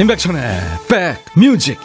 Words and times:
임백천의 0.00 0.40
백뮤직. 1.34 1.78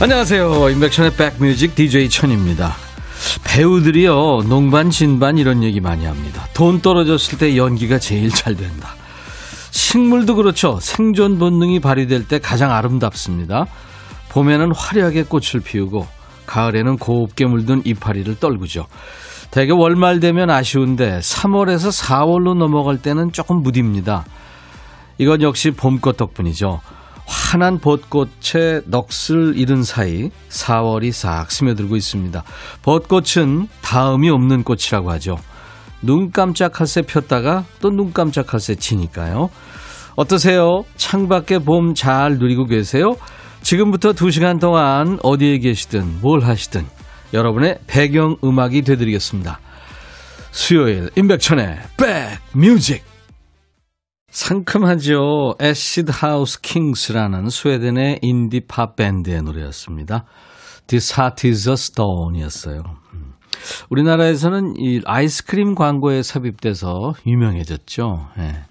안녕하세요. 0.00 0.70
임백천의 0.70 1.12
백뮤직 1.14 1.74
DJ 1.74 2.08
천입니다. 2.08 2.74
배우들이요 3.44 4.44
농반 4.48 4.88
진반 4.88 5.36
이런 5.36 5.62
얘기 5.62 5.80
많이 5.80 6.06
합니다. 6.06 6.48
돈 6.54 6.80
떨어졌을 6.80 7.36
때 7.36 7.54
연기가 7.58 7.98
제일 7.98 8.30
잘 8.30 8.56
된다 8.56 8.94
식물도 9.70 10.36
그렇죠. 10.36 10.78
생존 10.80 11.38
본능이 11.38 11.80
발휘될 11.80 12.28
때 12.28 12.38
가장 12.38 12.72
아름답습니다. 12.72 13.66
봄에는 14.30 14.72
화려하게 14.74 15.24
꽃을 15.24 15.62
피우고 15.64 16.06
가을에는 16.46 16.96
곱게 16.98 17.46
물든 17.46 17.82
이파리를 17.84 18.38
떨구죠. 18.38 18.86
대개 19.50 19.72
월말 19.72 20.20
되면 20.20 20.50
아쉬운데 20.50 21.18
3월에서 21.20 21.90
4월로 22.04 22.56
넘어갈 22.56 22.98
때는 22.98 23.32
조금 23.32 23.62
무딥니다. 23.62 24.24
이건 25.18 25.42
역시 25.42 25.70
봄꽃 25.72 26.16
덕분이죠. 26.16 26.80
환한 27.26 27.78
벚꽃에 27.78 28.82
넋을 28.86 29.56
잃은 29.56 29.84
사이 29.84 30.30
4월이 30.48 31.12
싹 31.12 31.50
스며들고 31.50 31.96
있습니다. 31.96 32.42
벚꽃은 32.82 33.68
다음이 33.82 34.30
없는 34.30 34.64
꽃이라고 34.64 35.10
하죠. 35.12 35.38
눈 36.02 36.30
깜짝할 36.30 36.86
새 36.86 37.02
폈다가 37.02 37.64
또 37.80 37.90
눈 37.90 38.12
깜짝할 38.12 38.60
새 38.60 38.74
지니까요. 38.74 39.50
어떠세요? 40.16 40.84
창밖에 40.96 41.58
봄잘 41.60 42.38
누리고 42.38 42.66
계세요? 42.66 43.16
지금부터 43.62 44.12
2시간 44.12 44.60
동안 44.60 45.18
어디에 45.22 45.58
계시든 45.58 46.20
뭘 46.20 46.40
하시든 46.40 46.84
여러분의 47.32 47.78
배경 47.86 48.36
음악이 48.42 48.82
되드리겠습니다. 48.82 49.60
수요일 50.50 51.10
임백천의 51.16 51.78
백뮤직 52.52 53.04
상큼하죠. 54.30 55.54
Acid 55.60 56.10
House 56.14 56.60
Kings라는 56.60 57.50
스웨덴의 57.50 58.20
인디 58.22 58.60
팝 58.66 58.96
밴드의 58.96 59.42
노래였습니다. 59.42 60.24
This 60.86 61.14
Heart 61.18 61.48
is 61.48 61.68
a 61.68 61.74
Stone이었어요. 61.74 62.82
우리나라에서는 63.90 64.74
이 64.78 65.00
아이스크림 65.04 65.74
광고에 65.74 66.22
삽입돼서 66.22 67.14
유명해졌죠. 67.26 68.28
예. 68.38 68.64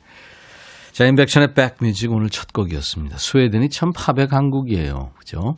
자, 0.92 1.06
인백션의 1.06 1.54
백뮤직 1.54 2.12
오늘 2.12 2.30
첫 2.30 2.52
곡이었습니다. 2.52 3.18
스웨덴이 3.18 3.70
참 3.70 3.92
팝의 3.94 4.28
강국이에요. 4.28 5.12
그죠? 5.18 5.56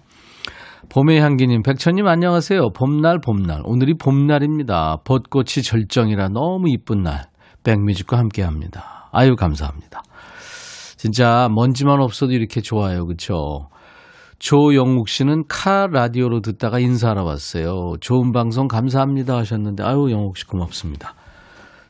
봄의 0.90 1.20
향기님, 1.20 1.64
백천님 1.64 2.06
안녕하세요. 2.06 2.72
봄날, 2.76 3.20
봄날. 3.20 3.62
오늘이 3.64 3.96
봄날입니다. 3.96 4.98
벚꽃이 5.04 5.64
절정이라 5.64 6.30
너무 6.30 6.70
이쁜 6.70 7.02
날. 7.02 7.26
백뮤직과 7.64 8.18
함께 8.18 8.44
합니다. 8.44 9.10
아유, 9.12 9.36
감사합니다. 9.36 10.04
진짜 10.98 11.50
먼지만 11.50 12.02
없어도 12.02 12.34
이렇게 12.34 12.62
좋아요. 12.62 13.08
그쵸? 13.08 13.70
조영욱 14.42 15.08
씨는 15.08 15.44
카 15.48 15.86
라디오로 15.86 16.42
듣다가 16.42 16.80
인사하러 16.80 17.24
왔어요. 17.24 17.94
좋은 18.02 18.32
방송 18.32 18.68
감사합니다 18.68 19.38
하셨는데, 19.38 19.84
아유, 19.84 20.08
영욱 20.10 20.36
씨 20.36 20.48
고맙습니다. 20.48 21.14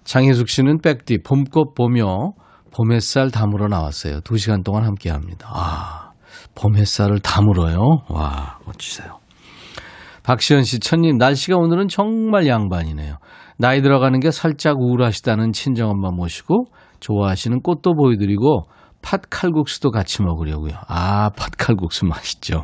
장혜숙 0.03 0.49
씨는 0.49 0.81
백디, 0.81 1.19
봄꽃 1.23 1.75
보며 1.75 2.33
봄 2.75 2.91
햇살 2.91 3.31
담으러 3.31 3.69
나왔어요. 3.69 4.19
두 4.21 4.37
시간 4.37 4.63
동안 4.63 4.83
함께 4.83 5.09
합니다. 5.09 5.49
아, 5.49 6.11
봄 6.53 6.75
햇살을 6.75 7.19
담으러요? 7.19 7.79
와, 8.09 8.59
멋지세요. 8.65 9.19
박시현 10.23 10.63
씨, 10.63 10.81
천님, 10.81 11.17
날씨가 11.17 11.55
오늘은 11.55 11.87
정말 11.87 12.47
양반이네요. 12.47 13.15
나이 13.57 13.81
들어가는 13.81 14.19
게 14.19 14.29
살짝 14.29 14.77
우울하시다는 14.77 15.53
친정엄마 15.53 16.09
모시고 16.11 16.65
좋아하시는 16.99 17.61
꽃도 17.61 17.93
보여드리고 17.93 18.63
팥 19.01 19.21
칼국수도 19.29 19.91
같이 19.91 20.21
먹으려고요. 20.21 20.73
아, 20.87 21.29
팥 21.35 21.51
칼국수 21.57 22.05
맛있죠. 22.05 22.63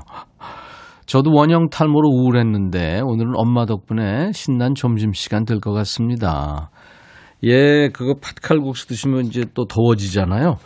저도 1.05 1.31
원형 1.33 1.69
탈모로 1.69 2.09
우울했는데 2.09 3.01
오늘은 3.03 3.33
엄마 3.35 3.65
덕분에 3.65 4.31
신난 4.33 4.75
점심시간 4.75 5.45
될 5.45 5.59
것 5.59 5.71
같습니다. 5.71 6.69
예, 7.43 7.89
그거 7.89 8.15
팥칼국수 8.21 8.87
드시면 8.87 9.25
이제 9.27 9.45
또 9.53 9.65
더워지잖아요. 9.65 10.57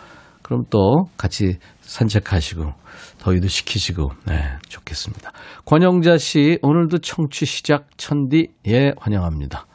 그럼 0.41 0.63
또 0.69 1.05
같이 1.17 1.57
산책하시고 1.81 2.71
더위도 3.19 3.47
식히시고 3.47 4.11
네, 4.27 4.43
좋겠습니다. 4.67 5.31
권영자 5.65 6.17
씨, 6.17 6.57
오늘도 6.61 6.99
청취 6.99 7.45
시작 7.45 7.85
천디 7.97 8.47
예, 8.67 8.93
환영합니다. 8.99 9.67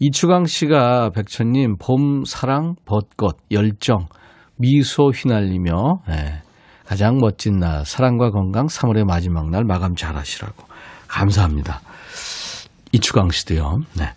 이추강 0.00 0.44
씨가 0.44 1.10
백천님 1.14 1.76
봄 1.78 2.24
사랑 2.24 2.74
벚꽃 2.84 3.38
열정 3.52 4.06
미소 4.56 5.10
휘날리며 5.10 5.72
네, 6.08 6.42
가장 6.86 7.18
멋진 7.18 7.58
날 7.58 7.84
사랑과 7.84 8.30
건강 8.30 8.66
3월의 8.66 9.04
마지막 9.04 9.50
날 9.50 9.64
마감 9.64 9.94
잘하시라고 9.94 10.64
감사합니다. 11.08 11.80
이추강 12.92 13.30
씨도요. 13.30 13.78
네. 13.98 14.12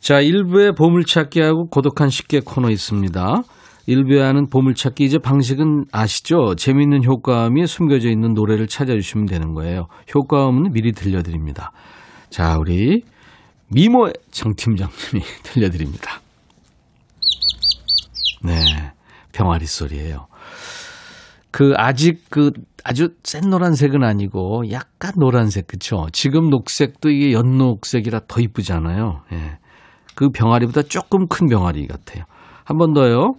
자, 0.00 0.20
1부에 0.20 0.76
보물찾기하고 0.76 1.68
고독한 1.68 2.08
식객 2.08 2.44
코너 2.44 2.70
있습니다. 2.70 3.42
1부에 3.88 4.18
하는 4.18 4.48
보물찾기 4.48 5.04
이제 5.04 5.18
방식은 5.18 5.84
아시죠? 5.92 6.54
재미있는 6.56 7.04
효과음이 7.04 7.66
숨겨져 7.66 8.08
있는 8.08 8.34
노래를 8.34 8.66
찾아주시면 8.66 9.26
되는 9.26 9.52
거예요. 9.54 9.86
효과음은 10.14 10.72
미리 10.72 10.92
들려드립니다. 10.92 11.72
자, 12.30 12.56
우리 12.58 13.02
미모 13.68 14.10
정 14.30 14.54
팀장님이 14.56 15.22
들려드립니다. 15.42 16.20
네, 18.42 18.92
병아리 19.32 19.66
소리예요. 19.66 20.26
그 21.50 21.72
아직 21.76 22.24
그 22.30 22.50
아주 22.84 23.10
센 23.24 23.50
노란색은 23.50 24.02
아니고 24.04 24.70
약간 24.70 25.12
노란색 25.16 25.66
그쵸? 25.66 26.06
지금 26.12 26.48
녹색도 26.48 27.10
이게 27.10 27.32
연녹색이라 27.32 28.20
더 28.28 28.40
이쁘잖아요. 28.40 29.22
예. 29.32 29.58
그 30.14 30.30
병아리보다 30.30 30.82
조금 30.82 31.26
큰 31.28 31.46
병아리 31.48 31.86
같아요. 31.86 32.24
한 32.64 32.78
번 32.78 32.92
더요. 32.92 33.34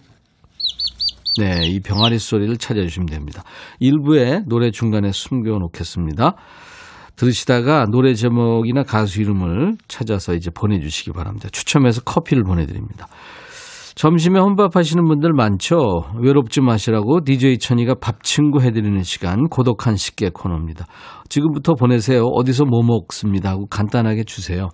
네, 1.40 1.66
이 1.68 1.80
병아리 1.80 2.20
소리를 2.20 2.58
찾아주시면 2.58 3.08
됩니다. 3.08 3.44
일부에 3.80 4.42
노래 4.48 4.70
중간에 4.72 5.12
숨겨 5.14 5.58
놓겠습니다. 5.58 6.36
들으시다가 7.16 7.86
노래 7.90 8.14
제목이나 8.14 8.84
가수 8.84 9.22
이름을 9.22 9.76
찾아서 9.88 10.34
이제 10.34 10.50
보내주시기 10.50 11.12
바랍니다. 11.14 11.48
추첨해서 11.52 12.02
커피를 12.02 12.44
보내드립니다. 12.44 13.08
점심에 13.96 14.40
혼밥 14.40 14.76
하시는 14.76 15.04
분들 15.04 15.34
많죠? 15.34 16.06
외롭지 16.20 16.62
마시라고 16.62 17.22
DJ 17.26 17.60
천이가 17.60 17.96
밥 17.96 18.24
친구 18.24 18.62
해드리는 18.62 19.02
시간 19.04 19.48
고독한 19.50 19.96
식객 19.96 20.34
코너입니다. 20.34 20.86
지금부터 21.30 21.74
보내세요. 21.74 22.24
어디서 22.24 22.66
뭐 22.66 22.82
먹습니다 22.84 23.50
하고 23.52 23.68
간단하게 23.68 24.24
주세요. 24.24 24.70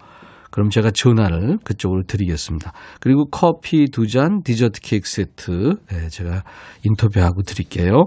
그럼 0.51 0.69
제가 0.69 0.91
전화를 0.91 1.57
그쪽으로 1.63 2.03
드리겠습니다. 2.07 2.71
그리고 2.99 3.25
커피 3.25 3.85
두 3.91 4.07
잔, 4.07 4.41
디저트 4.43 4.81
케이크 4.81 5.07
세트 5.09 5.75
네, 5.91 6.09
제가 6.09 6.43
인터뷰하고 6.83 7.41
드릴게요. 7.41 8.05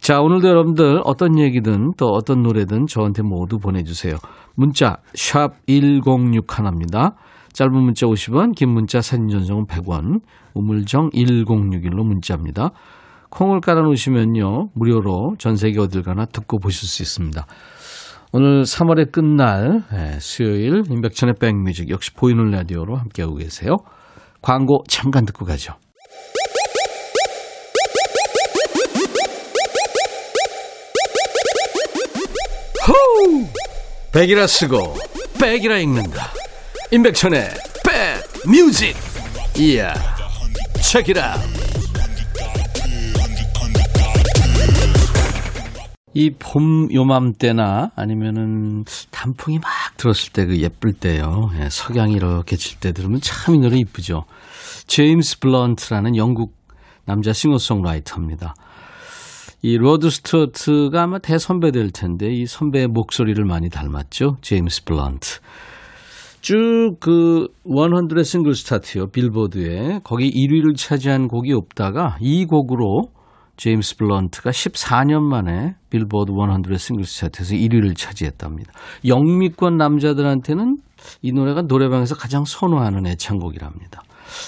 자, 0.00 0.20
오늘도 0.20 0.48
여러분들 0.48 1.00
어떤 1.04 1.38
얘기든 1.38 1.92
또 1.96 2.06
어떤 2.06 2.42
노래든 2.42 2.86
저한테 2.86 3.22
모두 3.22 3.58
보내주세요. 3.58 4.16
문자 4.54 4.98
샵 5.14 5.54
1061입니다. 5.66 7.14
짧은 7.56 7.72
문자 7.72 8.06
50원, 8.06 8.54
긴 8.54 8.68
문자 8.68 9.00
사진 9.00 9.28
전송은 9.28 9.64
100원, 9.64 10.20
우물정 10.52 11.08
1061로 11.08 12.04
문자입니다. 12.04 12.68
콩을 13.30 13.60
깔아놓으시면요, 13.62 14.68
무료로 14.74 15.36
전 15.38 15.56
세계 15.56 15.80
어딜 15.80 16.02
가나 16.02 16.26
듣고 16.26 16.58
보실 16.58 16.86
수 16.86 17.02
있습니다. 17.02 17.46
오늘 18.32 18.64
3월의 18.64 19.10
끝날 19.10 19.84
네, 19.90 20.18
수요일 20.20 20.82
임백천의 20.90 21.36
백뮤직 21.40 21.88
역시 21.88 22.12
보이는 22.12 22.44
라디오로 22.50 22.94
함께하고 22.94 23.36
계세요. 23.36 23.78
광고 24.42 24.82
잠깐 24.86 25.24
듣고 25.24 25.46
가죠. 25.46 25.72
호우! 32.86 33.46
백이라 34.12 34.46
쓰고 34.46 34.76
백이라 35.40 35.78
읽는다. 35.78 36.45
임백천의 36.92 37.48
백뮤직. 38.44 38.96
이야. 39.58 39.92
책이라. 40.82 41.34
이 46.14 46.30
봄 46.38 46.88
요맘때나 46.92 47.90
아니면은 47.94 48.84
단풍이 49.10 49.58
막 49.58 49.68
들었을 49.98 50.32
때 50.32 50.46
그 50.46 50.58
예쁠 50.60 50.92
때요. 50.94 51.50
예, 51.60 51.68
석양이 51.70 52.14
이렇게 52.14 52.56
질 52.56 52.78
때 52.80 52.92
들으면 52.92 53.20
참 53.20 53.54
이 53.56 53.58
노래 53.58 53.76
이쁘죠. 53.78 54.24
제임스 54.86 55.40
블런트라는 55.40 56.16
영국 56.16 56.54
남자 57.04 57.32
싱어송라이터입니다. 57.32 58.54
이 59.62 59.76
로드 59.76 60.08
스튜어트가 60.10 61.02
아마 61.02 61.18
대선배 61.18 61.72
될 61.72 61.90
텐데 61.90 62.32
이 62.32 62.46
선배의 62.46 62.86
목소리를 62.88 63.44
많이 63.44 63.68
닮았죠. 63.68 64.38
제임스 64.40 64.84
블런트. 64.84 65.40
쭉 66.46 67.00
그100 67.00 68.22
싱글 68.22 68.54
스타트요. 68.54 69.08
빌보드에 69.08 69.98
거기 70.04 70.30
1위를 70.30 70.76
차지한 70.76 71.26
곡이 71.26 71.52
없다가 71.52 72.18
이 72.20 72.44
곡으로 72.44 73.02
제임스 73.56 73.96
블런트가 73.96 74.50
14년 74.50 75.22
만에 75.22 75.74
빌보드 75.90 76.30
100 76.62 76.78
싱글 76.78 77.02
차트에서 77.02 77.56
1위를 77.56 77.96
차지했답니다. 77.96 78.72
영미권 79.04 79.76
남자들한테는 79.76 80.76
이 81.20 81.32
노래가 81.32 81.62
노래방에서 81.62 82.14
가장 82.14 82.44
선호하는 82.44 83.08
애창곡이랍니다. 83.08 84.02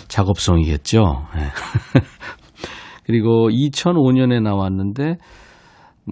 작업성이겠죠. 0.06 1.26
네. 1.34 1.48
그리고 3.06 3.48
2005년에 3.50 4.40
나왔는데 4.40 5.16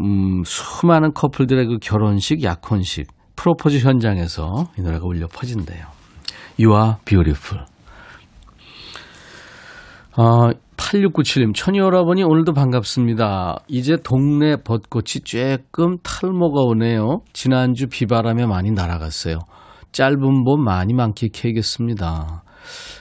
음, 0.00 0.42
수많은 0.44 1.12
커플들의 1.12 1.64
그 1.66 1.78
결혼식, 1.80 2.42
약혼식, 2.42 3.06
프로포즈 3.36 3.78
현장에서 3.78 4.68
이 4.78 4.82
노래가 4.82 5.06
울려 5.06 5.28
퍼진대요. 5.28 5.86
You 6.58 6.74
are 6.74 6.94
beautiful. 7.04 7.66
어, 10.16 10.50
8697님, 10.76 11.54
천이 11.54 11.78
여러분이 11.78 12.22
오늘도 12.22 12.52
반갑습니다. 12.52 13.58
이제 13.68 13.96
동네 14.02 14.56
벚꽃이 14.56 15.22
조금 15.24 15.98
탈모가 16.02 16.62
오네요. 16.62 17.20
지난주 17.32 17.86
비바람에 17.88 18.46
많이 18.46 18.70
날아갔어요. 18.70 19.40
짧은 19.92 20.44
봄 20.44 20.64
많이 20.64 20.94
만끽해야겠습니다. 20.94 22.42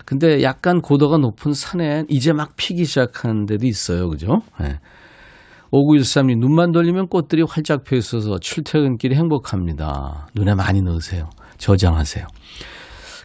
근데 0.06 0.44
약간 0.44 0.82
고도가 0.82 1.18
높은 1.18 1.54
산엔 1.54 2.06
이제 2.10 2.34
막 2.34 2.56
피기 2.56 2.86
시작하는 2.86 3.46
데도 3.46 3.66
있어요. 3.66 4.10
그죠? 4.10 4.40
네. 4.60 4.80
5913님, 5.76 6.40
눈만 6.40 6.72
돌리면 6.72 7.08
꽃들이 7.08 7.44
활짝 7.48 7.84
펴 7.84 7.98
있어서 7.98 8.40
출퇴근길이 8.40 9.16
행복합니다. 9.16 10.28
눈에 10.34 10.56
많이 10.56 10.82
넣으세요. 10.82 11.30
저장하세요. 11.58 12.26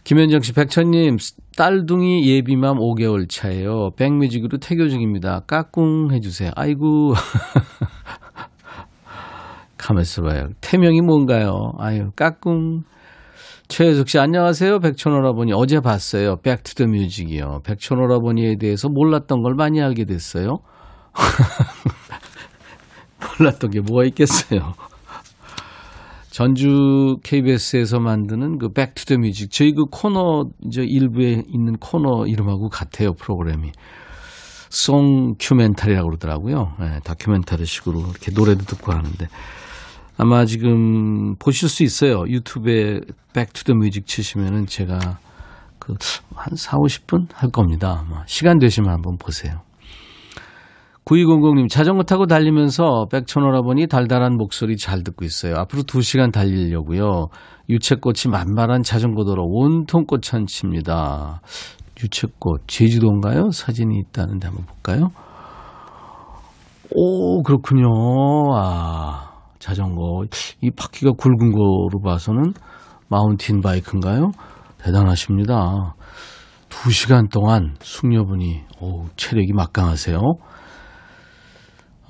김현정 0.03 0.41
씨, 0.41 0.53
백천님, 0.53 1.17
딸둥이 1.55 2.27
예비맘 2.27 2.77
5개월 2.77 3.29
차예요. 3.29 3.91
백뮤직으로 3.95 4.57
태교 4.57 4.89
중입니다. 4.89 5.41
까꿍 5.47 6.11
해주세요. 6.11 6.51
아이고. 6.55 7.13
가만있어 9.77 10.23
봐요. 10.23 10.49
태명이 10.59 11.01
뭔가요? 11.01 11.71
아유, 11.79 12.11
까꿍. 12.15 12.83
최혜숙 13.69 14.09
씨, 14.09 14.19
안녕하세요. 14.19 14.79
백천오라버니. 14.79 15.53
어제 15.53 15.79
봤어요. 15.79 16.37
Back 16.43 16.63
to 16.63 16.72
the 16.72 16.87
Music이요. 16.87 17.61
백천오라버니에 17.63 18.57
대해서 18.59 18.89
몰랐던 18.89 19.41
걸 19.41 19.53
많이 19.55 19.81
알게 19.81 20.05
됐어요. 20.05 20.57
몰랐던 23.39 23.71
게 23.71 23.81
뭐가 23.81 24.05
있겠어요. 24.05 24.73
전주 26.29 27.17
KBS에서 27.23 27.99
만드는 27.99 28.57
그 28.57 28.69
Back 28.69 28.90
to 28.90 29.01
the 29.01 29.17
Music. 29.17 29.51
저희 29.51 29.73
그 29.73 29.85
코너, 29.91 30.45
저 30.71 30.81
일부에 30.81 31.43
있는 31.47 31.73
코너 31.77 32.25
이름하고 32.25 32.69
같아요, 32.69 33.13
프로그램이. 33.13 33.71
송 34.69 35.35
큐멘터리라고 35.39 36.07
그러더라고요. 36.07 36.73
네, 36.79 36.99
다큐멘터리 37.03 37.65
식으로 37.65 37.99
이렇게 37.99 38.31
노래도 38.31 38.63
듣고 38.63 38.93
하는데. 38.93 39.27
아마 40.17 40.45
지금 40.45 41.35
보실 41.35 41.67
수 41.67 41.83
있어요. 41.83 42.23
유튜브에 42.27 43.01
Back 43.33 43.51
to 43.51 43.60
the 43.60 43.73
Music 43.73 44.05
치시면은 44.05 44.65
제가 44.67 45.17
그 45.79 45.95
한 46.41 46.55
4, 46.55 46.77
50분 46.77 47.27
할 47.33 47.51
겁니다. 47.51 48.03
아마 48.03 48.23
시간 48.25 48.57
되시면 48.57 48.91
한번 48.91 49.17
보세요. 49.17 49.61
9200님, 51.05 51.67
자전거 51.69 52.03
타고 52.03 52.27
달리면서 52.27 53.07
백천오라버니 53.11 53.87
달달한 53.87 54.37
목소리 54.37 54.77
잘 54.77 55.03
듣고 55.03 55.25
있어요. 55.25 55.55
앞으로 55.57 55.83
2시간 55.83 56.31
달리려고요. 56.31 57.27
유채꽃이 57.69 58.31
만발한 58.31 58.83
자전거 58.83 59.23
도로 59.23 59.43
온통 59.45 60.05
꽃찬치입니다. 60.05 61.41
유채꽃, 62.01 62.67
제주도인가요? 62.67 63.49
사진이 63.51 63.95
있다는데 63.99 64.47
한번 64.47 64.65
볼까요? 64.65 65.11
오, 66.93 67.41
그렇군요. 67.41 67.87
아, 68.55 69.31
자전거. 69.59 70.25
이 70.61 70.69
바퀴가 70.71 71.13
굵은 71.17 71.51
거로 71.51 72.01
봐서는 72.03 72.53
마운틴 73.07 73.61
바이크인가요? 73.61 74.31
대단하십니다. 74.77 75.95
2시간 76.69 77.31
동안 77.31 77.75
숙녀분이, 77.81 78.61
오, 78.81 79.05
체력이 79.15 79.53
막강하세요. 79.53 80.19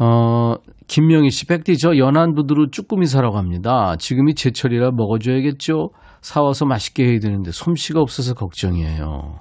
어, 0.04 0.56
김명희 0.88 1.30
씨, 1.30 1.46
백디, 1.46 1.78
저 1.78 1.96
연안부두로 1.96 2.72
쭈꾸미 2.72 3.06
사러 3.06 3.30
갑니다. 3.32 3.96
지금이 4.00 4.34
제철이라 4.34 4.92
먹어줘야겠죠? 4.94 5.90
사와서 6.22 6.66
맛있게 6.66 7.06
해야 7.06 7.20
되는데 7.20 7.52
솜씨가 7.52 8.00
없어서 8.02 8.34
걱정이에요. 8.34 9.38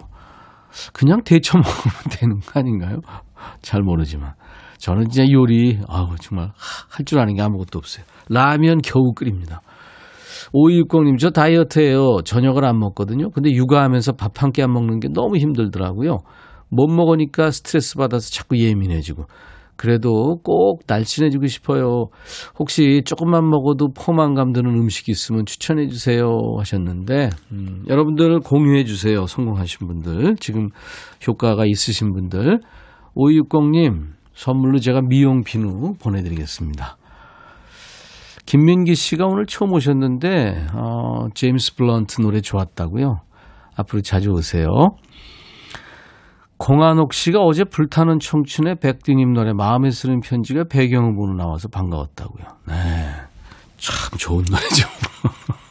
그냥 0.92 1.22
데쳐 1.24 1.56
먹으면 1.56 1.94
되는 2.12 2.40
거 2.40 2.60
아닌가요? 2.60 2.98
잘 3.62 3.80
모르지만. 3.82 4.34
저는 4.78 5.08
진짜 5.08 5.30
요리, 5.32 5.78
아우, 5.88 6.14
정말 6.20 6.50
할 6.90 7.04
줄 7.06 7.18
아는 7.20 7.34
게 7.34 7.42
아무것도 7.42 7.78
없어요. 7.78 8.04
라면 8.28 8.80
겨우 8.82 9.12
끓입니다. 9.14 9.62
5260님, 10.52 11.18
저 11.18 11.30
다이어트예요. 11.30 12.18
저녁을 12.24 12.64
안 12.66 12.78
먹거든요. 12.78 13.30
근데 13.30 13.50
육아하면서 13.50 14.12
밥 14.12 14.42
한 14.42 14.52
끼 14.52 14.62
안 14.62 14.72
먹는 14.72 15.00
게 15.00 15.08
너무 15.08 15.38
힘들더라고요. 15.38 16.18
못 16.68 16.86
먹으니까 16.88 17.50
스트레스 17.50 17.96
받아서 17.96 18.30
자꾸 18.30 18.58
예민해지고. 18.58 19.24
그래도 19.80 20.36
꼭 20.42 20.82
날씬해지고 20.86 21.46
싶어요. 21.46 22.08
혹시 22.58 23.00
조금만 23.06 23.48
먹어도 23.48 23.94
폼안 23.94 24.34
감드는 24.34 24.70
음식이 24.70 25.10
있으면 25.10 25.46
추천해 25.46 25.86
주세요 25.86 26.28
하셨는데 26.58 27.30
음, 27.52 27.84
여러분들 27.88 28.40
공유해 28.40 28.84
주세요. 28.84 29.24
성공하신 29.24 29.86
분들 29.86 30.36
지금 30.38 30.68
효과가 31.26 31.64
있으신 31.64 32.12
분들 32.12 32.60
5260님 33.16 34.08
선물로 34.34 34.80
제가 34.80 35.00
미용 35.00 35.44
비누 35.44 35.94
보내드리겠습니다. 35.98 36.98
김민기 38.44 38.94
씨가 38.94 39.24
오늘 39.24 39.46
처음 39.46 39.72
오셨는데 39.72 40.66
어, 40.74 41.28
제임스 41.32 41.76
블런트 41.76 42.20
노래 42.20 42.42
좋았다고요. 42.42 43.20
앞으로 43.76 44.02
자주 44.02 44.28
오세요. 44.28 44.68
공한옥 46.60 47.14
씨가 47.14 47.40
어제 47.40 47.64
불타는 47.64 48.18
청춘에 48.18 48.76
백디님 48.82 49.32
노래 49.32 49.54
마음에 49.54 49.90
쓰는 49.90 50.20
편지가 50.20 50.64
배경음으로 50.70 51.34
나와서 51.34 51.68
반가웠다고요. 51.68 52.44
네. 52.68 52.74
참 53.78 54.18
좋은 54.18 54.44
노래죠. 54.44 54.86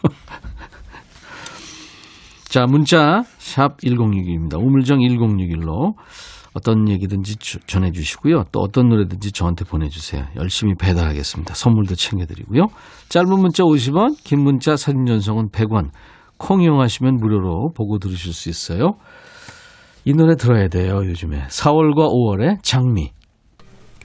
자, 2.49 2.65
문자 2.65 3.21
샵 3.37 3.77
1061입니다. 3.77 4.57
우물정 4.57 4.97
1061로 4.97 5.93
어떤 6.55 6.89
얘기든지 6.89 7.35
전해 7.67 7.91
주시고요. 7.91 8.45
또 8.51 8.59
어떤 8.59 8.89
노래든지 8.89 9.31
저한테 9.31 9.65
보내 9.65 9.89
주세요. 9.89 10.25
열심히 10.37 10.73
배달하겠습니다. 10.73 11.53
선물도 11.53 11.93
챙겨 11.93 12.25
드리고요. 12.25 12.65
짧은 13.09 13.29
문자 13.29 13.61
50원, 13.61 14.15
긴 14.23 14.41
문자 14.41 14.75
사진 14.75 15.05
전송은 15.05 15.49
100원. 15.49 15.91
콩 16.39 16.63
이용하시면 16.63 17.17
무료로 17.17 17.73
보고 17.75 17.99
들으실 17.99 18.33
수 18.33 18.49
있어요. 18.49 18.95
이 20.09 20.13
노래 20.13 20.35
들어야 20.35 20.69
돼요, 20.69 21.05
요즘에. 21.05 21.45
4월과 21.49 22.09
5월의 22.11 22.63
장미. 22.63 23.11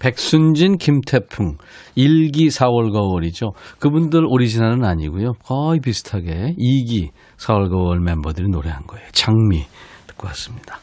백순진, 0.01 0.77
김태풍. 0.77 1.57
1기 1.97 2.49
4월과 2.49 3.01
5월이죠. 3.01 3.55
그분들 3.79 4.27
오리지널은 4.29 4.85
아니고요. 4.85 5.33
거의 5.43 5.81
비슷하게 5.81 6.57
2기 6.59 7.09
4월과 7.39 7.71
5월 7.71 8.05
멤버들이 8.05 8.51
노래한 8.51 8.87
거예요. 8.87 9.09
장미. 9.13 9.65
듣고 10.09 10.27
왔습니다. 10.27 10.77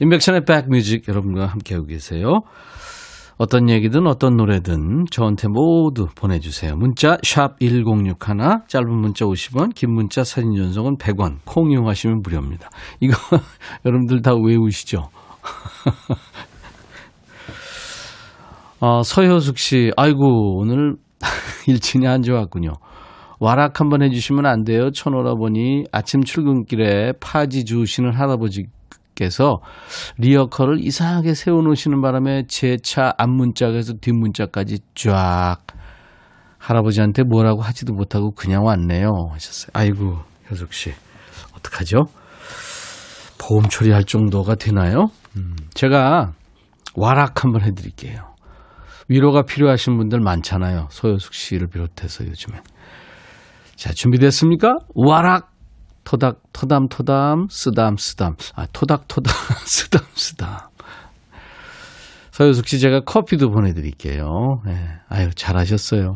인백션의 0.00 0.46
백뮤직 0.46 1.06
여러분과 1.08 1.44
함께하고 1.44 1.86
계세요. 1.86 2.40
어떤 3.38 3.70
얘기든 3.70 4.08
어떤 4.08 4.36
노래든 4.36 5.04
저한테 5.12 5.46
모두 5.48 6.06
보내주세요. 6.16 6.74
문자 6.74 7.16
1061, 7.22 8.16
짧은 8.66 9.00
문자 9.00 9.24
50원, 9.26 9.74
긴 9.76 9.92
문자 9.92 10.24
사진 10.24 10.56
전송은 10.56 10.96
100원, 10.96 11.38
콩 11.44 11.70
이용하시면 11.70 12.22
무료입니다. 12.24 12.68
이거 13.00 13.14
여러분들 13.86 14.22
다 14.22 14.34
외우시죠? 14.34 15.08
어, 18.80 19.02
서효숙 19.06 19.56
씨, 19.58 19.92
아이고, 19.96 20.58
오늘 20.58 20.96
일진이 21.68 22.08
안 22.08 22.22
좋았군요. 22.22 22.72
와락 23.38 23.78
한번 23.78 24.02
해주시면 24.02 24.46
안 24.46 24.64
돼요. 24.64 24.90
천오라보니 24.90 25.84
아침 25.92 26.24
출근길에 26.24 27.12
파지 27.20 27.64
주우시는 27.64 28.12
할아버지 28.12 28.64
께서 29.18 29.58
리어커를 30.18 30.78
이상하게 30.80 31.34
세워 31.34 31.60
놓으시는 31.62 32.00
바람에 32.00 32.44
제 32.46 32.76
차 32.80 33.12
앞문짝에서 33.18 33.94
뒷문짝까지 34.00 34.78
쫙 34.94 35.56
할아버지한테 36.58 37.24
뭐라고 37.24 37.62
하지도 37.62 37.92
못하고 37.92 38.30
그냥 38.32 38.64
왔네요 38.64 39.10
하셨어요. 39.32 39.70
아이고 39.74 40.18
효숙 40.50 40.72
씨 40.72 40.92
어떡하죠? 41.56 42.04
보험 43.40 43.68
처리할 43.68 44.04
정도가 44.04 44.54
되나요? 44.54 45.06
음, 45.36 45.56
제가 45.74 46.32
와락 46.94 47.44
한번 47.44 47.62
해드릴게요. 47.62 48.34
위로가 49.08 49.42
필요하신 49.42 49.96
분들 49.96 50.20
많잖아요. 50.20 50.88
소요숙 50.90 51.32
씨를 51.34 51.68
비롯해서 51.68 52.26
요즘에. 52.26 52.60
자, 53.76 53.92
준비됐습니까? 53.92 54.76
와락! 54.94 55.50
토닥, 56.08 56.40
토담, 56.54 56.88
토담, 56.88 57.48
쓰담, 57.50 57.98
쓰담. 57.98 58.34
아, 58.56 58.64
토닥, 58.72 59.08
토닥, 59.08 59.30
쓰담, 59.68 60.00
쓰담. 60.14 60.56
서효숙 62.30 62.66
씨 62.66 62.80
제가 62.80 63.00
커피도 63.00 63.50
보내드릴게요. 63.50 64.62
네. 64.64 64.72
아유, 65.10 65.28
잘하셨어요. 65.34 66.14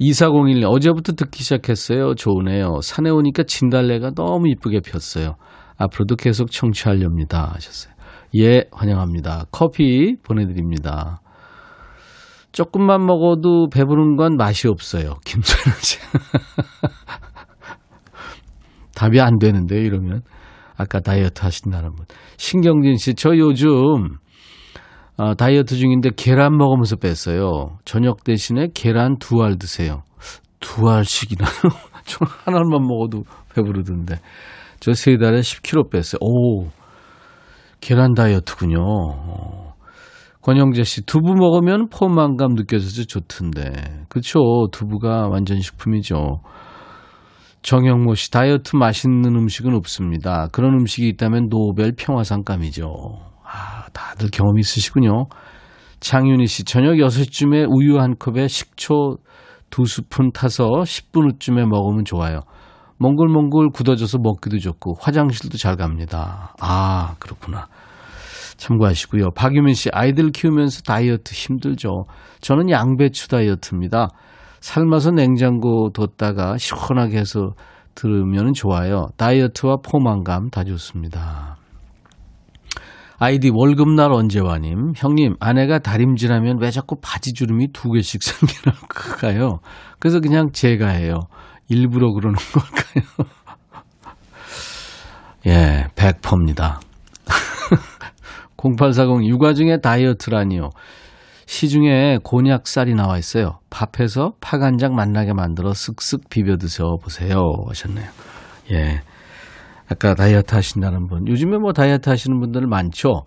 2401님, 0.00 0.64
어제부터 0.66 1.12
듣기 1.12 1.42
시작했어요. 1.42 2.14
좋으네요. 2.14 2.80
산에 2.80 3.10
오니까 3.10 3.42
진달래가 3.42 4.12
너무 4.16 4.48
이쁘게 4.48 4.80
폈어요. 4.80 5.34
앞으로도 5.76 6.16
계속 6.16 6.50
청취하렵니다. 6.50 7.52
하셨어요. 7.56 7.92
예, 8.38 8.64
환영합니다. 8.72 9.44
커피 9.52 10.16
보내드립니다. 10.22 11.20
조금만 12.52 13.04
먹어도 13.04 13.68
배부른 13.68 14.16
건 14.16 14.38
맛이 14.38 14.66
없어요. 14.66 15.16
김소연 15.26 15.76
씨. 15.82 15.98
답이 18.94 19.20
안 19.20 19.38
되는데, 19.38 19.80
이러면. 19.80 20.22
아까 20.76 21.00
다이어트 21.00 21.42
하신다는 21.42 21.94
분. 21.94 22.04
신경진 22.36 22.96
씨, 22.96 23.14
저 23.14 23.36
요즘, 23.36 24.16
어, 25.16 25.34
다이어트 25.36 25.76
중인데 25.76 26.10
계란 26.16 26.56
먹으면서 26.56 26.96
뺐어요. 26.96 27.78
저녁 27.84 28.24
대신에 28.24 28.68
계란 28.74 29.16
두 29.18 29.42
알 29.42 29.56
드세요. 29.56 30.02
두 30.58 30.88
알씩이나. 30.88 31.44
저 32.06 32.24
하나만 32.44 32.82
먹어도 32.86 33.22
배부르던데. 33.54 34.18
저 34.80 34.92
세 34.92 35.16
달에 35.16 35.40
10kg 35.40 35.90
뺐어요. 35.90 36.18
오, 36.20 36.68
계란 37.80 38.14
다이어트군요. 38.14 38.80
어. 38.80 39.74
권영재 40.42 40.82
씨, 40.82 41.02
두부 41.06 41.34
먹으면 41.34 41.88
포만감 41.88 42.54
느껴져서 42.54 43.04
좋던데. 43.04 44.04
그쵸. 44.08 44.66
두부가 44.72 45.28
완전 45.28 45.60
식품이죠. 45.60 46.40
정영모 47.64 48.14
씨, 48.14 48.30
다이어트 48.30 48.76
맛있는 48.76 49.34
음식은 49.34 49.74
없습니다. 49.74 50.48
그런 50.52 50.74
음식이 50.74 51.08
있다면 51.08 51.48
노벨 51.48 51.92
평화상감이죠. 51.96 52.84
아, 53.42 53.86
다들 53.94 54.28
경험 54.30 54.58
있으시군요. 54.58 55.28
장윤희 55.98 56.46
씨, 56.46 56.64
저녁 56.64 56.96
6시쯤에 56.96 57.66
우유 57.66 57.98
한 57.98 58.16
컵에 58.18 58.48
식초 58.48 59.16
두 59.70 59.86
스푼 59.86 60.30
타서 60.30 60.66
10분 60.82 61.32
후쯤에 61.32 61.64
먹으면 61.64 62.04
좋아요. 62.04 62.40
몽글몽글 62.98 63.70
굳어져서 63.72 64.18
먹기도 64.18 64.58
좋고 64.58 64.96
화장실도 65.00 65.56
잘 65.56 65.76
갑니다. 65.76 66.54
아, 66.60 67.14
그렇구나. 67.18 67.68
참고하시고요. 68.58 69.30
박유민 69.34 69.72
씨, 69.72 69.88
아이들 69.90 70.32
키우면서 70.32 70.82
다이어트 70.82 71.32
힘들죠. 71.32 72.04
저는 72.42 72.68
양배추 72.68 73.28
다이어트입니다. 73.28 74.10
삶아서 74.64 75.10
냉장고 75.10 75.90
뒀다가 75.90 76.56
시원하게 76.56 77.18
해서 77.18 77.52
들으면 77.94 78.54
좋아요. 78.54 79.08
다이어트와 79.18 79.76
포만감 79.84 80.48
다 80.48 80.64
좋습니다. 80.64 81.58
아이디 83.18 83.50
월급날 83.52 84.10
언제와님, 84.10 84.94
형님, 84.96 85.36
아내가 85.38 85.80
다림질하면 85.80 86.62
왜 86.62 86.70
자꾸 86.70 86.96
바지 87.02 87.34
주름이 87.34 87.72
두 87.74 87.90
개씩 87.90 88.22
생기나요? 89.20 89.58
그래서 89.98 90.20
그냥 90.20 90.50
제가 90.50 90.88
해요. 90.88 91.20
일부러 91.68 92.14
그러는 92.14 92.38
걸까요? 92.54 93.28
예, 95.46 95.88
100%입니다. 95.94 96.80
0840 98.56 99.26
육아 99.26 99.52
중에 99.52 99.82
다이어트라니요. 99.82 100.70
시중에 101.54 102.18
곤약쌀이 102.24 102.94
나와 102.94 103.16
있어요. 103.16 103.60
밥해서 103.70 104.32
파간장 104.40 104.96
만나게 104.96 105.32
만들어 105.34 105.70
쓱쓱 105.70 106.28
비벼 106.28 106.56
드셔 106.56 106.96
보세요. 107.00 107.38
하셨네요. 107.68 108.06
예. 108.72 109.00
아까 109.88 110.14
다이어트 110.14 110.52
하신다는 110.52 111.06
분. 111.06 111.28
요즘에 111.28 111.58
뭐 111.58 111.72
다이어트 111.72 112.08
하시는 112.08 112.40
분들 112.40 112.66
많죠? 112.66 113.22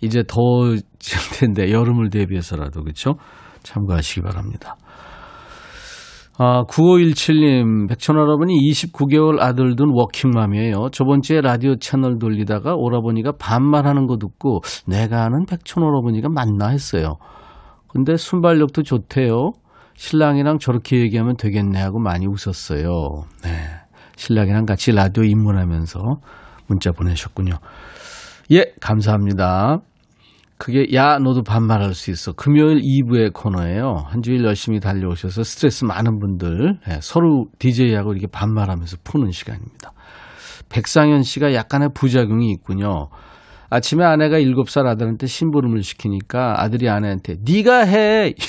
이제 0.00 0.22
더워질 0.22 0.84
텐데, 1.40 1.72
여름을 1.72 2.10
대비해서라도, 2.10 2.82
그렇죠? 2.82 3.14
참고하시기 3.64 4.20
바랍니다. 4.20 4.76
아, 6.38 6.62
9517님, 6.64 7.88
백천 7.88 8.16
여러분이 8.16 8.54
29개월 8.70 9.40
아들 9.40 9.74
둔 9.74 9.90
워킹맘이에요. 9.92 10.90
저번 10.92 11.22
주에 11.22 11.40
라디오 11.40 11.74
채널 11.76 12.18
돌리다가 12.18 12.74
오라버니가 12.76 13.32
반말하는 13.40 14.06
거 14.06 14.18
듣고 14.18 14.60
내가 14.86 15.24
아는 15.24 15.46
백천 15.46 15.82
여러분이가 15.82 16.28
맞나 16.28 16.68
했어요. 16.68 17.16
근데 17.94 18.16
순발력도 18.16 18.82
좋대요. 18.82 19.52
신랑이랑 19.94 20.58
저렇게 20.58 20.98
얘기하면 20.98 21.36
되겠네 21.36 21.80
하고 21.80 22.00
많이 22.00 22.26
웃었어요. 22.26 23.24
네. 23.44 23.50
신랑이랑 24.16 24.66
같이 24.66 24.90
라디오 24.90 25.22
입문하면서 25.22 26.00
문자 26.66 26.90
보내셨군요. 26.90 27.52
예, 28.50 28.64
감사합니다. 28.80 29.78
그게 30.58 30.86
야 30.92 31.18
너도 31.18 31.42
반말할 31.42 31.94
수 31.94 32.10
있어. 32.10 32.32
금요일 32.32 32.80
2부의 32.80 33.32
코너예요. 33.32 34.04
한 34.06 34.22
주일 34.22 34.44
열심히 34.44 34.80
달려오셔서 34.80 35.44
스트레스 35.44 35.84
많은 35.84 36.18
분들 36.18 36.80
네, 36.88 36.98
서로 37.00 37.46
DJ하고 37.60 38.12
이렇게 38.12 38.26
반말하면서 38.26 38.98
푸는 39.04 39.30
시간입니다. 39.30 39.92
백상현 40.68 41.22
씨가 41.22 41.54
약간의 41.54 41.90
부작용이 41.94 42.50
있군요. 42.50 43.08
아침에 43.74 44.04
아내가 44.04 44.38
7살 44.38 44.86
아들한테 44.86 45.26
심부름을 45.26 45.82
시키니까 45.82 46.62
아들이 46.62 46.88
아내한테 46.88 47.38
네가 47.44 47.80
해. 47.80 48.34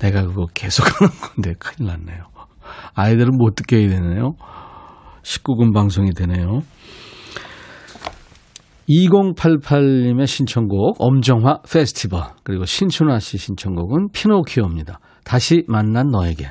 내가 0.00 0.26
그거 0.26 0.46
계속하는 0.52 1.14
건데 1.14 1.54
큰일 1.60 1.90
났네요. 1.90 2.24
아이들은 2.94 3.36
못 3.38 3.54
듣게 3.54 3.76
해야 3.78 3.88
되네요. 3.90 4.34
19금 5.22 5.72
방송이 5.72 6.10
되네요. 6.10 6.62
2088님의 8.88 10.26
신청곡 10.26 10.96
엄정화 10.98 11.60
페스티벌 11.70 12.24
그리고 12.42 12.64
신춘화 12.64 13.20
씨 13.20 13.38
신청곡은 13.38 14.08
피노키오입니다. 14.12 14.98
다시 15.24 15.62
만난 15.68 16.10
너에게 16.10 16.50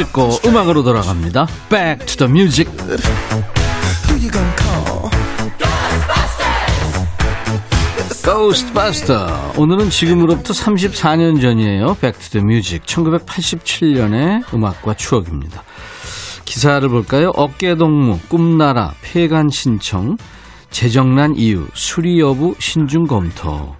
찍고 0.00 0.40
음악으로 0.46 0.82
돌아갑니다. 0.82 1.46
Back 1.68 2.06
to 2.06 2.26
the 2.26 2.30
music. 2.30 2.70
Ghostbuster. 8.22 9.26
오늘은 9.58 9.90
지금으로부터 9.90 10.54
34년 10.54 11.40
전이에요. 11.42 11.96
Music. 12.36 12.80
1987년의 12.86 14.54
음악과 14.54 14.94
추억입니다. 14.94 15.64
기사를 16.46 16.88
볼까요? 16.88 17.32
어깨동무, 17.34 18.20
꿈나라, 18.28 18.94
폐간 19.02 19.50
신청, 19.50 20.16
재정난 20.70 21.36
이유, 21.36 21.66
수리 21.74 22.18
여부, 22.20 22.54
신중 22.58 23.06
검토. 23.06 23.76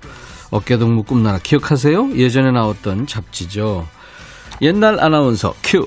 어깨동무, 0.51 1.05
꿈나라 1.05 1.39
기억하세요? 1.39 2.11
예전에 2.17 2.51
나왔던 2.51 3.07
잡지죠. 3.07 3.89
옛날 4.61 5.03
아나운서 5.03 5.55
큐. 5.63 5.87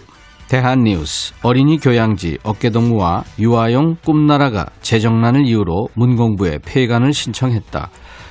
대한뉴스 0.53 1.33
어린이 1.41 1.79
교양지 1.79 2.37
어깨동무와 2.43 3.23
유아용 3.39 3.95
꿈나라가 4.05 4.67
재정난을 4.83 5.47
이유로 5.47 5.87
문공부에 5.95 6.59
폐간을 6.63 7.11
신청했다. 7.11 7.89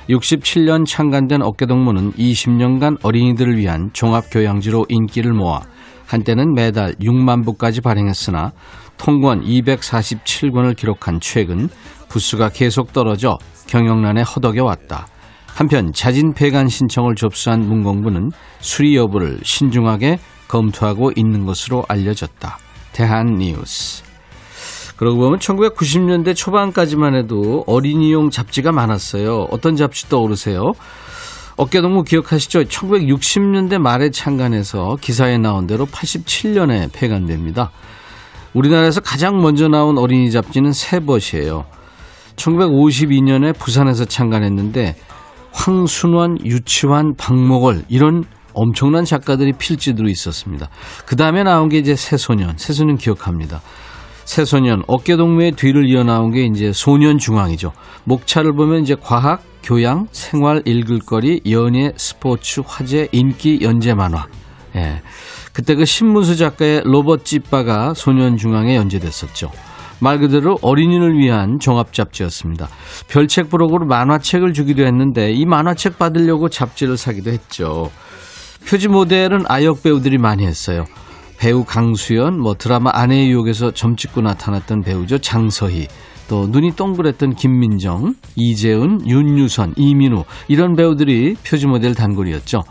67년 0.09 0.85
창간된 0.85 1.41
어깨동무는 1.41 2.13
20년간 2.13 3.03
어린이들을 3.03 3.57
위한 3.57 3.89
종합교양지로 3.91 4.85
인기를 4.87 5.33
모아 5.33 5.63
한때는 6.07 6.53
매달 6.53 6.93
6만 6.93 7.43
부까지 7.43 7.81
발행했으나 7.81 8.53
통권 8.95 9.43
247권을 9.43 10.77
기록한 10.77 11.19
최근 11.19 11.67
부수가 12.07 12.51
계속 12.53 12.93
떨어져 12.93 13.37
경영난에 13.67 14.21
허덕여 14.21 14.63
왔다. 14.63 15.07
한편 15.55 15.91
자진 15.91 16.33
폐간 16.33 16.69
신청을 16.69 17.15
접수한 17.15 17.67
문공부는 17.67 18.29
수리 18.59 18.95
여부를 18.95 19.39
신중하게 19.43 20.19
검토하고 20.53 21.11
있는 21.15 21.47
것으로 21.47 21.83
알려졌다. 21.87 22.59
대한뉴스. 22.91 24.03
그러고 24.97 25.17
보면 25.17 25.39
1990년대 25.39 26.35
초반까지만 26.35 27.15
해도 27.15 27.63
어린이용 27.65 28.29
잡지가 28.29 28.71
많았어요. 28.71 29.47
어떤 29.49 29.75
잡지 29.75 30.07
떠오르세요? 30.09 30.73
어깨동무 31.55 32.03
기억하시죠? 32.03 32.65
1960년대 32.65 33.79
말에 33.79 34.11
창간해서 34.11 34.99
기사에 35.01 35.39
나온 35.39 35.65
대로 35.65 35.87
87년에 35.87 36.91
폐간됩니다. 36.93 37.71
우리나라에서 38.53 39.01
가장 39.01 39.41
먼저 39.41 39.67
나온 39.67 39.97
어린이 39.97 40.31
잡지는 40.31 40.71
세벗이에요. 40.71 41.65
1952년에 42.35 43.57
부산에서 43.57 44.05
창간했는데 44.05 44.97
황순원, 45.51 46.45
유치환, 46.45 47.15
박목월 47.15 47.85
이런 47.89 48.25
엄청난 48.53 49.05
작가들이 49.05 49.53
필지들로 49.53 50.09
있었습니다. 50.09 50.69
그 51.05 51.15
다음에 51.15 51.43
나온 51.43 51.69
게 51.69 51.77
이제 51.77 51.95
새소년, 51.95 52.55
새소년 52.57 52.97
기억합니다. 52.97 53.61
새소년, 54.25 54.83
어깨 54.87 55.15
동무의 55.17 55.51
뒤를 55.53 55.89
이어 55.89 56.03
나온 56.03 56.31
게 56.31 56.45
이제 56.45 56.71
소년 56.73 57.17
중앙이죠. 57.17 57.73
목차를 58.05 58.53
보면 58.53 58.81
이제 58.81 58.95
과학, 58.99 59.43
교양, 59.63 60.07
생활, 60.11 60.61
읽을거리, 60.65 61.41
연예, 61.49 61.91
스포츠, 61.95 62.61
화제, 62.65 63.07
인기, 63.11 63.59
연재 63.61 63.93
만화. 63.93 64.27
예. 64.75 65.01
그때 65.53 65.75
그 65.75 65.85
신문수 65.85 66.35
작가의 66.35 66.81
로봇 66.83 67.25
찌빠가 67.25 67.93
소년 67.93 68.37
중앙에 68.37 68.75
연재됐었죠. 68.75 69.51
말 69.99 70.19
그대로 70.19 70.57
어린이를 70.61 71.17
위한 71.17 71.59
종합 71.59 71.93
잡지였습니다. 71.93 72.67
별책 73.07 73.49
부록으로 73.49 73.85
만화책을 73.85 74.51
주기도 74.53 74.85
했는데 74.85 75.31
이 75.31 75.45
만화책 75.45 75.97
받으려고 75.97 76.49
잡지를 76.49 76.97
사기도 76.97 77.31
했죠. 77.31 77.89
표지 78.67 78.87
모델은 78.87 79.43
아역 79.47 79.83
배우들이 79.83 80.17
많이 80.17 80.45
했어요. 80.45 80.85
배우 81.37 81.65
강수연, 81.65 82.39
뭐 82.39 82.55
드라마 82.55 82.91
아내의 82.93 83.29
유혹에서 83.29 83.71
점 83.71 83.95
찍고 83.95 84.21
나타났던 84.21 84.81
배우죠. 84.81 85.17
장서희. 85.17 85.87
또 86.29 86.47
눈이 86.47 86.75
동그랬던 86.75 87.35
김민정, 87.35 88.15
이재은, 88.35 89.07
윤유선, 89.07 89.73
이민우 89.75 90.23
이런 90.47 90.75
배우들이 90.75 91.35
표지 91.45 91.67
모델 91.67 91.93
단골이었죠. 91.93 92.63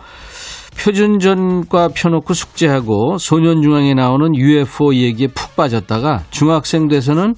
표준전과 0.83 1.89
펴놓고 1.95 2.33
숙제하고 2.33 3.19
소년중앙에 3.19 3.93
나오는 3.93 4.35
UFO 4.35 4.95
얘기에 4.95 5.29
푹 5.29 5.55
빠졌다가 5.55 6.25
중학생 6.31 6.89
돼서는 6.89 7.35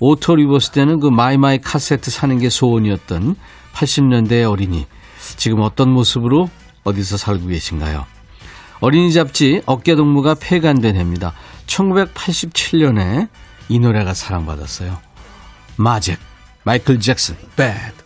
auto 0.00 0.34
reverse 0.34 0.72
때는 0.72 0.98
그 0.98 1.06
마이마이 1.06 1.58
카세트 1.58 2.10
사는 2.10 2.36
게 2.38 2.50
소원이었던 2.50 3.36
80년대의 3.72 4.50
어린이. 4.50 4.86
지금 5.36 5.60
어떤 5.60 5.92
모습으로 5.92 6.48
어디서 6.84 7.16
살고 7.16 7.46
계신가요? 7.48 8.06
어린이 8.80 9.12
잡지 9.12 9.62
어깨동무가 9.66 10.34
폐간된 10.34 10.96
해입니다. 10.96 11.32
1987년에 11.66 13.28
이 13.68 13.78
노래가 13.78 14.12
사랑받았어요. 14.12 14.98
마잭, 15.76 16.18
마이클 16.64 16.98
잭슨, 17.00 17.36
Bad. 17.56 18.02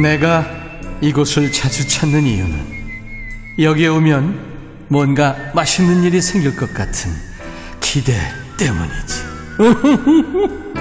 내가 0.00 0.46
이곳을 1.02 1.52
자주 1.52 1.86
찾는 1.86 2.24
이유는 2.24 2.79
여기에 3.58 3.88
오면 3.88 4.86
뭔가 4.88 5.36
맛있는 5.54 6.04
일이 6.04 6.20
생길 6.20 6.56
것 6.56 6.72
같은 6.72 7.10
기대 7.80 8.12
때문이지. 8.58 9.30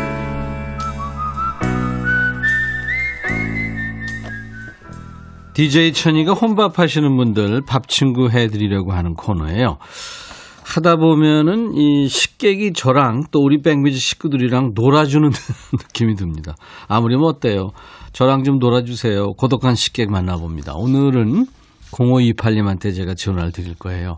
DJ 5.54 5.92
천이가 5.94 6.34
혼밥 6.34 6.80
하시는 6.80 7.18
분들 7.18 7.62
밥 7.68 7.90
친구 7.90 8.30
해드리려고 8.30 8.94
하는 8.94 9.14
코너예요. 9.14 9.78
하다 10.64 10.98
보면은 10.98 11.74
이 11.74 12.08
식객이 12.08 12.74
저랑 12.74 13.26
또 13.32 13.42
우리 13.42 13.62
백미지 13.62 13.98
식구들이랑 14.00 14.72
놀아주는 14.76 15.30
느낌이 15.74 16.16
듭니다. 16.16 16.56
아무리 16.88 17.18
뭐 17.18 17.28
어때요? 17.28 17.72
저랑 18.14 18.44
좀 18.46 18.60
놀아주세요. 18.60 19.34
고독한 19.34 19.76
식객 19.76 20.10
만나봅니다. 20.10 20.76
오늘은 20.76 21.48
0528님한테 21.92 22.96
제가 22.96 23.14
전화를 23.16 23.52
드릴 23.52 23.76
거예요. 23.76 24.18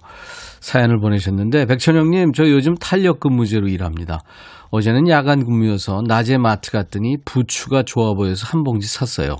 사연을 0.59 0.99
보내셨는데 0.99 1.65
백천영님 1.65 2.33
저 2.33 2.49
요즘 2.49 2.75
탄력 2.75 3.19
근무제로 3.19 3.67
일합니다. 3.67 4.19
어제는 4.69 5.09
야간 5.09 5.43
근무여서 5.45 6.03
낮에 6.07 6.37
마트 6.37 6.71
갔더니 6.71 7.17
부추가 7.25 7.83
좋아 7.83 8.13
보여서 8.13 8.47
한 8.47 8.63
봉지 8.63 8.87
샀어요. 8.87 9.35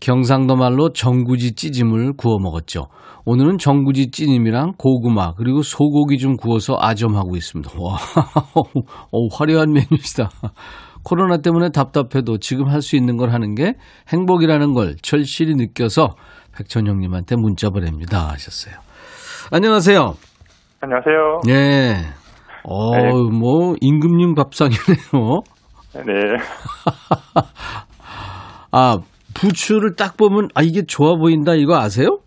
경상도 0.00 0.56
말로 0.56 0.92
정구지 0.92 1.54
찌짐을 1.54 2.14
구워 2.16 2.38
먹었죠. 2.38 2.88
오늘은 3.24 3.58
정구지 3.58 4.10
찌짐이랑 4.10 4.74
고구마 4.78 5.34
그리고 5.34 5.62
소고기 5.62 6.18
좀 6.18 6.36
구워서 6.36 6.76
아점하고 6.78 7.34
있습니다. 7.36 7.72
와, 7.76 7.98
오, 9.10 9.28
화려한 9.34 9.72
메뉴시다. 9.72 10.30
코로나 11.02 11.38
때문에 11.38 11.70
답답해도 11.70 12.38
지금 12.38 12.68
할 12.68 12.82
수 12.82 12.96
있는 12.96 13.16
걸 13.16 13.32
하는 13.32 13.54
게 13.54 13.74
행복이라는 14.12 14.74
걸 14.74 14.96
절실히 15.02 15.54
느껴서 15.54 16.14
백천형님한테 16.58 17.36
문자 17.36 17.70
보냅니다 17.70 18.28
하셨어요. 18.30 18.74
안녕하세요. 19.52 20.14
안녕하세요. 20.80 21.40
네. 21.46 21.94
어, 22.64 22.96
네. 22.96 23.12
뭐 23.12 23.74
임금님 23.80 24.34
밥상이네요. 24.34 25.42
네. 26.06 26.12
아, 28.72 28.96
부추를 29.38 29.94
딱 29.96 30.16
보면 30.16 30.48
아 30.54 30.62
이게 30.62 30.82
좋아 30.86 31.14
보인다 31.16 31.54
이거 31.54 31.76
아세요? 31.76 32.18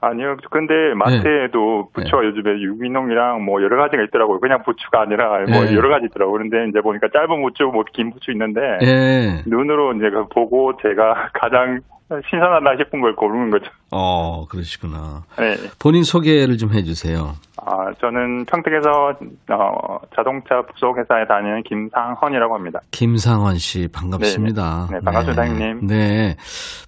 아니요. 0.00 0.36
근데 0.52 0.74
마트에도 0.94 1.90
네. 1.90 1.92
부추가 1.92 2.20
네. 2.22 2.28
요즘에 2.28 2.60
유기농이랑 2.62 3.44
뭐 3.44 3.60
여러 3.62 3.76
가지가 3.82 4.04
있더라고요. 4.04 4.38
그냥 4.38 4.62
부추가 4.64 5.02
아니라 5.02 5.38
뭐 5.50 5.64
네. 5.64 5.74
여러 5.74 5.88
가지 5.88 6.06
있더라고요. 6.08 6.38
그런데 6.38 6.70
이제 6.70 6.80
보니까 6.80 7.08
짧은 7.12 7.42
부추, 7.42 7.64
뭐 7.64 7.82
긴 7.92 8.12
부추 8.12 8.30
있는데 8.30 8.60
네. 8.80 9.42
눈으로 9.46 9.94
이제 9.94 10.06
보고 10.32 10.72
제가 10.80 11.30
가장 11.34 11.80
신선하다 12.10 12.76
싶은 12.84 13.00
걸 13.02 13.14
고르는 13.14 13.50
거죠. 13.50 13.66
어, 13.90 14.46
그러시구나. 14.48 15.24
네. 15.38 15.56
본인 15.78 16.02
소개를 16.04 16.56
좀 16.56 16.72
해주세요. 16.72 17.34
아, 17.58 17.92
저는 18.00 18.46
평택에서 18.46 19.14
어, 19.50 19.98
자동차 20.16 20.62
부속 20.62 20.96
회사에 20.98 21.26
다니는 21.26 21.62
김상헌이라고 21.64 22.54
합니다. 22.54 22.80
김상헌 22.92 23.58
씨 23.58 23.88
반갑습니다. 23.92 24.88
네, 24.90 24.94
네. 24.94 24.98
네 25.00 25.04
반갑습니다, 25.04 25.42
네. 25.42 25.48
형님. 25.50 25.86
네, 25.86 26.36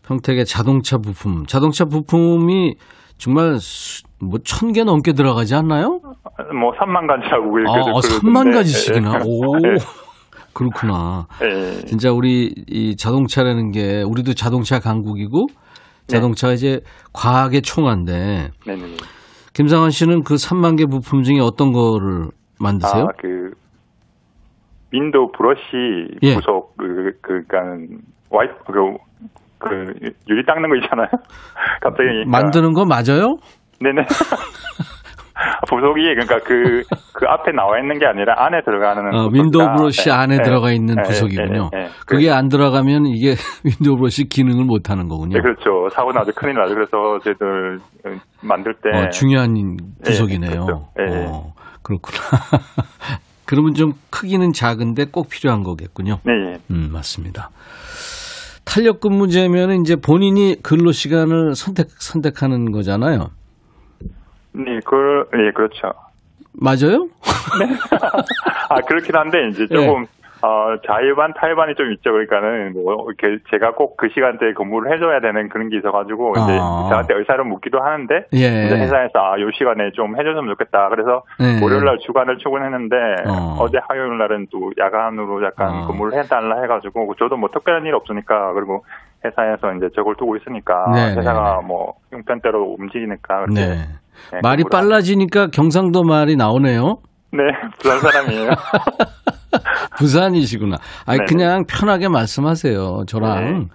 평택의 0.06 0.46
자동차 0.46 0.96
부품, 0.98 1.44
자동차 1.46 1.84
부품이 1.84 2.76
정말 3.18 3.58
뭐 4.22 4.38
천 4.44 4.72
개 4.72 4.84
넘게 4.84 5.12
들어가지 5.12 5.54
않나요? 5.54 6.00
뭐 6.58 6.72
3만 6.78 7.06
가지라고 7.06 7.58
아, 7.68 8.00
3만 8.00 8.52
가지씩이나. 8.54 9.20
오. 9.24 9.52
네. 10.50 10.54
그렇구나. 10.54 11.26
네. 11.40 11.84
진짜 11.86 12.10
우리 12.12 12.52
이 12.66 12.96
자동차라는 12.96 13.70
게 13.70 14.02
우리도 14.02 14.34
자동차 14.34 14.78
강국이고 14.80 15.46
자동차가 16.06 16.50
네. 16.50 16.54
이제 16.56 16.80
과학의 17.12 17.62
총아인데. 17.62 18.50
네 18.66 18.76
네. 18.76 18.96
김상환 19.52 19.90
씨는 19.90 20.22
그 20.22 20.34
3만 20.34 20.78
개 20.78 20.86
부품 20.86 21.22
중에 21.22 21.38
어떤 21.40 21.72
거를 21.72 22.28
만드세요? 22.60 23.02
아, 23.02 23.08
그 23.18 23.50
window 24.92 25.32
brush 25.32 26.18
예. 26.22 26.34
부속 26.34 26.76
그 26.76 27.12
그니까 27.20 27.58
와이프 28.30 28.54
그, 28.66 28.96
그 29.58 29.92
유리 30.28 30.44
닦는 30.44 30.68
거 30.68 30.76
있잖아요. 30.76 31.08
갑자기 31.80 32.24
만드는 32.26 32.72
거 32.72 32.84
맞아요? 32.84 33.36
네네. 33.80 34.02
부속이 35.68 36.02
그러니까 36.02 36.38
그, 36.40 36.82
그 37.14 37.26
앞에 37.26 37.52
나와 37.52 37.78
있는 37.78 37.98
게 37.98 38.06
아니라 38.06 38.34
안에 38.36 38.62
들어가는 38.64 39.14
어, 39.14 39.28
window 39.32 39.76
brush 39.76 40.08
네, 40.08 40.10
안에 40.12 40.36
네, 40.36 40.42
들어가 40.42 40.72
있는 40.72 40.94
네, 40.96 41.02
부속이군요. 41.02 41.70
네, 41.72 41.78
네, 41.78 41.88
그게 42.06 42.30
안 42.30 42.48
들어가면 42.48 43.06
이게 43.06 43.34
window 43.64 43.96
brush 43.96 44.28
기능을 44.28 44.64
못 44.64 44.90
하는 44.90 45.08
거군요. 45.08 45.36
네, 45.36 45.40
그렇죠. 45.42 45.88
사고 45.94 46.12
나도 46.12 46.32
큰일 46.34 46.54
나죠. 46.54 46.74
그래서 46.74 47.18
저희들 47.24 47.78
만들 48.42 48.74
때 48.74 48.90
어, 48.90 49.08
중요한 49.10 49.54
부속이네요. 50.04 50.66
그렇죠. 50.66 50.88
어, 50.98 51.52
그렇구나. 51.82 52.18
그러면 53.46 53.74
좀 53.74 53.92
크기는 54.10 54.52
작은데 54.52 55.06
꼭 55.06 55.28
필요한 55.28 55.62
거겠군요. 55.64 56.18
네. 56.24 56.32
예. 56.32 56.58
음, 56.70 56.90
맞습니다. 56.92 57.50
탄력 58.64 59.00
근무제면 59.00 59.80
이제 59.80 59.96
본인이 59.96 60.54
근로 60.62 60.92
시간을 60.92 61.56
선택 61.56 61.88
선택하는 61.98 62.70
거잖아요. 62.70 63.30
네, 64.52 64.80
그, 64.84 65.28
예, 65.34 65.50
그렇죠. 65.52 65.92
맞아요? 66.52 67.08
네. 67.58 67.66
아, 68.68 68.80
그렇긴 68.80 69.14
한데, 69.16 69.48
이제 69.48 69.66
조금, 69.66 70.02
네. 70.02 70.08
어, 70.42 70.74
자유반, 70.86 71.34
타유반이 71.34 71.74
좀 71.74 71.92
있죠. 71.92 72.12
그러니까는, 72.12 72.72
뭐, 72.72 73.06
이렇게 73.08 73.42
제가 73.50 73.74
꼭 73.74 73.96
그 73.96 74.08
시간대에 74.08 74.54
근무를 74.54 74.92
해줘야 74.92 75.20
되는 75.20 75.48
그런 75.50 75.68
게 75.68 75.76
있어가지고, 75.78 76.32
이제 76.32 76.58
아. 76.60 76.86
저한테 76.90 77.14
의사를 77.14 77.44
묻기도 77.44 77.78
하는데, 77.80 78.26
예. 78.32 78.48
회사에서 78.48 79.18
아, 79.18 79.38
요 79.40 79.50
시간에 79.52 79.92
좀 79.92 80.18
해줬으면 80.18 80.48
좋겠다. 80.48 80.88
그래서, 80.88 81.22
예. 81.40 81.62
월요일날 81.62 81.98
주간을 81.98 82.38
출근했는데, 82.38 82.96
어. 83.28 83.66
제 83.70 83.78
화요일날은 83.86 84.48
또 84.50 84.72
야간으로 84.78 85.44
약간 85.44 85.84
어. 85.84 85.86
근무를 85.86 86.18
해달라 86.18 86.60
해가지고, 86.62 87.14
저도 87.18 87.36
뭐 87.36 87.50
특별한 87.52 87.84
일 87.86 87.94
없으니까, 87.94 88.54
그리고 88.54 88.84
회사에서 89.24 89.74
이제 89.74 89.90
저걸 89.94 90.16
두고 90.16 90.36
있으니까, 90.36 90.90
네, 90.94 91.14
회사가 91.16 91.58
네. 91.60 91.66
뭐, 91.66 91.94
형편대로 92.10 92.76
움직이니까, 92.78 93.44
그렇게. 93.44 93.60
네. 93.60 93.76
네, 94.32 94.38
말이 94.42 94.64
빨라지니까 94.70 95.48
경상도 95.48 96.02
말이 96.02 96.36
나오네요. 96.36 96.98
네, 97.32 97.38
부산 97.78 97.98
사람이에요. 97.98 98.50
부산이시구나. 99.98 100.76
아니 101.06 101.18
네네. 101.18 101.26
그냥 101.28 101.64
편하게 101.68 102.08
말씀하세요. 102.08 103.04
저랑 103.06 103.68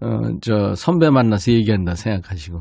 네. 0.00 0.06
어, 0.06 0.20
저 0.40 0.74
선배 0.74 1.10
만나서 1.10 1.52
얘기한다 1.52 1.94
생각하시고. 1.94 2.60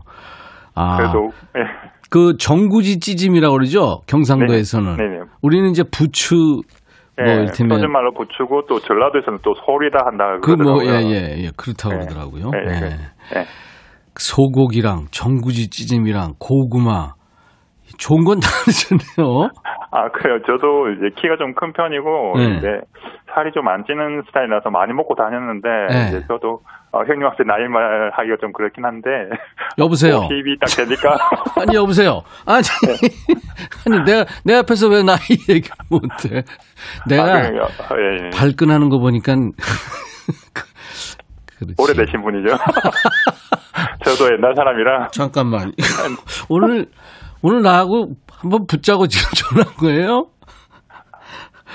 아. 0.75 0.97
그래도 0.97 1.31
네. 1.55 1.61
그 2.09 2.37
정구지 2.37 2.99
찌짐이라고 2.99 3.53
그러죠. 3.53 4.01
경상도에서는. 4.07 4.95
네네. 4.95 5.09
네네. 5.09 5.25
우리는 5.41 5.69
이제 5.69 5.83
부추 5.83 6.35
뭐 6.35 7.25
네, 7.25 7.33
이를테면 7.33 7.91
말로 7.91 8.13
부추고 8.13 8.63
또 8.67 8.79
전라도에서는 8.79 9.39
또 9.43 9.53
소리다 9.65 9.99
한다 10.05 10.37
그러더라고요. 10.41 10.85
그뭐 10.85 10.85
예예 10.85 11.43
예, 11.43 11.51
그렇다고 11.57 11.95
네. 11.95 12.05
그러더라고요. 12.05 12.51
네. 12.51 12.79
네. 12.79 12.89
네. 13.33 13.45
소고기랑 14.15 15.07
정구지 15.11 15.69
찌짐이랑 15.69 16.35
고구마 16.39 17.13
좋은 17.99 18.23
건 18.23 18.39
다르잖아요. 18.39 19.49
아, 19.91 20.07
그래요. 20.09 20.39
저도 20.47 20.89
이제 20.91 21.09
키가 21.19 21.35
좀 21.37 21.53
큰 21.55 21.73
편이고, 21.73 22.33
네. 22.37 22.57
이제 22.57 22.67
살이 23.35 23.51
좀 23.51 23.67
안 23.67 23.83
찌는 23.85 24.23
스타일이라서 24.27 24.69
많이 24.69 24.93
먹고 24.93 25.15
다녔는데, 25.15 25.67
네. 25.89 26.07
이제 26.07 26.21
저도 26.27 26.61
어, 26.91 26.99
형님한테 27.05 27.43
나이 27.43 27.67
말 27.67 28.09
하기가 28.15 28.37
좀 28.39 28.51
그렇긴 28.53 28.85
한데. 28.85 29.09
여보세요. 29.77 30.21
힙이 30.31 30.57
딱 30.59 30.67
되니까. 30.75 31.17
아니, 31.61 31.75
여보세요. 31.75 32.21
아니, 32.47 32.63
네. 32.63 33.09
아니, 33.85 34.03
내가, 34.05 34.25
내 34.45 34.55
앞에서 34.55 34.87
왜 34.87 35.03
나이 35.03 35.19
얘기를 35.49 35.75
못해. 35.91 36.41
내가 37.07 37.23
아, 37.23 37.43
예, 37.43 38.25
예. 38.25 38.29
발끈하는 38.33 38.89
거 38.89 38.97
보니까. 38.99 39.35
오래되신 41.77 42.21
분이죠. 42.21 42.55
저도 44.05 44.31
옛날 44.33 44.55
사람이라. 44.55 45.07
잠깐만. 45.11 45.73
오늘 46.47 46.85
오늘 47.41 47.61
나하고 47.61 48.13
한번 48.31 48.65
붙자고 48.67 49.07
지금 49.07 49.29
전화한 49.35 49.75
거예요? 49.77 50.27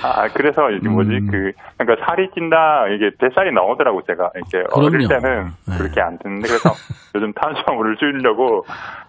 아, 0.03 0.27
그래서 0.33 0.69
이게 0.71 0.89
뭐지, 0.89 1.09
음. 1.09 1.27
그, 1.31 1.51
그러니까 1.77 2.05
살이 2.05 2.27
찐다, 2.35 2.87
이게 2.93 3.11
뱃살이 3.17 3.53
나오더라고, 3.53 4.01
제가. 4.05 4.29
이렇게 4.35 4.67
그럼요. 4.69 4.87
어릴 4.87 5.07
때는 5.07 5.45
네. 5.67 5.77
그렇게 5.77 6.01
안 6.01 6.17
듣는데, 6.19 6.47
그래서 6.49 6.69
요즘 7.15 7.31
탄수화물을 7.33 7.95
줄이려고, 7.97 8.65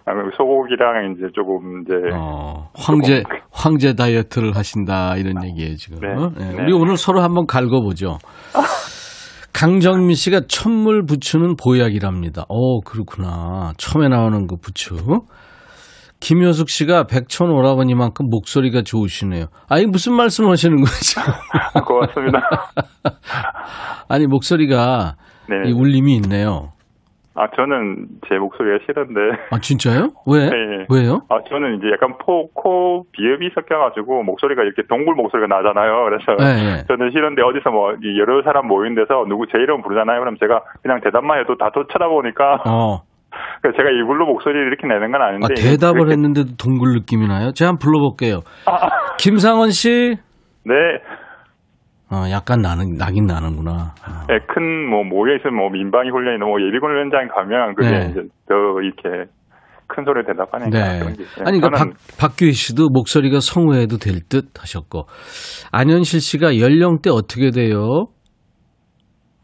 아, 0.06 0.12
소고기랑 0.36 1.14
이제 1.16 1.26
조금 1.34 1.82
이제. 1.82 1.92
어, 2.14 2.70
황제, 2.76 3.22
조금. 3.24 3.38
황제 3.50 3.94
다이어트를 3.94 4.54
하신다, 4.56 5.16
이런 5.16 5.44
얘기예요, 5.44 5.74
지금. 5.74 5.98
네. 5.98 6.14
어? 6.14 6.30
네. 6.38 6.52
네. 6.54 6.62
우리 6.62 6.72
오늘 6.72 6.96
서로 6.96 7.20
한번 7.20 7.46
갈궈보죠. 7.46 8.18
강정민 9.52 10.14
씨가 10.14 10.42
천물 10.48 11.04
부추는 11.04 11.56
보약이랍니다. 11.56 12.44
어, 12.48 12.80
그렇구나. 12.82 13.72
처음에 13.76 14.08
나오는 14.08 14.46
그 14.46 14.56
부추. 14.56 14.94
김효숙 16.26 16.68
씨가 16.68 17.04
백천 17.04 17.52
오라버니만큼 17.52 18.26
목소리가 18.28 18.82
좋으시네요. 18.82 19.46
아니 19.70 19.86
무슨 19.86 20.16
말씀 20.16 20.50
하시는 20.50 20.74
거죠? 20.74 21.22
고맙습니다. 21.86 22.40
아니 24.10 24.26
목소리가 24.26 25.14
네. 25.48 25.70
이 25.70 25.72
울림이 25.72 26.16
있네요. 26.16 26.72
아 27.36 27.46
저는 27.54 28.08
제 28.26 28.38
목소리가 28.38 28.78
싫은데. 28.86 29.20
아 29.52 29.60
진짜요? 29.60 30.10
왜? 30.26 30.50
네. 30.50 30.86
왜요? 30.90 31.22
아 31.30 31.38
저는 31.48 31.78
이제 31.78 31.92
약간 31.92 32.18
포, 32.18 32.50
코 32.50 33.04
비읍이 33.12 33.50
섞여가지고 33.54 34.24
목소리가 34.24 34.64
이렇게 34.64 34.82
동굴 34.88 35.14
목소리가 35.14 35.46
나잖아요. 35.46 36.10
그래서 36.10 36.34
네, 36.42 36.58
네. 36.58 36.84
저는 36.88 37.12
싫은데 37.12 37.42
어디서 37.42 37.70
뭐 37.70 37.94
여러 38.18 38.42
사람 38.42 38.66
모인 38.66 38.96
데서 38.96 39.26
누구 39.28 39.46
제 39.46 39.58
이름 39.62 39.80
부르잖아요. 39.80 40.18
그럼 40.18 40.34
제가 40.40 40.58
그냥 40.82 41.00
대답만 41.04 41.38
해도 41.38 41.54
다 41.56 41.70
쳐다보니까. 41.70 42.64
어. 42.66 43.06
그러니까 43.62 43.82
제가 43.82 43.90
이불로 43.90 44.26
목소리를 44.26 44.66
이렇게 44.68 44.86
내는 44.86 45.12
건 45.12 45.22
아닌데. 45.22 45.46
아, 45.46 45.54
대답을 45.54 46.00
그렇게... 46.06 46.12
했는데도 46.12 46.56
동굴 46.56 46.94
느낌이 46.94 47.26
나요? 47.26 47.52
제가 47.52 47.70
한번 47.70 47.78
불러볼게요. 47.78 48.40
아. 48.66 48.88
김상원 49.18 49.70
씨. 49.70 50.16
네. 50.64 50.74
어, 52.10 52.30
약간 52.30 52.60
나는, 52.60 52.94
나긴 52.96 53.26
나는구나. 53.26 53.72
어. 53.72 54.26
네, 54.28 54.38
큰, 54.46 54.88
뭐, 54.88 55.02
모여 55.02 55.34
있으면 55.36 55.56
뭐, 55.56 55.70
민방위 55.70 56.10
훈련이나 56.10 56.44
뭐, 56.46 56.60
예비군 56.60 56.88
훈련장 56.90 57.28
가면, 57.34 57.74
그게 57.74 57.90
네. 57.90 58.06
이제 58.10 58.20
더 58.48 58.54
이렇게 58.80 59.28
큰 59.88 60.04
소리를 60.04 60.24
대답하니까. 60.26 60.70
네. 60.70 61.00
게 61.00 61.42
아니, 61.44 61.60
그러니까 61.60 61.70
박, 61.70 61.88
박규희 62.20 62.52
씨도 62.52 62.90
목소리가 62.90 63.40
성우해도 63.40 63.98
될 63.98 64.20
듯 64.28 64.46
하셨고. 64.60 65.06
안현실 65.72 66.20
씨가 66.20 66.58
연령대 66.58 67.10
어떻게 67.10 67.50
돼요? 67.50 68.06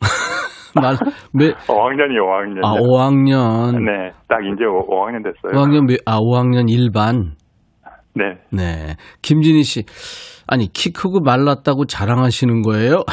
말, 0.75 0.97
매, 1.33 1.53
5학년이요, 1.53 2.21
5학년. 2.21 2.65
아, 2.65 2.75
5학년. 2.75 3.85
네, 3.85 4.13
딱 4.29 4.41
이제 4.45 4.65
5, 4.65 5.05
학년 5.05 5.23
됐어요. 5.23 5.53
5학년, 5.53 5.99
아, 6.07 6.19
5학년 6.19 6.71
일반. 6.71 7.35
네. 8.15 8.39
네. 8.51 8.97
김진희 9.23 9.63
씨, 9.63 9.85
아니, 10.47 10.71
키 10.73 10.93
크고 10.93 11.21
말랐다고 11.21 11.87
자랑하시는 11.87 12.63
거예요? 12.63 13.05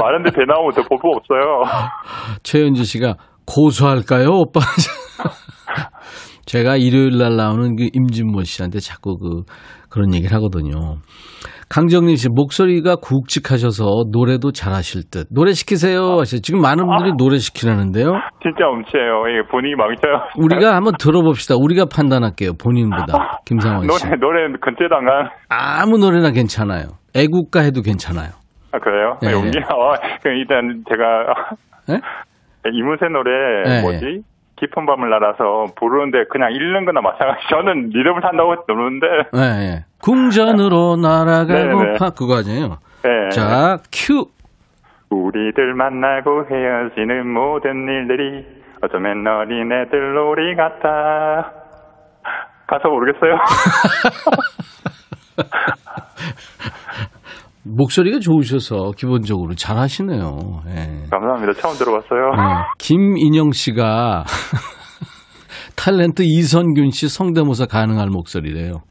많은데 0.00 0.30
배 0.30 0.44
나오면 0.46 0.72
더 0.72 0.82
볼수 0.82 1.06
없어요. 1.06 1.62
최현주 2.42 2.84
씨가, 2.84 3.16
고소할까요, 3.46 4.28
오빠? 4.28 4.60
제가 6.46 6.76
일요일 6.76 7.18
날 7.18 7.36
나오는 7.36 7.76
그 7.76 7.88
임진모 7.92 8.42
씨한테 8.42 8.80
자꾸 8.80 9.16
그, 9.18 9.42
그런 9.88 10.14
얘기를 10.14 10.34
하거든요. 10.36 10.96
강정림 11.70 12.16
씨 12.16 12.28
목소리가 12.28 12.96
굵직하셔서 12.96 14.10
노래도 14.10 14.50
잘하실 14.50 15.08
듯. 15.08 15.28
노래 15.30 15.52
시키세요. 15.52 16.18
하셔. 16.18 16.38
지금 16.42 16.60
많은 16.60 16.84
분들이 16.84 17.10
아, 17.12 17.14
노래 17.16 17.38
시키라는데요. 17.38 18.10
진짜 18.42 18.66
엄치예요. 18.66 19.28
이게 19.28 19.48
분위기 19.48 19.76
망쳐요. 19.76 20.30
우리가 20.36 20.74
한번 20.74 20.94
들어봅시다. 20.98 21.54
우리가 21.56 21.84
판단할게요. 21.86 22.54
본인보다. 22.60 23.38
김상원 23.46 23.88
씨. 23.88 24.04
노래 24.04 24.16
노래 24.18 24.48
가. 24.58 25.30
아무 25.48 25.98
노래나 25.98 26.32
괜찮아요. 26.32 26.98
애국가 27.14 27.60
해도 27.60 27.82
괜찮아요. 27.82 28.30
아 28.72 28.78
그래요? 28.80 29.18
네. 29.22 29.30
용기. 29.30 29.58
어, 29.60 29.94
일단 30.26 30.82
제가 30.88 31.04
네? 31.86 32.00
이문세 32.72 33.06
노래 33.12 33.30
네. 33.64 33.82
뭐지? 33.82 34.22
깊은 34.60 34.86
밤을 34.86 35.08
날아서 35.08 35.72
부르는데 35.76 36.24
그냥 36.30 36.52
읽는 36.52 36.84
거나 36.84 37.00
마찬가지. 37.00 37.40
저는 37.48 37.90
리듬을 37.94 38.20
탄다고 38.20 38.56
노는데. 38.68 39.06
네, 39.32 39.40
네. 39.40 39.84
궁전으로 40.02 40.96
날아가고 40.96 41.94
파 41.98 42.10
그거 42.10 42.36
아니에요. 42.38 42.78
네. 43.02 43.28
자, 43.30 43.78
큐. 43.90 44.26
우리들 45.08 45.74
만나고 45.74 46.46
헤어지는 46.48 47.26
모든 47.26 47.88
일들이 47.88 48.46
어쩌면 48.82 49.26
어린애들 49.26 50.14
놀이 50.14 50.54
같다. 50.54 51.52
가서 52.66 52.88
모르겠어요. 52.88 53.36
목소리가 57.64 58.18
좋으셔서 58.20 58.92
기본적으로 58.96 59.54
잘 59.54 59.76
하시네요. 59.76 60.62
네. 60.64 61.04
감사합니다. 61.10 61.52
처음 61.54 61.74
들어봤어요. 61.74 62.30
네. 62.30 62.42
김인영 62.78 63.52
씨가 63.52 64.24
탤런트 65.76 66.22
이선균 66.22 66.90
씨 66.90 67.08
성대모사 67.08 67.66
가능할 67.66 68.08
목소리래요. 68.08 68.82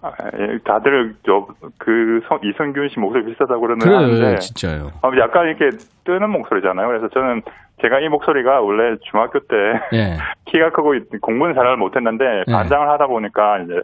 아, 0.00 0.10
예, 0.38 0.58
다들 0.64 1.14
저그 1.26 2.20
이선균 2.44 2.88
씨 2.88 3.00
목소리 3.00 3.24
비슷하다고 3.26 3.60
그러는 3.60 3.78
그래요, 3.80 3.98
하는데 3.98 4.36
진짜요. 4.38 4.88
아, 5.02 5.10
약간 5.18 5.48
이렇게 5.48 5.76
뜨는 6.04 6.30
목소리잖아요. 6.30 6.86
그래서 6.86 7.08
저는 7.08 7.42
제가 7.82 7.98
이 8.00 8.08
목소리가 8.08 8.60
원래 8.60 8.96
중학교 9.10 9.40
때 9.40 9.56
예. 9.94 10.16
키가 10.46 10.70
크고 10.70 10.94
공부는 11.20 11.54
잘 11.54 11.76
못했는데 11.76 12.24
예. 12.46 12.52
반장을 12.52 12.88
하다 12.88 13.06
보니까 13.06 13.58
이제 13.64 13.74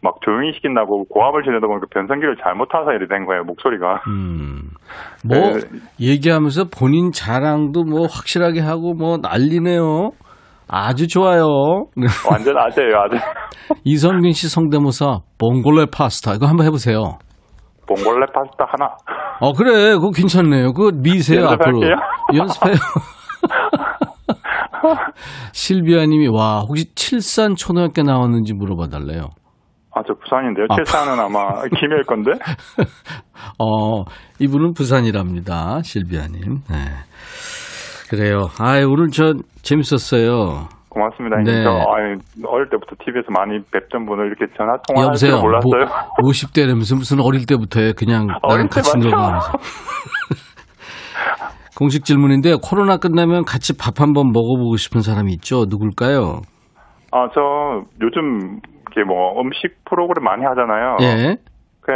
막 0.00 0.14
조용히 0.24 0.52
시킨다고 0.54 1.04
고압을 1.06 1.42
지내다 1.42 1.66
보니까 1.66 1.86
변성기를 1.92 2.36
잘못 2.42 2.68
타서 2.68 2.92
이렇게 2.92 3.06
된 3.12 3.26
거예요, 3.26 3.42
목소리가. 3.44 4.00
음. 4.06 4.70
뭐, 5.26 5.36
네. 5.38 5.60
얘기하면서 6.00 6.66
본인 6.76 7.10
자랑도 7.10 7.82
뭐 7.84 8.02
확실하게 8.02 8.60
하고 8.60 8.94
뭐 8.94 9.16
난리네요. 9.20 10.10
아주 10.68 11.08
좋아요. 11.08 11.46
완전 12.30 12.56
아재예요, 12.58 12.96
아재. 13.00 13.16
이성균 13.84 14.32
씨 14.32 14.48
성대모사 14.48 15.20
봉골레 15.38 15.86
파스타 15.92 16.34
이거 16.34 16.46
한번 16.46 16.66
해보세요. 16.66 17.18
봉골레 17.86 18.26
파스타 18.34 18.66
하나. 18.68 18.94
어 19.40 19.52
그래, 19.54 19.94
그거 19.94 20.10
괜찮네요. 20.10 20.74
그거 20.74 20.90
미세요 20.94 21.46
앞으로. 21.48 21.80
연습해요. 22.34 22.74
실비아님이 25.52 26.28
와 26.28 26.60
혹시 26.68 26.94
칠산 26.94 27.56
초등학교 27.56 28.02
나왔는지 28.02 28.54
물어봐 28.54 28.88
달래요. 28.88 29.30
아, 29.98 30.02
저 30.06 30.14
부산인데요. 30.14 30.66
아, 30.68 30.76
칠산은 30.76 31.18
아마 31.18 31.62
김해일 31.76 32.04
건데. 32.04 32.30
어, 33.58 34.04
이분은 34.38 34.74
부산이랍니다. 34.74 35.80
실비아님. 35.82 36.58
네. 36.70 36.76
그래요. 38.08 38.46
아, 38.60 38.78
오늘 38.86 39.08
저 39.08 39.34
재밌었어요. 39.62 40.68
고맙습니다. 40.88 41.36
네. 41.44 41.64
저 41.64 41.70
어릴 41.70 42.68
때부터 42.70 42.94
TV에서 43.04 43.26
많이 43.30 43.58
뵙던 43.72 44.06
분을 44.06 44.26
이렇게 44.26 44.46
전화 44.56 44.76
통화할 44.86 45.14
줄 45.16 45.32
몰랐어요. 45.32 45.84
뭐, 46.20 46.30
50대라면서 46.30 46.96
무슨 46.96 47.20
어릴 47.20 47.44
때부터 47.46 47.80
해 47.80 47.92
그냥 47.92 48.28
나랑 48.48 48.68
같이 48.68 48.96
놀아가면서. 48.96 49.52
공식 51.76 52.04
질문인데 52.04 52.56
코로나 52.62 52.96
끝나면 52.96 53.44
같이 53.44 53.76
밥 53.76 54.00
한번 54.00 54.30
먹어보고 54.32 54.76
싶은 54.76 55.00
사람이 55.00 55.32
있죠? 55.34 55.64
누굴까요? 55.68 56.42
아, 57.12 57.28
저 57.34 57.84
요즘 58.02 58.60
이렇게 58.92 59.04
뭐 59.06 59.40
음식 59.40 59.76
프로그램 59.88 60.24
많이 60.24 60.44
하잖아요. 60.44 60.96
예. 61.02 61.36
그 61.80 61.92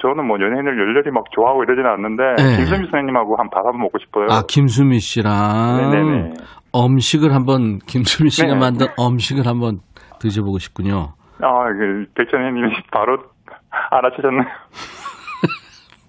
저는 0.00 0.24
뭐 0.26 0.36
연예인을 0.40 0.78
열렬히 0.78 1.10
막 1.10 1.24
좋아하고 1.32 1.64
이러지는 1.64 1.90
않는데 1.90 2.22
예. 2.38 2.56
김수미 2.58 2.86
선생님하고 2.90 3.36
한 3.38 3.48
밥 3.50 3.64
한번 3.66 3.80
먹고 3.82 3.98
싶어요. 3.98 4.26
아 4.30 4.42
김수미 4.48 5.00
씨랑 5.00 5.90
네네네. 5.90 6.34
음식을 6.76 7.34
한번 7.34 7.78
김수미 7.80 8.30
씨가 8.30 8.54
네. 8.54 8.58
만든 8.60 8.86
음식을 8.98 9.46
한번 9.46 9.80
드셔보고 10.20 10.58
싶군요. 10.58 11.14
아, 11.40 11.64
그 11.76 12.04
백천혜님이 12.14 12.68
바로 12.92 13.18
알아채셨네요. 13.90 14.44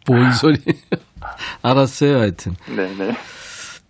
뭔 0.07 0.31
소리? 0.31 0.55
알았어요, 1.63 2.17
하여튼. 2.19 2.53
네네. 2.67 3.13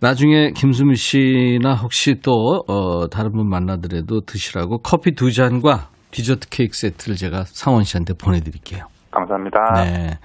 나중에 0.00 0.50
김수미 0.50 0.96
씨나 0.96 1.74
혹시 1.74 2.16
또, 2.22 2.62
어, 2.68 3.08
다른 3.08 3.32
분 3.32 3.48
만나더라도 3.48 4.20
드시라고 4.22 4.78
커피 4.78 5.14
두 5.14 5.32
잔과 5.32 5.88
디저트 6.10 6.48
케이크 6.50 6.76
세트를 6.76 7.16
제가 7.16 7.44
상원 7.44 7.84
씨한테 7.84 8.14
보내드릴게요. 8.14 8.86
감사합니다. 9.10 9.84
네. 9.84 10.18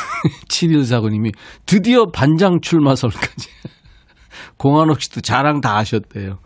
7149님이 0.48 1.32
드디어 1.66 2.06
반장 2.06 2.60
출마설까지. 2.60 3.48
공한옥 4.58 5.00
씨도 5.00 5.20
자랑 5.20 5.60
다 5.60 5.76
하셨대요. 5.76 6.38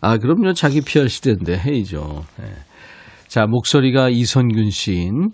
아, 0.00 0.18
그럼요. 0.18 0.52
자기 0.52 0.80
PR 0.80 1.08
시대인데 1.08 1.58
해이죠. 1.58 2.24
네. 2.38 2.52
자, 3.28 3.46
목소리가 3.46 4.08
이선균 4.08 4.70
씨인 4.70 5.30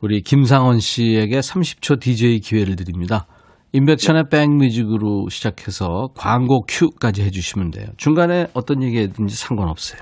우리 0.00 0.20
김상원 0.22 0.80
씨에게 0.80 1.40
30초 1.40 2.00
DJ 2.00 2.40
기회를 2.40 2.76
드립니다. 2.76 3.26
임백천의 3.74 4.26
백뮤직으로 4.30 5.28
시작해서 5.30 6.06
광고 6.16 6.62
큐까지 6.62 7.24
해주시면 7.24 7.72
돼요. 7.72 7.86
중간에 7.96 8.46
어떤 8.54 8.84
얘기든지 8.84 9.34
상관없어요. 9.36 10.00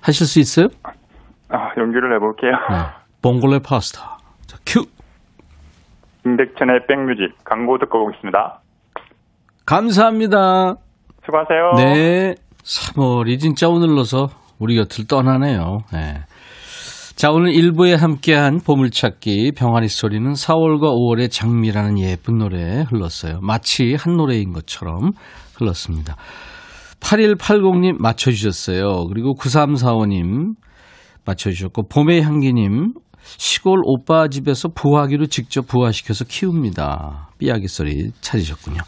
하실 0.00 0.26
수 0.26 0.40
있어요? 0.40 0.68
아, 1.50 1.68
연기를 1.76 2.14
해볼게요. 2.14 2.52
네. 2.70 2.76
봉골레 3.20 3.58
파스타. 3.58 4.16
자, 4.46 4.56
큐! 4.64 4.86
임백천의 6.24 6.86
백뮤직 6.88 7.44
광고 7.44 7.76
듣고 7.76 8.06
오겠습니다. 8.06 8.62
감사합니다. 9.66 10.76
수고하세요. 11.26 11.72
네. 11.76 12.34
3월이 12.62 13.38
진짜 13.38 13.68
오늘로서 13.68 14.28
우리 14.58 14.76
곁을 14.76 15.06
떠나네요. 15.06 15.80
네. 15.92 16.24
자, 17.18 17.32
오늘 17.32 17.50
1부에 17.50 17.96
함께한 17.96 18.60
보물찾기 18.60 19.50
병아리 19.56 19.88
소리는 19.88 20.34
4월과 20.34 20.82
5월의 20.82 21.32
장미라는 21.32 21.98
예쁜 21.98 22.38
노래에 22.38 22.82
흘렀어요. 22.82 23.40
마치 23.42 23.96
한 23.98 24.16
노래인 24.16 24.52
것처럼 24.52 25.10
흘렀습니다. 25.56 26.14
8180님 27.00 28.00
맞춰주셨어요. 28.00 29.06
그리고 29.08 29.34
9345님 29.34 30.54
맞춰주셨고, 31.26 31.88
봄의 31.88 32.22
향기님, 32.22 32.92
시골 33.36 33.80
오빠 33.82 34.28
집에서 34.28 34.68
부화기로 34.68 35.26
직접 35.26 35.66
부화시켜서 35.66 36.24
키웁니다. 36.24 37.30
삐약이 37.38 37.66
소리 37.66 38.12
찾으셨군요. 38.20 38.78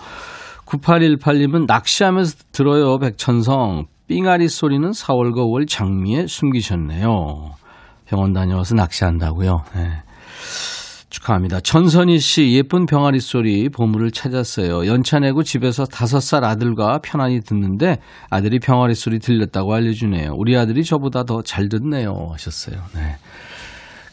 9818님은 0.67 1.67
낚시하면서 1.67 2.37
들어요, 2.53 2.97
백천성. 2.99 3.87
삥아리 4.07 4.47
소리는 4.47 4.89
4월과 4.91 5.39
5월 5.39 5.67
장미에 5.69 6.29
숨기셨네요. 6.29 7.59
병원 8.11 8.33
다녀와서 8.33 8.75
낚시한다고요. 8.75 9.63
네. 9.77 10.03
축하합니다. 11.11 11.61
천선희 11.61 12.19
씨 12.19 12.53
예쁜 12.53 12.87
병아리 12.87 13.21
소리 13.21 13.69
보물을 13.69 14.11
찾았어요. 14.11 14.87
연차 14.87 15.21
내고 15.21 15.45
집에서 15.45 15.85
다섯 15.85 16.19
살 16.21 16.45
아들과 16.45 16.99
편안히 17.03 17.41
듣는데 17.41 17.99
아들이 18.29 18.59
병아리 18.59 18.95
소리 18.95 19.21
들렸다고 19.21 19.75
알려주네요. 19.75 20.33
우리 20.37 20.57
아들이 20.57 20.83
저보다 20.85 21.25
더 21.25 21.43
잘 21.43 21.69
듣네요 21.69 22.29
하셨어요. 22.33 22.77
네. 22.95 23.17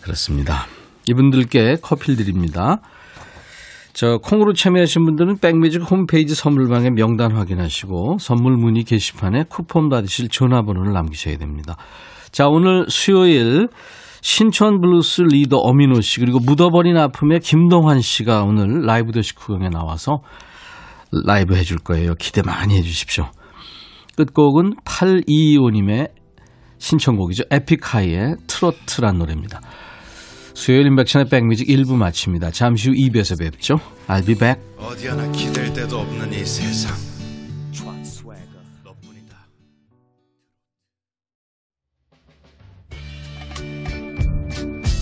그렇습니다. 0.02 0.66
이분들께 1.08 1.78
커피를 1.82 2.18
드립니다. 2.18 2.82
저 3.94 4.20
콩으로 4.20 4.54
참여하신 4.54 5.06
분들은 5.06 5.40
백뮤직 5.40 5.82
홈페이지 5.90 6.36
선물방에 6.36 6.92
명단 6.92 7.32
확인하시고 7.36 8.18
선물 8.20 8.56
문의 8.58 8.84
게시판에 8.84 9.46
쿠폰 9.50 9.90
받으실 9.90 10.30
전화번호를 10.30 10.94
남기셔야 10.94 11.38
됩니다. 11.38 11.78
자, 12.32 12.48
오늘 12.48 12.86
수요일 12.90 13.68
신촌 14.22 14.82
블루스 14.82 15.22
리더 15.22 15.58
엄인호 15.58 16.02
씨 16.02 16.20
그리고 16.20 16.40
묻어버린 16.40 16.98
아픔의 16.98 17.40
김동환 17.40 18.02
씨가 18.02 18.44
오늘 18.44 18.86
라이브도 18.86 19.12
식후경에 19.12 19.70
나와서 19.70 20.22
라이브 21.26 21.56
해줄 21.56 21.78
거예요. 21.78 22.16
기대 22.16 22.42
많이 22.42 22.76
해주십시오. 22.78 23.30
끝곡은 24.16 24.76
8225님의 24.84 26.10
신청곡이죠. 26.80 27.44
에픽하이의 27.50 28.36
트로트란 28.48 29.18
노래입니다. 29.18 29.62
수요일 30.54 30.88
인백션의 30.88 31.30
백뮤직 31.30 31.68
1부 31.68 31.96
마칩니다. 31.96 32.52
잠시 32.52 32.90
후 32.90 32.96
2부에서 32.96 33.40
뵙죠. 33.40 33.80
I'll 34.08 34.26
be 34.26 34.36
back. 34.36 34.62
어디 34.80 35.08
하나 35.08 35.32
기댈 35.32 35.72
데도 35.72 36.00
없는 36.00 36.34
이 36.34 36.44
세상. 36.44 37.17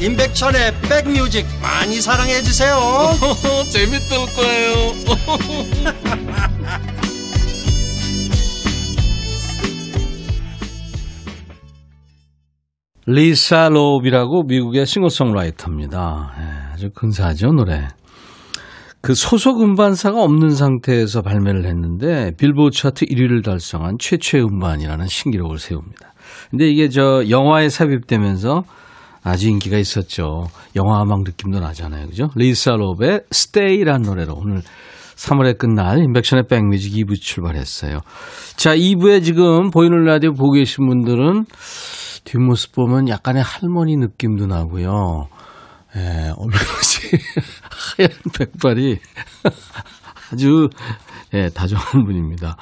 임백천의 0.00 0.72
백뮤직 0.88 1.44
많이 1.60 2.00
사랑해 2.00 2.40
주세요. 2.40 2.74
재밌을 3.70 4.16
거예요. 4.34 4.94
리사 13.04 13.68
로비라고 13.68 14.44
미국의 14.44 14.86
싱어송라이터입니다. 14.86 16.32
네, 16.38 16.44
아주 16.72 16.90
근사하죠 16.94 17.52
노래. 17.52 17.88
그 19.02 19.14
소속 19.14 19.60
음반사가 19.60 20.22
없는 20.22 20.54
상태에서 20.54 21.20
발매를 21.20 21.66
했는데 21.66 22.32
빌보드 22.38 22.74
차트 22.74 23.04
1위를 23.04 23.44
달성한 23.44 23.98
최초의 23.98 24.44
음반이라는 24.44 25.06
신기록을 25.06 25.58
세웁니다. 25.58 26.14
근데 26.50 26.70
이게 26.70 26.88
저 26.88 27.28
영화에 27.28 27.68
삽입되면서 27.68 28.64
아주 29.22 29.48
인기가 29.48 29.76
있었죠. 29.78 30.46
영화 30.76 31.02
음악 31.02 31.22
느낌도 31.24 31.60
나잖아요. 31.60 32.06
그죠? 32.06 32.30
리사 32.34 32.72
롭의 32.72 33.22
Stay라는 33.32 34.02
노래로 34.02 34.34
오늘 34.34 34.62
3월의 35.16 35.58
끝날 35.58 35.98
임백천의 35.98 36.44
백뮤직 36.48 36.94
2부 36.94 37.20
출발했어요. 37.20 38.00
자, 38.56 38.74
2부에 38.74 39.22
지금 39.22 39.70
보이는 39.70 40.04
라디오 40.04 40.32
보고 40.32 40.52
계신 40.52 40.86
분들은 40.88 41.44
뒷모습 42.24 42.72
보면 42.72 43.08
약간의 43.08 43.42
할머니 43.42 43.96
느낌도 43.96 44.46
나고요. 44.46 45.28
예, 45.96 46.32
어머니지 46.36 47.18
하얀 47.96 48.10
백발이 48.38 48.98
아주 50.32 50.68
예, 51.34 51.48
다정한 51.48 52.04
분입니다. 52.04 52.56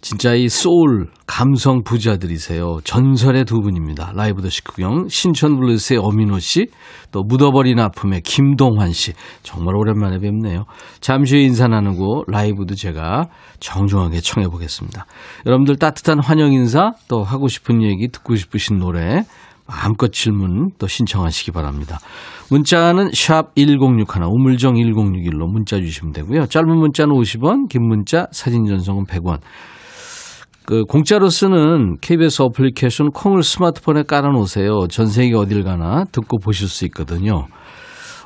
진짜 0.00 0.34
이 0.34 0.48
소울 0.48 1.08
감성 1.26 1.82
부자들이세요. 1.82 2.78
전설의 2.84 3.44
두 3.44 3.60
분입니다. 3.60 4.12
라이브도 4.14 4.48
식후경 4.48 5.08
신촌 5.08 5.58
블루스의 5.58 6.00
엄인호 6.02 6.38
씨, 6.38 6.66
또 7.10 7.22
묻어버린 7.22 7.78
아픔의 7.80 8.20
김동환 8.22 8.92
씨. 8.92 9.12
정말 9.42 9.74
오랜만에 9.76 10.18
뵙네요. 10.18 10.64
잠시 11.00 11.36
후에 11.36 11.44
인사 11.44 11.66
나누고 11.66 12.24
라이브도 12.28 12.74
제가 12.74 13.28
정중하게 13.60 14.20
청해 14.20 14.48
보겠습니다. 14.48 15.06
여러분들 15.46 15.76
따뜻한 15.76 16.20
환영 16.20 16.52
인사, 16.52 16.92
또 17.08 17.22
하고 17.22 17.48
싶은 17.48 17.82
얘기, 17.82 18.08
듣고 18.08 18.36
싶으신 18.36 18.78
노래 18.78 19.24
마음껏 19.66 20.12
질문 20.12 20.70
또 20.78 20.86
신청하시기 20.86 21.50
바랍니다. 21.50 21.98
문자는 22.50 23.10
샵 23.12 23.54
1061, 23.56 24.22
우물정 24.22 24.74
1061로 24.74 25.50
문자 25.50 25.78
주시면 25.78 26.12
되고요. 26.12 26.46
짧은 26.46 26.68
문자는 26.68 27.14
50원, 27.14 27.68
긴 27.68 27.88
문자, 27.88 28.26
사진 28.30 28.64
전송은 28.66 29.06
100원. 29.06 29.40
그 30.66 30.82
공짜로 30.84 31.28
쓰는 31.28 31.96
KBS 32.00 32.42
어플리케이션 32.42 33.10
콩을 33.12 33.42
스마트폰에 33.44 34.02
깔아놓으세요. 34.02 34.88
전 34.88 35.06
세계 35.06 35.36
어딜 35.36 35.62
가나 35.62 36.04
듣고 36.10 36.38
보실 36.38 36.68
수 36.68 36.84
있거든요. 36.86 37.46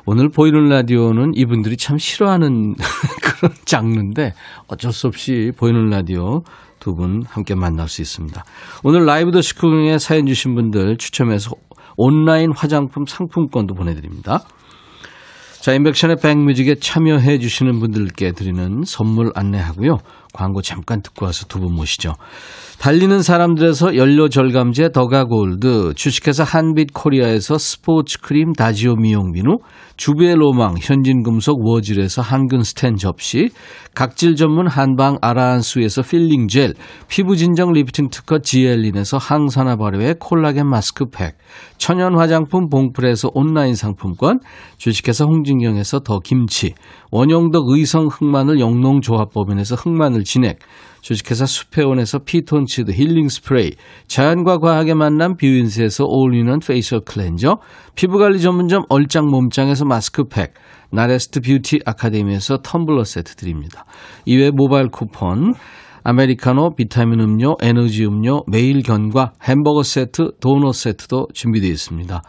오늘 0.07 0.29
보이는 0.29 0.67
라디오는 0.67 1.33
이분들이 1.35 1.77
참 1.77 1.99
싫어하는 1.99 2.73
그런 3.21 3.53
장르인데 3.65 4.33
어쩔 4.67 4.91
수 4.91 5.05
없이 5.07 5.51
보이는 5.55 5.89
라디오 5.89 6.41
두 6.79 6.95
분 6.95 7.21
함께 7.27 7.53
만날 7.53 7.87
수 7.87 8.01
있습니다. 8.01 8.43
오늘 8.83 9.05
라이브도 9.05 9.39
식후경에 9.39 9.99
사연 9.99 10.25
주신 10.25 10.55
분들 10.55 10.97
추첨해서 10.97 11.51
온라인 11.95 12.51
화장품 12.55 13.05
상품권도 13.05 13.75
보내드립니다. 13.75 14.39
자, 15.61 15.73
임백천의 15.73 16.15
백뮤직에 16.23 16.75
참여해 16.79 17.37
주시는 17.37 17.79
분들께 17.79 18.31
드리는 18.31 18.81
선물 18.83 19.31
안내하고요. 19.35 19.97
광고 20.33 20.61
잠깐 20.61 21.01
듣고 21.01 21.25
와서 21.25 21.45
두 21.47 21.59
분 21.59 21.73
모시죠. 21.75 22.13
달리는 22.79 23.21
사람들에서 23.21 23.95
연료 23.95 24.27
절감제 24.27 24.89
더가골드, 24.89 25.93
주식회사 25.95 26.43
한빛코리아에서 26.43 27.59
스포츠 27.59 28.19
크림 28.19 28.53
다지오 28.53 28.95
미용 28.95 29.33
비누, 29.33 29.59
주베 29.97 30.33
로망 30.33 30.77
현진금속 30.81 31.63
워즐에서 31.63 32.23
한근 32.23 32.63
스텐 32.63 32.95
접시, 32.95 33.49
각질 33.93 34.35
전문 34.35 34.67
한방 34.67 35.17
아라한수에서 35.21 36.01
필링 36.01 36.47
젤, 36.47 36.73
피부 37.07 37.35
진정 37.35 37.71
리프팅 37.71 38.09
특허 38.09 38.39
지엘린에서 38.39 39.17
항산화 39.17 39.75
발효의 39.75 40.15
콜라겐 40.19 40.67
마스크팩, 40.67 41.37
천연 41.77 42.17
화장품 42.17 42.67
봉풀에서 42.69 43.29
온라인 43.35 43.75
상품권, 43.75 44.39
주식회사 44.77 45.25
홍진경에서 45.25 45.99
더 45.99 46.17
김치, 46.17 46.73
원용덕 47.11 47.69
의성 47.69 48.07
흑마늘 48.07 48.59
영농조합법인에서 48.59 49.75
흑마늘 49.75 50.20
진액, 50.23 50.59
주식회사 51.01 51.45
수페온에서 51.45 52.19
피톤치드 52.19 52.91
힐링 52.91 53.27
스프레이, 53.27 53.71
자연과 54.07 54.59
과학의 54.59 54.95
만남 54.95 55.35
뷰인스에서 55.35 56.05
올리는 56.07 56.59
facial 56.59 57.01
cleanser, 57.01 57.57
피부관리 57.95 58.39
전문점 58.39 58.83
얼짱 58.89 59.25
몸짱에서 59.25 59.85
마스크팩, 59.85 60.53
나레스트 60.91 61.41
뷰티 61.41 61.79
아카데미에서 61.85 62.57
텀블러 62.57 63.03
세트 63.03 63.35
드립니다. 63.35 63.85
이외 64.25 64.51
모바일 64.51 64.89
쿠폰, 64.89 65.53
아메리카노, 66.03 66.75
비타민 66.75 67.19
음료, 67.19 67.55
에너지 67.61 68.05
음료, 68.05 68.43
매일 68.47 68.81
견과, 68.81 69.33
햄버거 69.43 69.83
세트, 69.83 70.31
도넛 70.39 70.73
세트도 70.73 71.27
준비되어 71.33 71.69
있습니다. 71.69 72.21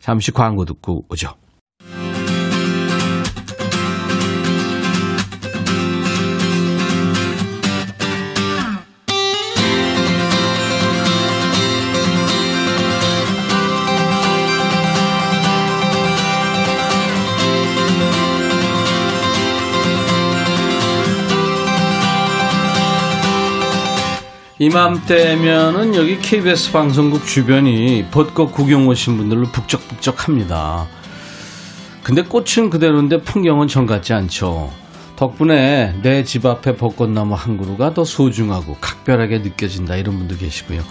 잠시 0.00 0.32
광고 0.32 0.64
듣고 0.64 1.04
오죠. 1.08 1.34
이맘때면은 24.62 25.94
여기 25.94 26.18
KBS 26.18 26.72
방송국 26.72 27.24
주변이 27.24 28.04
벚꽃 28.10 28.52
구경 28.52 28.88
오신 28.88 29.16
분들로 29.16 29.44
북적북적합니다. 29.44 30.86
근데 32.02 32.20
꽃은 32.20 32.68
그대로인데 32.68 33.22
풍경은 33.22 33.68
정 33.68 33.86
같지 33.86 34.12
않죠. 34.12 34.70
덕분에 35.16 35.94
내 36.02 36.24
집 36.24 36.44
앞에 36.44 36.76
벚꽃나무 36.76 37.34
한 37.36 37.56
그루가 37.56 37.94
더 37.94 38.04
소중하고 38.04 38.76
각별하게 38.82 39.38
느껴진다 39.38 39.96
이런 39.96 40.18
분도 40.18 40.36
계시고요. 40.36 40.82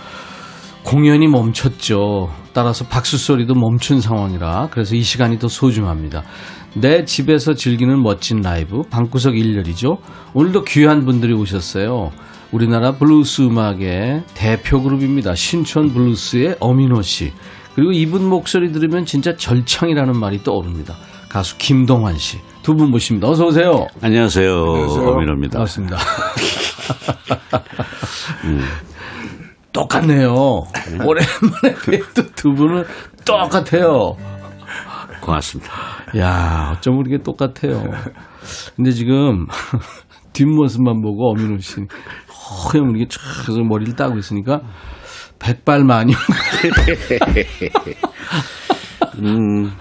공연이 0.83 1.27
멈췄죠. 1.27 2.31
따라서 2.53 2.85
박수 2.87 3.19
소리도 3.19 3.53
멈춘 3.53 4.01
상황이라 4.01 4.69
그래서 4.71 4.95
이 4.95 5.03
시간이 5.03 5.37
더 5.37 5.47
소중합니다. 5.47 6.23
내 6.73 7.05
집에서 7.05 7.53
즐기는 7.53 8.01
멋진 8.01 8.41
라이브 8.41 8.81
방구석 8.89 9.37
일렬이죠. 9.37 9.99
오늘도 10.33 10.63
귀한 10.63 11.05
분들이 11.05 11.33
오셨어요. 11.33 12.09
우리나라 12.51 12.93
블루스 12.93 13.43
음악의 13.43 14.23
대표 14.33 14.81
그룹입니다. 14.81 15.35
신촌 15.35 15.93
블루스의 15.93 16.57
엄인호 16.59 17.01
씨. 17.03 17.31
그리고 17.75 17.91
이분 17.91 18.27
목소리 18.27 18.71
들으면 18.71 19.05
진짜 19.05 19.35
절창이라는 19.35 20.17
말이 20.17 20.43
떠오릅니다. 20.43 20.95
가수 21.29 21.57
김동환 21.57 22.17
씨. 22.17 22.39
두 22.63 22.75
분 22.75 22.89
모십니다. 22.91 23.27
어서 23.29 23.45
오세요. 23.47 23.87
안녕하세요. 24.01 24.51
안녕하세요. 24.73 25.09
엄인호입니다. 25.09 25.53
반갑습니다. 25.59 25.97
음. 28.45 28.61
똑같네요. 29.71 30.63
네. 30.91 31.05
오랜만에 31.05 31.75
뵙도 31.85 32.27
두 32.35 32.53
분은 32.53 32.83
똑같아요. 33.25 34.17
고맙습니다. 35.21 35.71
야, 36.17 36.73
어쩜 36.75 36.99
이렇게 36.99 37.21
똑같아요. 37.23 37.91
근데 38.75 38.91
지금 38.91 39.47
뒷모습만 40.33 41.01
보고 41.01 41.31
어민호 41.31 41.57
씨 41.59 41.81
허연 42.73 42.95
이렇게 42.95 43.07
쫙 43.09 43.19
머리를 43.67 43.95
따고 43.95 44.17
있으니까 44.17 44.61
백발마녀. 45.39 46.13
음, 49.19 49.71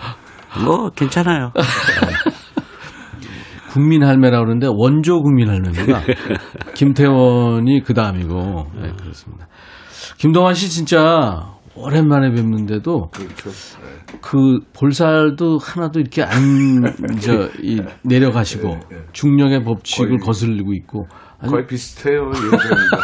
뭐 0.64 0.90
괜찮아요. 0.90 1.52
국민 3.70 4.02
할매라 4.02 4.38
그러는데 4.38 4.66
원조 4.70 5.20
국민 5.20 5.48
할매입니다. 5.48 6.02
김태원이 6.74 7.82
그 7.84 7.94
다음이고 7.94 8.66
네, 8.80 8.92
그렇습니다. 8.98 9.46
김동완 10.18 10.54
씨 10.54 10.70
진짜 10.70 11.57
오랜만에 11.80 12.30
뵙는데도 12.30 13.08
그렇죠. 13.10 13.50
네. 13.50 14.18
그 14.20 14.58
볼살도 14.72 15.58
하나도 15.58 16.00
이렇게 16.00 16.22
안 16.22 16.82
저이 17.20 17.80
내려가시고 18.02 18.68
네, 18.68 18.80
네. 18.90 18.96
중력의 19.12 19.64
법칙을 19.64 20.18
거슬리고 20.18 20.72
있고 20.74 21.06
거의 21.46 21.66
비슷해요. 21.66 22.30
예전이다. 22.34 22.96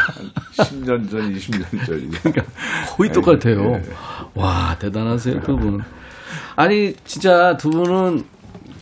10년 0.56 1.10
전, 1.10 1.32
20년 1.32 1.86
전. 1.86 2.10
그러니까 2.10 2.42
거의 2.96 3.10
똑같아요. 3.10 3.62
네. 3.62 3.82
와 4.34 4.76
대단하세요 4.78 5.40
두 5.40 5.56
분은. 5.56 5.78
아니 6.56 6.94
진짜 7.04 7.56
두 7.56 7.70
분은 7.70 8.24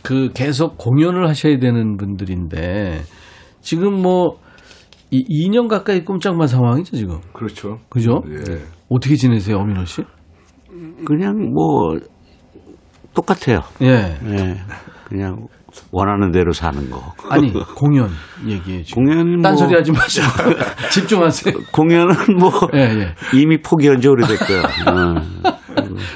그 0.01 0.31
계속 0.33 0.77
공연을 0.77 1.27
하셔야 1.29 1.59
되는 1.59 1.97
분들인데 1.97 3.03
지금 3.61 4.01
뭐 4.01 4.43
이 5.13 5.47
2년 5.47 5.67
가까이 5.67 6.03
꼼짝만 6.03 6.47
상황이죠 6.47 6.97
지금. 6.97 7.19
그렇죠. 7.33 7.77
그죠? 7.89 8.23
예. 8.29 8.63
어떻게 8.89 9.15
지내세요 9.15 9.57
어민호 9.57 9.85
씨? 9.85 10.03
그냥 11.05 11.53
뭐 11.53 11.97
똑같아요. 13.13 13.61
예. 13.81 14.17
예. 14.25 14.57
그냥 15.05 15.47
원하는 15.91 16.31
대로 16.31 16.51
사는 16.51 16.89
거. 16.89 17.01
아니 17.29 17.51
공연 17.75 18.09
얘기해 18.45 18.83
주. 18.83 18.95
공연 18.95 19.33
뭐 19.33 19.41
딴소리 19.41 19.75
하지 19.75 19.91
마시고 19.91 20.25
집중하세요. 20.91 21.53
공연은 21.71 22.15
뭐 22.39 22.51
예, 22.73 22.79
예. 22.79 23.15
이미 23.33 23.61
포기한 23.61 23.99
지 24.01 24.07
오래됐고요. 24.07 24.59
어. 24.59 25.15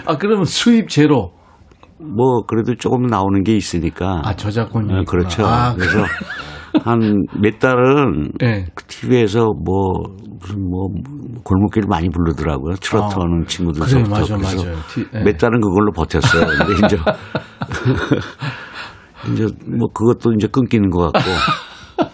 아 0.05 0.17
그러면 0.17 0.45
수입 0.45 0.89
제로. 0.89 1.33
뭐 1.99 2.43
그래도 2.45 2.75
조금 2.75 3.07
나오는 3.07 3.43
게 3.43 3.55
있으니까. 3.55 4.21
아 4.23 4.35
저작권이. 4.35 4.93
어, 4.93 5.03
그렇죠. 5.07 5.45
아, 5.45 5.73
그래서 5.75 6.03
한 6.83 7.25
몇 7.39 7.59
달은 7.59 8.31
네. 8.39 8.65
TV에서 8.87 9.53
뭐 9.63 10.03
무슨 10.39 10.69
뭐 10.69 10.87
골목길 11.43 11.83
많이 11.87 12.09
부르더라고요. 12.09 12.75
트로트 12.75 13.15
아, 13.15 13.21
하는 13.21 13.45
친구들. 13.47 13.81
그래 13.85 14.03
맞아 14.09 14.37
맞아요. 14.37 14.75
네. 15.11 15.23
몇 15.23 15.37
달은 15.37 15.59
그걸로 15.61 15.91
버텼어요. 15.91 16.45
근데 16.45 16.85
이제 16.85 16.97
이제 19.33 19.47
뭐 19.65 19.87
그것도 19.93 20.33
이제 20.33 20.47
끊기는 20.47 20.89
것 20.89 21.11
같고. 21.11 21.29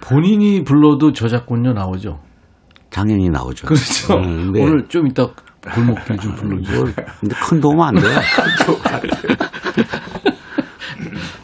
본인이 0.00 0.62
불러도 0.62 1.12
저작권료 1.12 1.72
나오죠. 1.72 2.20
당연히 2.90 3.28
나오죠. 3.28 3.66
그렇죠. 3.66 4.20
네, 4.52 4.62
오늘 4.62 4.86
좀 4.88 5.08
이따 5.08 5.26
골목길 5.74 6.16
좀 6.18 6.34
불러주세요. 6.36 6.84
뭐, 6.84 6.92
근데 7.20 7.34
큰 7.48 7.60
도움 7.60 7.80
안 7.82 7.94
돼요. 7.96 8.18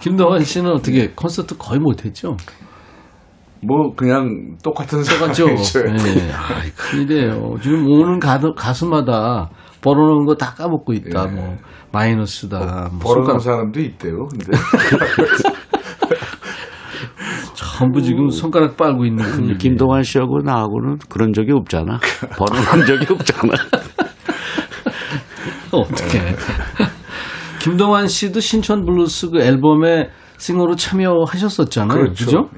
김동완 0.03 0.43
씨는 0.43 0.73
어떻게 0.73 1.09
콘서트 1.15 1.57
거의 1.57 1.79
못했죠? 1.79 2.37
뭐 3.65 3.95
그냥 3.95 4.57
똑같은 4.65 5.05
상황이죠. 5.05 5.47
네. 5.47 6.33
아, 6.33 6.61
큰일이에요. 6.77 7.55
지금 7.63 7.87
오는 7.87 8.19
가수마다 8.19 9.51
벌어놓은 9.81 10.27
거 10.27 10.35
다 10.35 10.55
까먹고 10.55 10.93
있다. 10.93 11.27
예. 11.29 11.31
뭐 11.33 11.57
마이너스다. 11.93 12.59
어, 12.59 12.89
뭐 12.91 12.99
벌어놓은 13.15 13.39
사람도 13.39 13.79
있대요. 13.81 14.27
근데 14.27 14.51
전부 17.55 18.03
지금 18.03 18.29
손가락 18.31 18.77
빨고 18.77 19.05
있는 19.05 19.25
그 19.25 19.57
김동완 19.57 20.03
씨하고 20.03 20.41
나하고는 20.45 20.99
그런 21.09 21.33
적이 21.33 21.53
없잖아. 21.53 22.01
벌어놓은 22.37 22.87
적이 22.87 23.13
없잖아. 23.13 23.53
어떻게? 25.71 26.19
김동환 27.63 28.09
씨도 28.09 28.41
신촌 28.41 28.85
블루스 28.85 29.31
그 29.31 29.41
앨범에 29.41 30.09
싱어로 30.39 30.75
참여하셨었잖아요. 30.77 31.97
그렇죠. 31.99 32.25
그죠? 32.25 32.51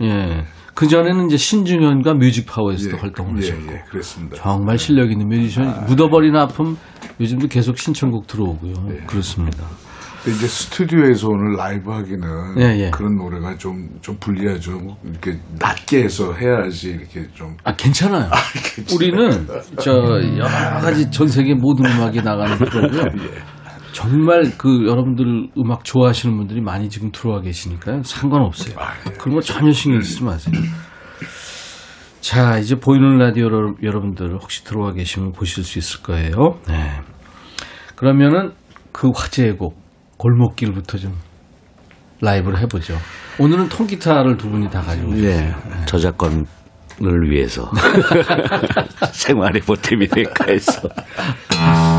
예. 0.00 0.06
예. 0.06 0.44
그 0.74 0.86
전에는 0.86 1.26
이제 1.26 1.36
신중현과 1.36 2.14
뮤직 2.14 2.46
파워에서도 2.46 2.96
예, 2.96 3.00
활동을 3.00 3.42
예, 3.42 3.50
하셨고. 3.50 3.72
예, 3.72 3.82
그렇습니다. 3.90 4.36
정말 4.36 4.78
실력 4.78 5.10
있는 5.10 5.28
뮤지션. 5.28 5.68
아, 5.68 5.80
묻어버린 5.86 6.36
아픔 6.36 6.76
요즘도 7.20 7.48
계속 7.48 7.78
신청곡 7.78 8.26
들어오고요. 8.26 8.74
예. 8.90 9.06
그렇습니다. 9.06 9.64
이제 10.26 10.46
스튜디오에서 10.46 11.28
오늘 11.28 11.56
라이브 11.56 11.90
하기는 11.90 12.28
예, 12.58 12.86
예. 12.86 12.90
그런 12.90 13.16
노래가 13.16 13.56
좀, 13.56 13.88
좀 14.02 14.16
불리하죠. 14.18 14.72
이렇게 15.04 15.38
낮게 15.58 16.04
해서 16.04 16.32
해야지 16.34 16.90
이렇게 16.90 17.28
좀. 17.34 17.56
아, 17.64 17.74
괜찮아요. 17.74 18.24
아, 18.30 18.36
우리는 18.94 19.46
저 19.80 19.92
여러 20.36 20.80
가지 20.80 21.10
전 21.10 21.28
세계 21.28 21.54
모든 21.54 21.86
음악이 21.86 22.22
나가는 22.22 22.56
거고요. 22.58 23.04
예. 23.98 24.10
정말 24.10 24.52
그 24.56 24.86
여러분들 24.86 25.50
음악 25.58 25.84
좋아하시는 25.84 26.36
분들이 26.36 26.60
많이 26.60 26.88
지금 26.88 27.10
들어와 27.10 27.40
계시니까요. 27.40 28.02
상관없어요. 28.04 28.76
아, 28.78 28.92
예. 29.06 29.12
그런 29.14 29.34
거 29.34 29.40
전혀 29.40 29.72
신경 29.72 30.00
쓰지 30.00 30.24
마세요. 30.24 30.54
자, 32.20 32.58
이제 32.58 32.74
보이는 32.76 33.18
라디오 33.18 33.46
여러분들 33.82 34.34
혹시 34.40 34.64
들어와 34.64 34.92
계시면 34.92 35.32
보실 35.32 35.64
수 35.64 35.78
있을 35.78 36.02
거예요. 36.02 36.58
네. 36.68 37.00
그러면은 37.96 38.52
그 38.92 39.10
화제의 39.14 39.56
곡 39.56 39.80
골목길부터 40.18 40.98
좀 40.98 41.14
라이브를 42.20 42.58
해보죠. 42.60 42.96
오늘은 43.38 43.68
통기타를 43.68 44.36
두 44.36 44.50
분이 44.50 44.68
다 44.68 44.80
가지고 44.82 45.14
네. 45.14 45.46
네. 45.46 45.54
저작권 45.86 46.44
을 47.00 47.30
위해서 47.30 47.70
생활의 49.14 49.62
보탬이 49.62 50.08
될까 50.08 50.46
해서. 50.48 50.88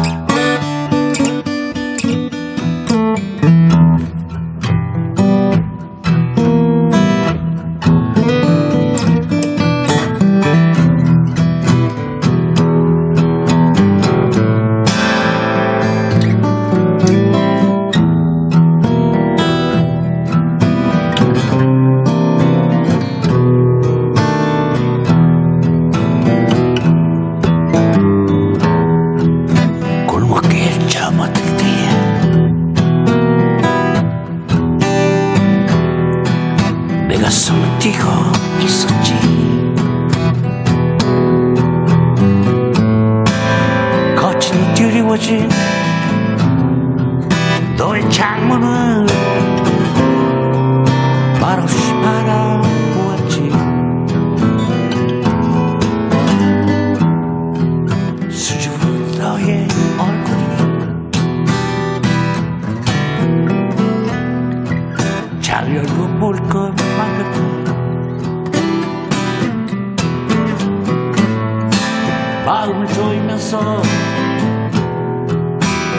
마음을 72.49 72.87
조이면서 72.87 73.83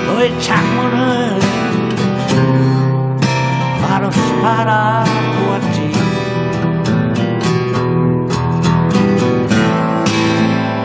너의 0.08 0.40
창문을 0.40 1.38
말없이 3.80 4.20
바라보았지. 4.42 5.92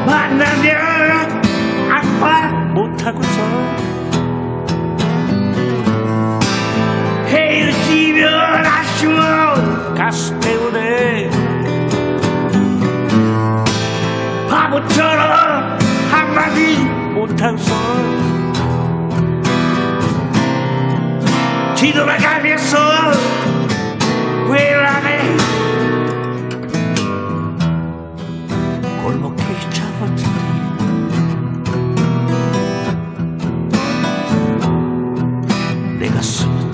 만나면 0.05 1.41
아파 1.91 2.47
못하고서 2.76 3.41
헤어지면 7.26 8.66
아쉬워 8.68 9.16
가슴 9.95 10.39
때문에 10.39 11.28
바보처럼 14.47 15.44
하지 16.45 16.77
못한 17.15 17.57
설 17.57 17.75
뒤돌아가면서 21.75 22.77
외람에 24.47 25.37
내가 35.99 36.21
숨 36.21 36.64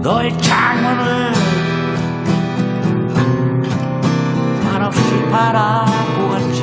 너의 0.00 0.36
창문을 0.38 1.32
말없이 4.64 5.00
바라보았지. 5.30 6.62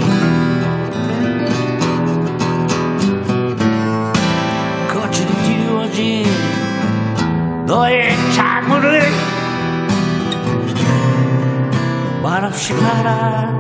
거칠이 4.93 5.33
뒤워진 5.43 6.25
너의 7.65 8.15
창문을 8.33 9.01
말없이 12.23 12.73
바라 12.73 13.54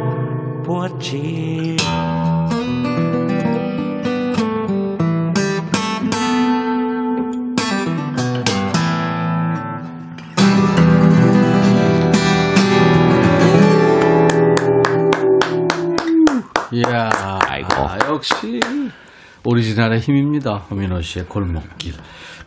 오리지널의 19.95 19.99
힘입니다. 19.99 20.57
엄인호 20.69 21.01
씨의 21.01 21.25
골목길. 21.25 21.93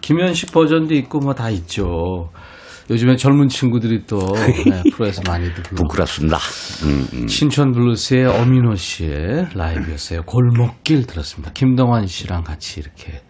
김현식 0.01 0.53
버전도 0.53 0.95
있고 0.95 1.19
뭐 1.21 1.33
다 1.35 1.51
있죠. 1.51 2.31
요즘에 2.91 3.17
젊은 3.17 3.49
친구들이 3.49 4.05
또 4.07 4.19
네, 4.65 4.83
프로에서 4.95 5.21
많이들 5.27 5.63
불러. 5.63 5.77
부끄럽습니다. 5.83 6.39
음, 6.85 7.07
음. 7.13 7.29
신촌 7.29 7.73
블루스의 7.73 8.27
엄인호 8.27 8.75
씨의 8.77 9.49
라이브였어요. 9.55 10.23
골목길 10.23 11.07
들었습니다. 11.07 11.53
김동환 11.53 12.07
씨랑 12.07 12.45
같이 12.45 12.81
이렇게 12.81 13.21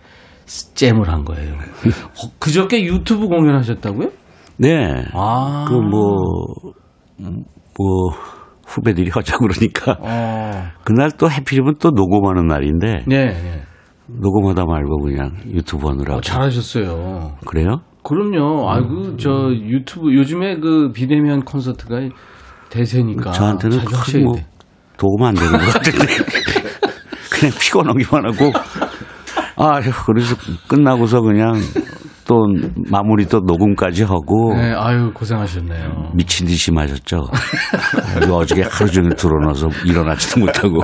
jam을 0.47 1.09
한 1.09 1.25
거예요. 1.25 1.55
어, 1.55 2.31
그저께 2.39 2.85
유튜브 2.85 3.27
공연하셨다고요? 3.27 4.11
네. 4.59 5.05
아. 5.13 5.67
그 5.69 5.75
뭐, 5.75 6.73
뭐, 7.19 8.11
후배들이 8.67 9.11
하자 9.15 9.39
그러니까. 9.39 9.97
어. 10.01 10.69
그날 10.85 11.11
또 11.19 11.29
해필이면 11.31 11.75
또 11.81 11.91
녹음하는 11.91 12.47
날인데. 12.47 13.05
네. 13.07 13.27
네. 13.27 13.63
녹음하다 14.09 14.65
말고 14.65 14.99
그냥 15.03 15.33
유튜브 15.47 15.89
하느라고. 15.89 16.19
어, 16.19 16.21
잘하셨어요. 16.21 17.33
그래요? 17.47 17.81
그럼요. 18.03 18.71
아이고 18.71 19.17
저 19.19 19.51
유튜브 19.53 20.15
요즘에 20.15 20.59
그 20.61 20.91
비대면 20.93 21.43
콘서트가 21.45 22.01
대세니까. 22.71 23.33
저한테는 23.33 23.79
뭐 24.25 24.35
도움 24.97 25.23
안 25.25 25.35
되는 25.35 25.53
것 25.53 25.59
같은데 25.59 25.99
그냥 27.31 27.55
피곤하기만 27.61 28.27
하고 28.27 28.53
아 29.57 29.81
그래서 30.07 30.37
끝나고서 30.69 31.21
그냥 31.21 31.55
또 32.27 32.47
마무리 32.91 33.27
또 33.27 33.41
녹음까지 33.41 34.05
하고. 34.05 34.55
네, 34.55 34.73
아유 34.75 35.11
고생하셨네요. 35.13 36.13
미친 36.15 36.47
듯이 36.47 36.73
마셨죠. 36.73 37.27
어저께 38.31 38.63
하루 38.71 38.91
종일 38.91 39.15
들어놔서 39.17 39.69
일어나지도 39.87 40.41
못하고. 40.41 40.81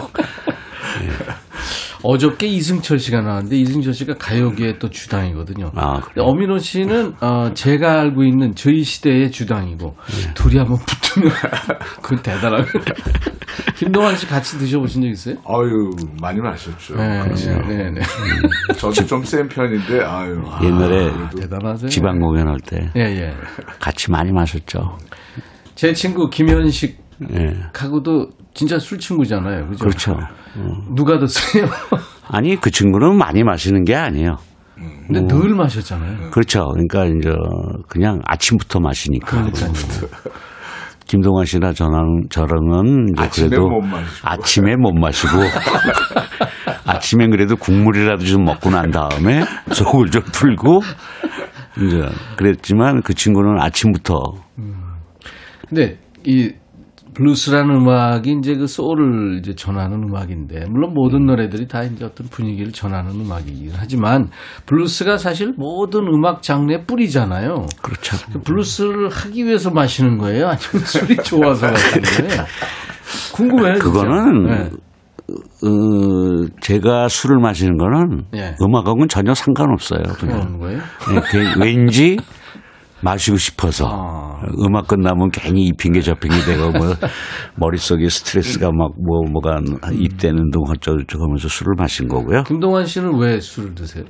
네. 2.05 2.11
어저께 2.13 2.47
이승철 2.47 2.99
씨가 2.99 3.23
나왔는데 3.23 3.57
이승철 3.57 3.95
씨가 3.95 4.15
가요계의 4.19 4.79
또 4.79 4.89
주당이거든요. 4.91 5.71
아, 5.75 6.01
어민호 6.19 6.59
씨는 6.59 7.15
어, 7.21 7.53
제가 7.55 8.01
알고 8.01 8.25
있는 8.25 8.55
저희 8.55 8.83
시대의 8.83 9.31
주당이고 9.31 9.97
네. 10.07 10.35
둘이 10.35 10.59
한번 10.59 10.77
붙으면 10.79 11.31
그건 12.03 12.23
대단하고. 12.23 12.67
김동완 13.77 14.17
씨 14.17 14.27
같이 14.27 14.59
드셔보신 14.59 15.03
적 15.03 15.09
있어요? 15.09 15.35
아유 15.47 15.91
많이 16.21 16.41
마셨죠. 16.41 16.97
네, 16.97 17.25
네, 17.29 17.91
네. 17.91 18.01
음, 18.01 18.75
저도 18.77 19.07
좀 19.07 19.25
센 19.25 19.49
편인데 19.49 20.03
아유. 20.05 20.43
옛날에 20.63 21.09
아, 21.11 21.31
대단하세요. 21.31 21.89
지방 21.89 22.19
공연할 22.21 22.59
때 22.67 22.91
예, 22.97 23.01
예. 23.01 23.35
같이 23.81 24.11
많이 24.11 24.31
마셨죠. 24.33 24.99
제 25.75 25.93
친구 25.95 26.29
김현식 26.29 26.99
예. 27.33 27.55
하고도 27.75 28.29
진짜 28.55 28.79
술 28.79 28.99
친구잖아요. 28.99 29.67
그죠? 29.69 29.85
그렇죠. 29.85 30.13
어. 30.13 30.95
누가 30.95 31.19
더 31.19 31.27
세요? 31.27 31.67
아니, 32.29 32.57
그 32.57 32.71
친구는 32.71 33.17
많이 33.17 33.43
마시는 33.43 33.85
게 33.85 33.95
아니에요. 33.95 34.37
근데 35.07 35.21
뭐. 35.21 35.29
늘 35.29 35.55
마셨잖아요. 35.55 36.31
그렇죠. 36.31 36.69
그러니까 36.71 37.05
이제 37.05 37.31
그냥 37.89 38.21
아침부터 38.25 38.81
마시니까. 38.81 39.27
그러니까요. 39.27 39.73
김동완 41.07 41.45
씨나 41.45 41.73
저랑 41.75 42.23
저랑은 42.31 43.09
이제 43.13 43.47
그래도 43.47 43.69
못 43.69 43.83
아침에 44.23 44.75
못 44.77 44.93
마시고 44.95 45.37
아침엔 46.87 47.31
그래도 47.31 47.57
국물이라도 47.57 48.25
좀 48.25 48.45
먹고 48.45 48.71
난 48.71 48.91
다음에 48.91 49.45
속을 49.71 50.11
좀 50.11 50.23
풀고 50.23 50.81
이제 51.77 52.09
그랬지만 52.37 53.03
그 53.03 53.13
친구는 53.13 53.61
아침부터. 53.61 54.17
음. 54.59 54.95
근데 55.69 55.99
이 56.25 56.53
블루스라는 57.15 57.77
음악이 57.77 58.37
이제 58.39 58.55
그 58.55 58.67
소울을 58.67 59.39
이제 59.39 59.55
전하는 59.55 60.03
음악인데 60.03 60.67
물론 60.69 60.95
모든 60.95 61.23
음. 61.23 61.27
노래들이 61.27 61.69
다 61.69 61.83
이제 61.83 62.05
어떤 62.05 62.27
분위기를 62.29 62.73
전하는 62.73 63.12
음악이긴 63.12 63.73
하지만 63.75 64.29
블루스가 64.67 65.17
사실 65.17 65.55
모든 65.57 66.07
음악 66.09 66.43
장르의 66.43 66.85
뿌리잖아요. 66.87 67.67
그렇죠. 67.83 68.17
그 68.33 68.41
블루스를 68.41 69.09
하기 69.09 69.45
위해서 69.45 69.71
마시는 69.71 70.19
거예요, 70.19 70.47
아니면 70.47 70.59
술이 70.85 71.17
좋아서 71.17 71.71
마시는 71.71 72.29
거예요? 72.29 72.45
궁금해요. 73.33 73.75
그거는 73.75 74.45
네. 74.45 74.71
어, 75.29 76.47
제가 76.61 77.09
술을 77.09 77.39
마시는 77.39 77.79
거는 77.79 78.25
네. 78.33 78.55
음악하고는 78.61 79.09
전혀 79.09 79.33
상관없어요. 79.35 80.03
그냥. 80.19 80.59
네, 80.61 80.79
왠지 81.59 82.19
마시고 83.05 83.37
싶어서 83.37 83.87
아. 83.87 84.41
음악 84.65 84.89
끝나면 84.89 85.31
괜히 85.31 85.67
이 85.67 85.73
핑계 85.79 86.01
저 86.01 86.15
핑계 86.15 86.37
되고 86.45 86.71
뭐 86.73 86.95
머릿속에 87.57 88.09
스트레스가 88.09 88.71
막 88.73 88.93
뭐 88.97 89.23
뭐가 89.31 89.61
입대는 89.93 90.51
동 90.51 90.63
어쩌고저쩌고 90.69 91.25
하면서 91.25 91.49
술을 91.49 91.75
마신 91.77 92.09
거고요. 92.09 92.45
김동완 92.45 92.87
씨는 92.87 93.19
왜 93.19 93.39
술을 93.41 93.75
드세요? 93.75 94.05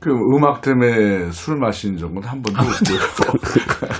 그 0.00 0.10
음악 0.10 0.62
때문에 0.62 1.30
술 1.30 1.58
마신 1.58 1.96
적은 1.96 2.22
한 2.22 2.40
번도 2.40 2.60
없고요. 2.60 3.90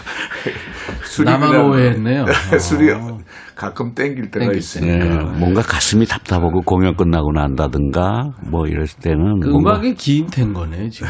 나만 1.24 1.60
오해했네요. 1.60 2.24
술이 2.58 2.90
어. 2.92 3.18
가끔 3.60 3.92
땡길 3.94 4.30
때가 4.30 4.54
있으니까. 4.54 5.04
네, 5.04 5.38
뭔가 5.38 5.60
가슴이 5.60 6.06
답답하고 6.06 6.62
공연 6.62 6.96
끝나고 6.96 7.30
난다든가 7.32 8.30
뭐 8.50 8.66
이럴 8.66 8.86
때는 8.86 9.40
그 9.40 9.50
음악의 9.50 9.96
기인된 9.96 10.54
거네 10.54 10.88
지금. 10.88 11.08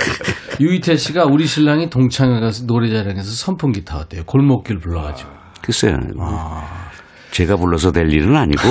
유이태 0.58 0.96
씨가 0.96 1.26
우리 1.26 1.44
신랑이 1.44 1.90
동창회 1.90 2.40
가서 2.40 2.64
노래자랑에서 2.64 3.30
선풍기 3.30 3.84
타왔대요. 3.84 4.24
골목길 4.24 4.78
불러가지고. 4.78 5.30
글쎄요. 5.60 5.98
아. 6.18 6.88
제가 7.30 7.56
불러서 7.56 7.92
될 7.92 8.10
일은 8.10 8.36
아니고. 8.36 8.62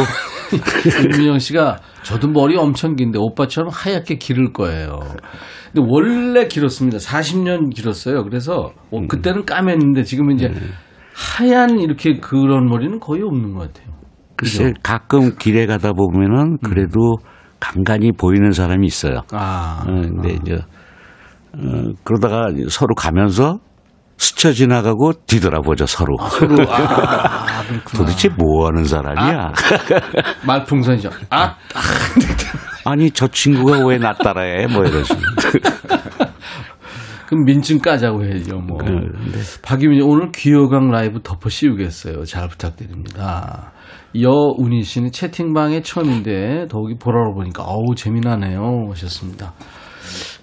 윤민영 1.12 1.38
씨가 1.38 1.78
저도 2.02 2.28
머리 2.28 2.58
엄청 2.58 2.96
긴데 2.96 3.20
오빠처럼 3.20 3.70
하얗게 3.72 4.16
기를 4.16 4.52
거예요. 4.52 4.98
근데 5.72 5.88
원래 5.88 6.48
길었습니다. 6.48 6.98
40년 6.98 7.72
길었어요. 7.74 8.24
그래서 8.24 8.72
어, 8.90 9.08
그때는 9.08 9.46
까맸는데 9.46 10.06
지금은 10.06 10.38
이제 10.38 10.48
음. 10.48 10.74
하얀 11.22 11.80
이렇게 11.80 12.20
그런 12.20 12.66
머리는 12.68 13.00
거의 13.00 13.22
없는 13.24 13.54
것 13.54 13.74
같아요. 13.74 13.92
글쎄 14.36 14.74
가끔 14.82 15.36
길에 15.38 15.66
가다 15.68 15.94
보면은 15.94 16.58
그래도 16.64 17.18
음. 17.22 17.28
간간히 17.60 18.12
보이는 18.12 18.52
사람이 18.52 18.88
있어요. 18.88 19.22
아. 19.32 19.84
어, 19.88 19.92
근데 19.92 20.30
아. 20.30 20.38
이제 20.42 20.54
어, 21.54 21.94
그러다가 22.04 22.48
서로 22.70 22.96
가면서 22.96 23.60
스쳐 24.18 24.52
지나가고 24.52 25.14
뒤돌아보죠 25.28 25.86
서로. 25.86 26.16
아, 26.20 26.30
서로 26.30 26.56
아, 26.70 27.62
도대체 27.96 28.30
뭐 28.30 28.68
하는 28.68 28.84
사람이야? 28.84 29.40
아, 29.40 29.54
말풍선이죠. 30.46 31.10
아, 31.30 31.42
아. 31.44 31.56
아니 32.86 33.12
저 33.12 33.28
친구가 33.28 33.86
왜 33.86 33.98
나 34.00 34.14
따라해? 34.14 34.66
뭐 34.68 34.84
이러시. 34.84 35.14
그럼 37.32 37.46
민증 37.46 37.80
까자고 37.80 38.26
해야죠, 38.26 38.58
뭐. 38.58 38.78
네, 38.84 38.92
네. 38.92 39.40
박유민 39.62 40.02
오늘 40.02 40.34
귀여강 40.34 40.92
라이브 40.92 41.22
덮어 41.24 41.48
씌우겠어요. 41.48 42.26
잘 42.26 42.50
부탁드립니다. 42.50 43.72
여운희 44.20 44.84
씨는 44.84 45.14
채팅방에 45.14 45.82
처음인데 45.82 46.68
더욱이 46.68 46.96
보라로 47.00 47.34
보니까 47.34 47.64
어우 47.64 47.96
재미나네요 47.96 48.88
하셨습니다. 48.90 49.54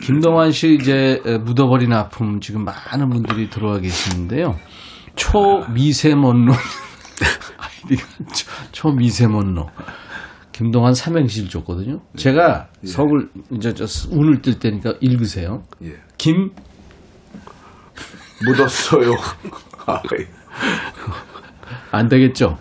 김동완 0.00 0.50
씨 0.50 0.78
이제 0.80 1.20
묻어버린 1.44 1.92
아픔 1.92 2.40
지금 2.40 2.64
많은 2.64 3.10
분들이 3.10 3.50
들어와 3.50 3.80
계시는데요. 3.80 4.56
초미세먼로 5.14 6.54
아이디가 7.84 8.02
초미세먼로 8.72 9.66
김동완 10.52 10.94
삼행시를 10.94 11.50
줬거든요. 11.50 12.00
제가 12.16 12.68
예. 12.82 12.86
서울 12.86 13.28
이제 13.52 13.74
저 13.74 13.84
운을 14.10 14.40
뜰 14.40 14.58
때니까 14.58 14.94
읽으세요. 15.02 15.64
예. 15.84 15.92
김 16.16 16.52
묻었어요. 18.46 19.12
안 21.90 22.08
되겠죠. 22.08 22.58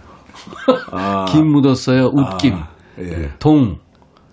아, 0.91 1.25
김 1.29 1.47
묻었어요. 1.51 2.11
웃김. 2.13 2.55
아, 2.55 2.69
예. 2.99 3.31
동 3.39 3.77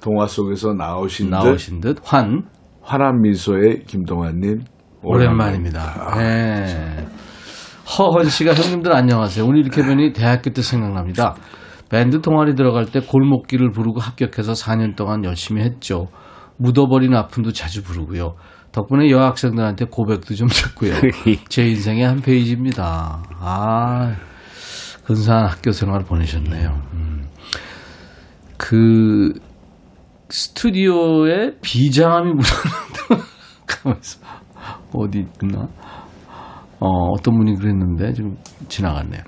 동화 0.02 0.26
속에서 0.26 0.72
나오신, 0.74 1.30
나오신 1.30 1.80
듯, 1.80 1.94
듯 1.96 2.02
환. 2.04 2.44
환한 2.82 3.22
미소의 3.22 3.84
김동완님. 3.86 4.60
오랜만입니다. 5.02 6.14
네. 6.16 7.06
허헌 7.98 8.26
씨가 8.26 8.54
형님들 8.54 8.94
안녕하세요. 8.94 9.44
오늘 9.44 9.60
이렇게 9.60 9.82
뵈니 9.82 10.12
대학교 10.12 10.50
때 10.50 10.62
생각납니다. 10.62 11.34
밴드 11.90 12.20
동아리 12.20 12.54
들어갈 12.54 12.86
때 12.86 13.00
골목길을 13.00 13.70
부르고 13.70 14.00
합격해서 14.00 14.52
4년 14.52 14.96
동안 14.96 15.24
열심히 15.24 15.62
했죠. 15.62 16.08
묻어버린 16.58 17.14
아픔도 17.14 17.52
자주 17.52 17.82
부르고요. 17.82 18.34
덕분에 18.74 19.08
여학생들한테 19.08 19.84
고백도 19.84 20.34
좀 20.34 20.48
듣고요. 20.48 20.94
제 21.48 21.64
인생의 21.64 22.04
한 22.04 22.20
페이지입니다. 22.20 23.22
아, 23.38 24.16
근사한 25.04 25.46
학교 25.46 25.70
생활 25.70 26.02
보내셨네요. 26.02 26.82
음. 26.92 27.28
그, 28.56 29.32
스튜디오에 30.28 31.52
비장함이 31.62 32.32
묻어는데, 32.32 33.28
가만있어. 33.66 34.20
어디 34.92 35.24
있나? 35.42 35.68
어, 36.84 37.08
어떤 37.12 37.38
분이 37.38 37.54
그랬는데 37.56 38.12
좀 38.12 38.36
지나갔네요. 38.68 39.22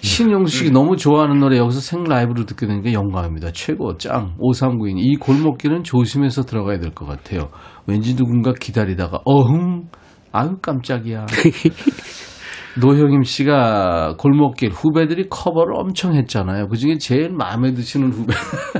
신용식이 0.00 0.70
음. 0.70 0.72
너무 0.72 0.96
좋아하는 0.96 1.40
노래 1.40 1.58
여기서 1.58 1.80
생 1.80 2.04
라이브로 2.04 2.46
듣게 2.46 2.66
게 2.80 2.94
영광입니다. 2.94 3.50
최고 3.52 3.98
짱 3.98 4.34
5392인 4.40 4.94
이 4.96 5.16
골목길은 5.16 5.84
조심해서 5.84 6.44
들어가야 6.44 6.78
될 6.78 6.92
것 6.94 7.06
같아요. 7.06 7.50
왠지 7.86 8.16
누군가 8.16 8.52
기다리다가 8.58 9.20
어흥 9.26 9.88
아유 10.32 10.56
깜짝이야. 10.62 11.26
노형임 12.80 13.22
씨가 13.24 14.14
골목길 14.18 14.70
후배들이 14.70 15.28
커버를 15.28 15.74
엄청 15.76 16.14
했잖아요. 16.14 16.68
그 16.68 16.78
중에 16.78 16.96
제일 16.96 17.28
마음에 17.28 17.74
드시는 17.74 18.10
후배 18.10 18.32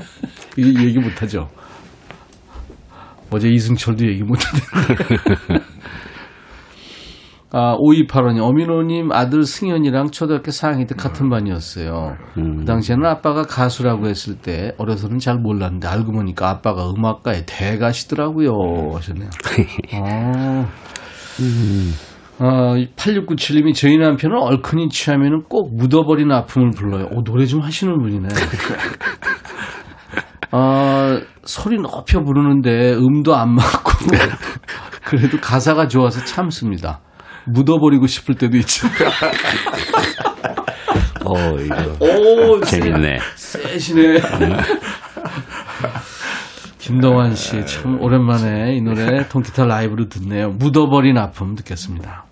이 0.56 0.74
얘기 0.86 0.98
못하죠. 0.98 1.48
어제 3.30 3.48
이승철도 3.50 4.06
얘기 4.06 4.22
못하던데. 4.22 5.64
아, 7.54 7.76
5285님, 7.76 8.42
어민호님 8.42 9.12
아들 9.12 9.44
승현이랑 9.44 10.10
초등학교 10.10 10.50
4학년 10.50 10.88
때 10.88 10.94
같은 10.94 11.28
반이었어요. 11.28 12.16
음. 12.38 12.60
그 12.60 12.64
당시에는 12.64 13.04
아빠가 13.04 13.42
가수라고 13.42 14.08
했을 14.08 14.38
때 14.38 14.72
어려서는 14.78 15.18
잘 15.18 15.36
몰랐는데 15.36 15.86
알고 15.86 16.12
보니까 16.12 16.48
아빠가 16.48 16.90
음악가의 16.90 17.44
대가시더라고요. 17.46 18.94
하셨네요. 18.94 19.28
아. 20.00 20.66
음. 21.40 21.92
아, 22.38 22.74
8697님이 22.96 23.74
저희 23.74 23.98
남편은 23.98 24.34
얼큰이 24.34 24.88
취하면 24.88 25.42
꼭 25.44 25.76
묻어버린 25.76 26.32
아픔을 26.32 26.70
불러요. 26.70 27.08
오, 27.12 27.22
노래 27.22 27.44
좀 27.44 27.60
하시는 27.60 27.98
분이네. 27.98 28.28
아, 30.52 31.20
소리 31.44 31.76
높여 31.76 32.22
부르는데 32.22 32.94
음도 32.94 33.36
안 33.36 33.54
맞고 33.54 33.92
그래도 35.04 35.38
가사가 35.38 35.88
좋아서 35.88 36.24
참습니다. 36.24 37.00
묻어버리고 37.46 38.06
싶을 38.06 38.36
때도 38.36 38.56
있죠. 38.58 38.86
어, 41.24 41.34
이거. 41.58 41.96
오, 42.00 42.60
재밌네. 42.60 43.18
세시네. 43.36 44.20
김동완 46.78 47.36
씨, 47.36 47.64
참 47.64 48.00
오랜만에 48.00 48.74
이 48.74 48.80
노래 48.80 49.28
통기타 49.28 49.66
라이브로 49.66 50.08
듣네요. 50.08 50.50
묻어버린 50.50 51.16
아픔 51.16 51.54
듣겠습니다. 51.54 52.24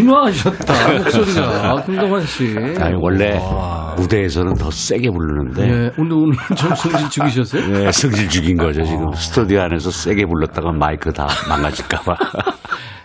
진화하셨다 0.00 0.92
목소리가 0.98 1.82
김동완 1.84 2.26
씨. 2.26 2.54
아니 2.80 2.94
원래 3.00 3.38
와. 3.38 3.94
무대에서는 3.96 4.54
더 4.54 4.70
세게 4.70 5.10
부르는데. 5.10 5.62
예, 5.62 5.90
오늘 5.98 6.12
오늘 6.12 6.36
좀 6.56 6.74
성질 6.74 7.08
죽이셨어요? 7.10 7.66
네, 7.68 7.92
성질 7.92 8.28
죽인 8.28 8.56
거죠 8.56 8.84
지금 8.84 9.08
아. 9.12 9.16
스튜디오 9.16 9.60
안에서 9.62 9.90
세게 9.90 10.26
불렀다가 10.26 10.72
마이크 10.72 11.12
다 11.12 11.26
망가질까봐. 11.48 12.16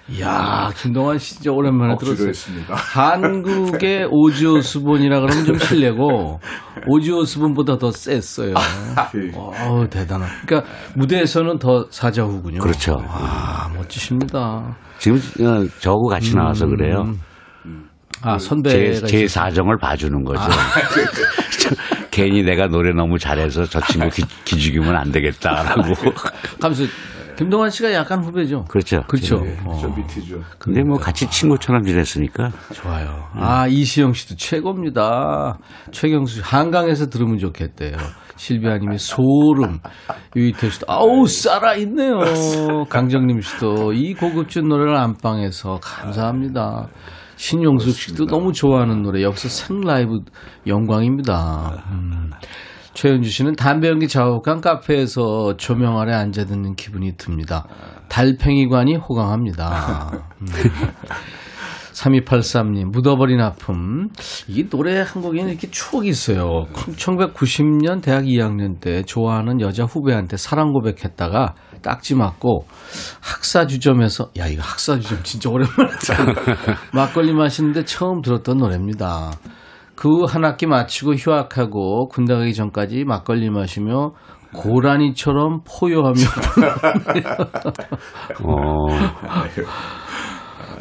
이야, 0.10 0.70
김동완 0.76 1.18
씨 1.20 1.36
진짜 1.36 1.52
오랜만에 1.54 1.96
들었어요. 1.98 2.28
했습니다. 2.28 2.76
한국의 2.76 4.08
오지오스본이라 4.12 5.22
그러면 5.22 5.46
좀 5.46 5.58
실례고 5.58 6.42
오지오스본보다 6.88 7.78
더 7.78 7.92
셌어요. 7.92 8.54
어, 9.36 9.86
대단한. 9.90 10.28
그러니까 10.46 10.70
무대에서는 10.96 11.60
더 11.60 11.86
사자후군요. 11.90 12.60
그렇죠. 12.60 13.02
아, 13.08 13.70
멋지십니다. 13.74 14.76
지금 15.02 15.18
어, 15.18 15.66
저하고 15.80 16.08
같이 16.10 16.36
나와서 16.36 16.66
음. 16.66 16.76
그래요. 16.78 17.14
아, 18.22 18.38
선배 18.38 18.94
제, 18.94 19.08
제 19.08 19.28
사정을 19.28 19.80
봐주는 19.80 20.24
거죠. 20.24 20.40
아. 20.40 20.48
괜히 22.12 22.44
내가 22.44 22.68
노래 22.68 22.94
너무 22.94 23.18
잘해서 23.18 23.66
저 23.66 23.82
친구 23.82 24.10
기, 24.10 24.22
기죽이면 24.46 24.96
안 24.96 25.12
되겠다라고. 25.12 25.96
하면서 26.62 26.84
김동완 27.36 27.72
씨가 27.72 27.92
약간 27.94 28.24
후배죠. 28.24 28.66
그렇죠. 28.66 29.02
그렇죠. 29.08 29.40
네, 29.40 29.58
어. 29.66 29.96
밑이죠. 29.98 30.40
근데 30.60 30.84
뭐 30.84 31.00
같이 31.00 31.28
친구처럼 31.28 31.84
지냈으니까. 31.84 32.52
좋아요. 32.72 33.28
아, 33.34 33.66
이시영 33.68 34.14
씨도 34.14 34.36
최고입니다. 34.36 35.58
최경수 35.92 36.36
씨, 36.36 36.42
한강에서 36.42 37.10
들으면 37.10 37.40
좋겠대요. 37.40 37.98
실비아 38.42 38.80
님이 38.80 38.98
소름. 38.98 39.78
유이태 40.36 40.72
씨도, 40.72 40.88
아우, 40.90 41.28
살아있네요. 41.28 42.86
강정님 42.90 43.40
씨도, 43.40 43.94
이 43.94 44.16
고급진 44.16 44.68
노래를 44.68 44.96
안방에서 44.98 45.80
감사합니다. 45.80 46.88
신용숙 47.36 47.94
씨도 47.94 48.26
너무 48.26 48.52
좋아하는 48.52 49.04
노래, 49.04 49.22
역시 49.22 49.48
생 49.48 49.82
라이브 49.82 50.22
영광입니다. 50.66 51.84
음. 51.92 52.32
최현주 52.96 53.30
씨는 53.30 53.56
담배 53.56 53.90
연기 53.90 54.08
자욱한 54.08 54.60
카페에서 54.60 55.56
조명 55.58 56.00
아래 56.00 56.14
앉아 56.14 56.46
듣는 56.46 56.76
기분이 56.76 57.18
듭니다. 57.18 57.68
달팽이관이 58.10 58.96
호강합니다. 58.96 60.24
음. 60.42 60.48
3283님, 62.02 62.92
묻어버린 62.92 63.40
아픔. 63.42 64.10
이 64.48 64.68
노래 64.70 65.02
한 65.02 65.22
곡에는 65.22 65.50
이렇게 65.50 65.70
추억이 65.70 66.08
있어요. 66.10 66.66
1990년 66.74 68.02
대학 68.02 68.24
2학년 68.24 68.80
때 68.80 69.04
좋아하는 69.04 69.62
여자 69.62 69.84
후배한테 69.84 70.38
사랑 70.38 70.72
고백했다가 70.74 71.54
딱지 71.82 72.16
맞고 72.16 72.66
학사 73.22 73.68
주점에서, 73.68 74.32
야, 74.38 74.48
이거 74.48 74.62
학사 74.64 75.00
주점 75.00 75.20
진짜 75.24 75.50
오랜만에. 75.50 75.90
막걸리 76.94 77.34
마시는데 77.34 77.84
처음 77.86 78.22
들었던 78.22 78.58
노래입니다. 78.58 79.32
그 79.96 80.26
한 80.26 80.44
학기 80.44 80.66
마치고 80.66 81.14
휴학하고 81.14 82.08
군대 82.08 82.34
가기 82.34 82.56
전까지 82.56 83.04
막걸리 83.06 83.52
마시며 83.52 84.14
고라니처럼 84.56 85.60
포효하며 85.64 86.20
어. 88.44 88.88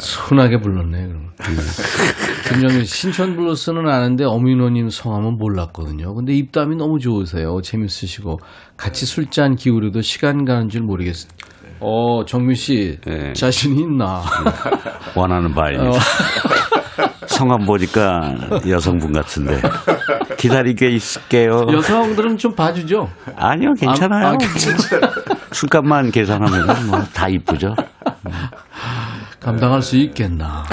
순하게 0.01 0.59
불렀네. 0.61 1.07
그럼. 1.07 1.31
김정민 2.49 2.85
신촌 2.85 3.37
블루스는 3.37 3.87
아는데 3.89 4.25
어미노님 4.25 4.89
성함은 4.91 5.37
몰랐거든요. 5.39 6.15
근데 6.15 6.33
입담이 6.33 6.77
너무 6.77 6.99
좋으세요. 6.99 7.61
재밌으시고 7.63 8.39
같이 8.77 9.07
술잔 9.07 9.57
기울여도 9.57 10.01
시간 10.03 10.45
가는 10.45 10.69
줄 10.69 10.83
모르겠어요. 10.83 11.31
어, 11.81 12.25
정민 12.27 12.55
씨 12.57 12.99
네. 13.07 13.33
자신이 13.33 13.81
있나? 13.83 14.23
원하는 15.15 15.55
바입니다. 15.55 15.91
어. 15.91 15.93
성함 17.27 17.65
보니까 17.65 18.35
여성분 18.69 19.13
같은데 19.13 19.61
기다리게 20.37 20.89
있을게요. 20.91 21.67
여성들은 21.73 22.37
좀 22.37 22.55
봐주죠? 22.55 23.09
아니요, 23.37 23.73
괜찮아요. 23.79 24.27
아, 24.27 24.31
아, 24.33 24.37
술값만 25.53 26.11
계산하면 26.11 26.87
뭐 26.89 27.01
다 27.15 27.29
이쁘죠. 27.29 27.75
감당할 29.41 29.83
수 29.83 29.97
있겠나. 29.97 30.65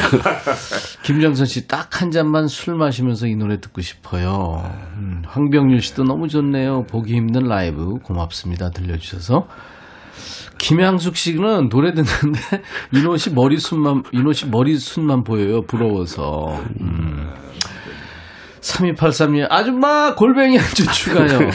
김정선 1.03 1.45
씨 1.45 1.67
딱 1.67 1.87
한 2.01 2.11
잔만 2.11 2.47
술 2.47 2.75
마시면서 2.75 3.27
이 3.27 3.35
노래 3.35 3.59
듣고 3.59 3.81
싶어요. 3.81 4.61
음, 4.97 5.23
황병률 5.25 5.81
씨도 5.81 6.03
너무 6.03 6.27
좋네요. 6.27 6.83
보기 6.83 7.15
힘든 7.15 7.43
라이브 7.47 7.95
고맙습니다. 8.03 8.69
들려주셔서. 8.71 9.47
김양숙 10.59 11.15
씨는 11.15 11.69
노래 11.69 11.93
듣는데 11.93 12.39
이노 12.93 13.17
씨 13.17 13.31
머리숱만 13.31 14.03
이노 14.11 14.33
씨 14.33 14.47
머리숱만 14.47 15.23
보여요. 15.23 15.61
부러워서. 15.61 16.59
음. 16.81 17.31
3283님 18.61 19.47
아줌마 19.49 20.13
골뱅이 20.15 20.57
한주 20.57 20.85
추가요. 20.91 21.49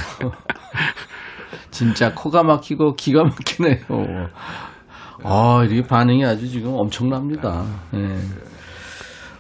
진짜 1.71 2.13
코가 2.15 2.43
막히고 2.43 2.95
기가 2.95 3.25
막히네요. 3.25 4.29
아, 5.25 5.65
이게 5.69 5.83
반응이 5.83 6.25
아주 6.25 6.49
지금 6.49 6.73
엄청납니다. 6.75 7.65
네. 7.93 8.17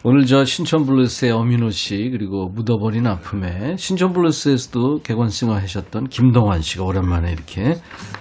오늘 0.04 0.26
저 0.26 0.44
신촌블루스의 0.44 1.30
어민호 1.30 1.70
씨 1.70 2.10
그리고 2.10 2.48
묻어버린 2.48 3.06
아픔에 3.06 3.76
신촌블루스에서도 3.76 5.02
개관싱어 5.04 5.54
하셨던 5.54 6.08
김동완 6.08 6.60
씨가 6.60 6.82
오랜만에 6.82 7.30
이렇게 7.30 7.76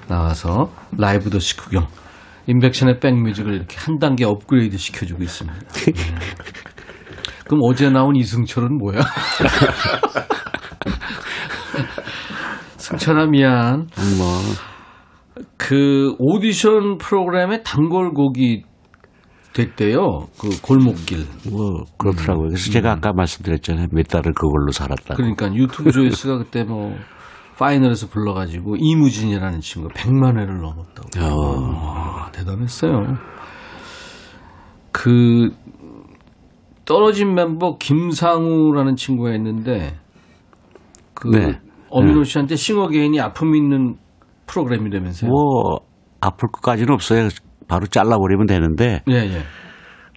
나와서 0.08 0.72
라이브 0.96 1.32
도시 1.32 1.58
구경 1.58 1.88
인백션의 2.46 3.00
백뮤직을 3.00 3.54
이렇게 3.54 3.78
한 3.80 3.98
단계 3.98 4.26
업그레이드 4.26 4.78
시켜주고 4.78 5.24
있습니다. 5.24 5.60
네. 5.60 5.94
그럼 7.46 7.62
어제 7.64 7.90
나온 7.90 8.16
이승철은 8.16 8.78
뭐야? 8.78 9.00
승철아 12.78 13.26
미안. 13.28 13.88
뭐. 14.18 14.71
그 15.58 16.16
오디션 16.20 16.98
프로그램에 16.98 17.64
단골곡이 17.64 18.64
됐대요. 19.54 20.28
그 20.40 20.62
골목길. 20.62 21.26
뭐 21.52 21.84
그렇더라고요. 21.98 22.50
그래서 22.50 22.70
음. 22.70 22.74
제가 22.74 22.92
아까 22.94 23.12
말씀드렸잖아요. 23.14 23.88
몇 23.92 24.08
달을 24.08 24.34
그걸로 24.34 24.72
살았다. 24.72 25.16
그러니까 25.16 25.54
유튜브 25.54 25.92
조회수가 25.92 26.38
그때 26.40 26.64
뭐 26.64 26.96
파이널에서 27.58 28.08
불러가지고 28.08 28.78
이무진이라는 28.80 29.60
친구 29.60 29.90
100만 29.90 30.40
회를 30.40 30.62
넘었다고. 30.62 31.10
와, 31.20 32.32
대단했어요. 32.32 33.18
그 34.92 35.52
떨어진 36.86 37.36
멤버 37.36 37.78
김상우라는 37.78 38.96
친구가 38.96 39.34
있는데 39.36 39.96
그 41.14 41.28
네. 41.28 41.60
어민호 41.90 42.20
네. 42.20 42.24
씨한테 42.24 42.56
싱어게인이 42.56 43.20
아픔 43.20 43.56
있는 43.56 43.98
프로그램이라면서요? 44.52 45.30
뭐 45.30 45.80
아플 46.20 46.50
것까지는 46.52 46.94
없어요. 46.94 47.30
바로 47.68 47.86
잘라버리면 47.88 48.48
되는데. 48.48 49.02
예, 49.10 49.16
예. 49.16 49.42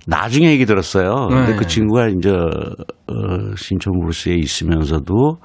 나중에 0.07 0.51
얘기 0.51 0.67
들었어요. 0.67 1.29
근데 1.31 1.53
네. 1.53 1.57
그 1.57 1.67
친구가 1.67 2.09
이제 2.09 2.31
어, 2.31 3.57
신촌 3.57 4.01
블루스에 4.01 4.35
있으면서도 4.35 5.39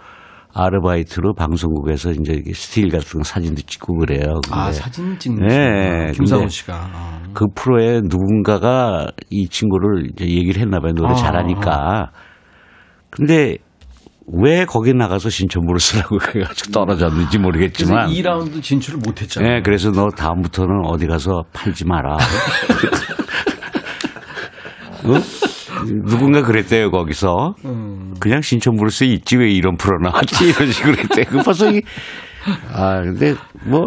아르바이트로 0.54 1.34
방송국에서 1.34 2.12
이제 2.12 2.42
스틸 2.54 2.90
같은 2.90 3.24
사진도 3.24 3.62
찍고 3.62 4.00
그래요. 4.00 4.42
아 4.52 4.72
사진 4.72 5.18
찍는 5.18 5.48
네, 5.48 6.12
김상훈 6.14 6.50
씨가 6.50 6.74
아. 6.76 7.22
그 7.34 7.46
프로에 7.56 8.02
누군가가 8.02 9.08
이 9.30 9.48
친구를 9.48 10.10
이제 10.12 10.26
얘기를 10.26 10.62
했나 10.62 10.80
봐요. 10.80 10.94
노래 10.94 11.12
아. 11.12 11.14
잘하니까. 11.14 12.12
근데 13.12 13.58
왜 14.34 14.65
거기 14.65 14.93
나가서 14.93 15.30
신촌 15.30 15.80
블루스라고 15.80 16.20
해가지고 16.36 16.71
떨어졌는지 16.71 17.38
모르겠지만. 17.39 18.09
2라운드 18.09 18.61
진출을 18.61 18.99
못했잖아요. 19.05 19.55
네, 19.55 19.61
그래서 19.61 19.91
너 19.91 20.09
다음부터는 20.09 20.86
어디 20.86 21.07
가서 21.07 21.43
팔지 21.53 21.86
마라. 21.86 22.17
어? 25.05 25.13
누군가 26.05 26.41
그랬대요 26.43 26.91
거기서 26.91 27.55
음. 27.65 28.13
그냥 28.19 28.41
써 28.91 29.05
있지 29.05 29.38
왜 29.38 29.49
이런 29.49 29.75
프로 29.77 29.97
나왔지 30.01 30.49
이런 30.49 30.71
식으로 30.71 30.97
했대. 30.97 31.23
그 31.23 31.41
벌써 31.41 31.71
이, 31.71 31.82
아 32.73 33.01
근데 33.01 33.34
뭐 33.65 33.86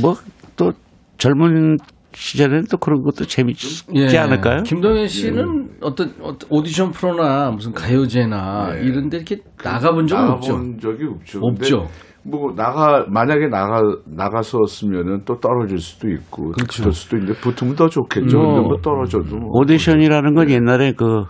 뭐 0.00 0.16
또 0.56 0.72
젊은 1.18 1.76
시절에는 2.18 2.64
또 2.68 2.78
그런 2.78 3.02
것도 3.02 3.24
재밌지 3.26 3.84
예. 3.94 4.18
않을까요? 4.18 4.62
김동현 4.64 5.06
씨는 5.06 5.68
예. 5.70 5.76
어떤, 5.82 6.12
어떤 6.20 6.48
오디션 6.50 6.90
프로나 6.90 7.50
무슨 7.52 7.72
가요제나 7.72 8.72
예. 8.74 8.80
이런데 8.82 9.18
이렇게 9.18 9.36
나가본 9.62 10.08
적은 10.08 10.28
없죠. 10.30 10.52
나가본 10.54 10.78
적이 10.80 11.04
없죠. 11.14 11.38
없죠. 11.40 11.86
뭐 12.24 12.52
나가 12.56 13.06
만약에 13.08 13.46
나가 13.46 13.80
나가서었으면은 14.06 15.20
또 15.24 15.38
떨어질 15.38 15.78
수도 15.78 16.10
있고 16.10 16.50
그렇죠. 16.50 16.82
그럴 16.82 16.92
수도 16.92 17.16
있는데 17.16 17.38
붙으면 17.40 17.76
더 17.76 17.88
좋겠죠. 17.88 18.36
음. 18.36 18.62
뭐 18.64 18.76
떨어져도 18.82 19.36
뭐 19.36 19.50
오디션이라는 19.60 20.34
건 20.34 20.50
옛날에 20.50 20.92
그 20.92 21.22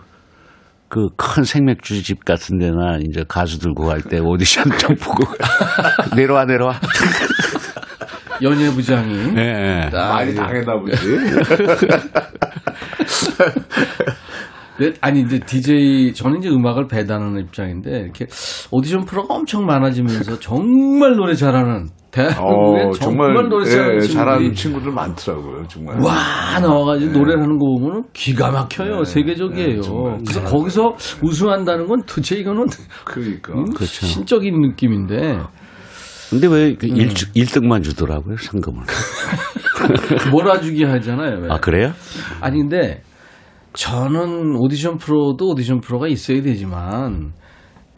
그큰 0.89 1.43
생맥주집 1.43 2.25
같은 2.25 2.57
데나 2.57 2.97
이제 3.07 3.23
가수 3.27 3.59
들고 3.59 3.85
갈 3.85 4.01
때 4.01 4.17
오디션 4.19 4.63
좀 4.79 4.95
보고 4.95 5.23
내려와 6.17 6.45
내려와 6.45 6.73
연예 8.41 8.69
부장이 8.69 9.33
네. 9.33 9.89
많이 9.91 10.33
당했나 10.35 10.79
보지. 10.79 10.95
네, 14.79 14.93
아니 15.01 15.21
이제 15.21 15.39
DJ 15.39 16.13
저는 16.13 16.39
이제 16.39 16.49
음악을 16.49 16.87
배달하는 16.87 17.41
입장인데 17.41 17.99
이렇게 17.99 18.27
오디션 18.71 19.03
프로가 19.03 19.33
엄청 19.33 19.65
많아지면서 19.65 20.39
정말 20.39 21.17
노래 21.17 21.33
잘하는 21.33 21.89
대한민국에 22.11 22.83
어, 22.83 22.91
정말, 22.91 23.27
정말 23.27 23.49
노래 23.49 23.65
잘하는, 23.65 23.95
예, 23.95 23.99
잘하는 24.07 24.53
친구들 24.53 24.91
많더라고요 24.93 25.67
정말 25.67 25.99
와 26.01 26.59
나와가지고 26.61 27.11
네. 27.11 27.19
노래를 27.19 27.43
하는 27.43 27.59
거 27.59 27.65
보면은 27.65 28.03
기가 28.13 28.51
막혀요 28.51 28.99
네. 28.99 29.03
세계적이에요 29.03 29.81
네, 29.81 30.17
그래서 30.25 30.43
거기서 30.45 30.95
우승한다는 31.21 31.85
건 31.85 32.01
도대체 32.07 32.37
이거는 32.37 32.67
그러니까 33.03 33.53
음, 33.53 33.65
그렇죠. 33.65 34.05
신적인 34.05 34.61
느낌인데 34.61 35.39
근데 36.29 36.47
왜그 36.47 36.87
음. 36.87 36.93
1등만 36.93 37.83
주더라고요 37.83 38.37
상금을 38.37 38.83
몰아주기 40.31 40.83
하잖아요 40.83 41.39
왜. 41.41 41.47
아 41.49 41.57
그래요? 41.59 41.93
아니 42.41 42.59
근데 42.59 43.01
저는 43.73 44.55
오디션 44.55 44.97
프로도 44.97 45.49
오디션 45.49 45.81
프로가 45.81 46.07
있어야 46.07 46.41
되지만 46.41 47.33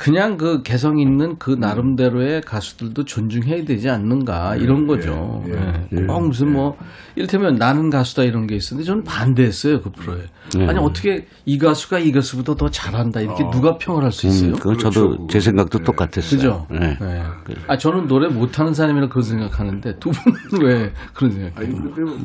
그냥 0.02 0.36
그 0.36 0.64
개성 0.64 0.97
있는 0.97 1.38
그 1.38 1.52
나름대로의 1.52 2.41
가수들도 2.41 3.06
존중해야 3.06 3.66
되지 3.66 3.88
않는가 3.88 4.56
이런 4.56 4.82
예, 4.82 4.88
거죠. 4.88 5.43
예, 5.47 5.52
예, 5.54 6.02
예, 6.02 6.06
꼭 6.08 6.28
무슨 6.28 6.54
뭐 6.54 6.76
이를테면 7.16 7.58
나는 7.58 7.91
가수다 7.91 8.24
이런 8.24 8.47
게 8.47 8.56
있었는데 8.56 8.88
저는 8.88 9.04
반대했어요 9.04 9.80
그 9.82 9.91
프로에. 9.91 10.24
예. 10.58 10.66
아니 10.66 10.80
어떻게 10.80 11.28
이 11.45 11.60
가수가 11.60 11.99
이 11.99 12.12
가수보다 12.12 12.56
더 12.56 12.68
잘한다 12.68 13.22
이렇게 13.22 13.43
어. 13.43 13.52
누가 13.52 13.78
평을 13.78 14.04
할 14.04 14.12
수 14.12 14.26
있어요? 14.26 14.49
음, 14.49 14.56
그건 14.56 14.80
저도 14.80 15.08
그렇죠. 15.10 15.28
제 15.30 15.39
생각도 15.39 15.78
예. 15.80 15.84
똑같았어요. 15.84 16.39
그죠? 16.39 16.66
네. 16.72 16.97
네. 16.99 17.24
아 17.68 17.78
저는 17.78 18.08
노래 18.08 18.28
못하는 18.28 18.74
사람이라 18.74 19.08
그런 19.08 19.22
생각하는데 19.22 19.99
두 19.99 20.10
분은 20.10 20.39
왜 20.66 20.91
그런 21.14 21.32
생각해요? 21.32 21.76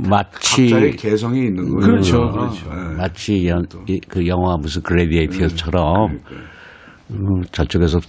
마치 0.09 0.71
각자의 0.71 0.97
개성이 0.97 1.41
있는 1.41 1.69
거예요. 1.69 1.81
그렇죠, 1.81 2.31
그렇죠. 2.31 2.71
마치 2.97 3.47
연, 3.47 3.67
그 4.09 4.27
영화 4.27 4.57
무슨 4.57 4.81
그레디에이터처럼. 4.83 6.13
음, 6.13 6.21
저쪽에서 7.53 8.01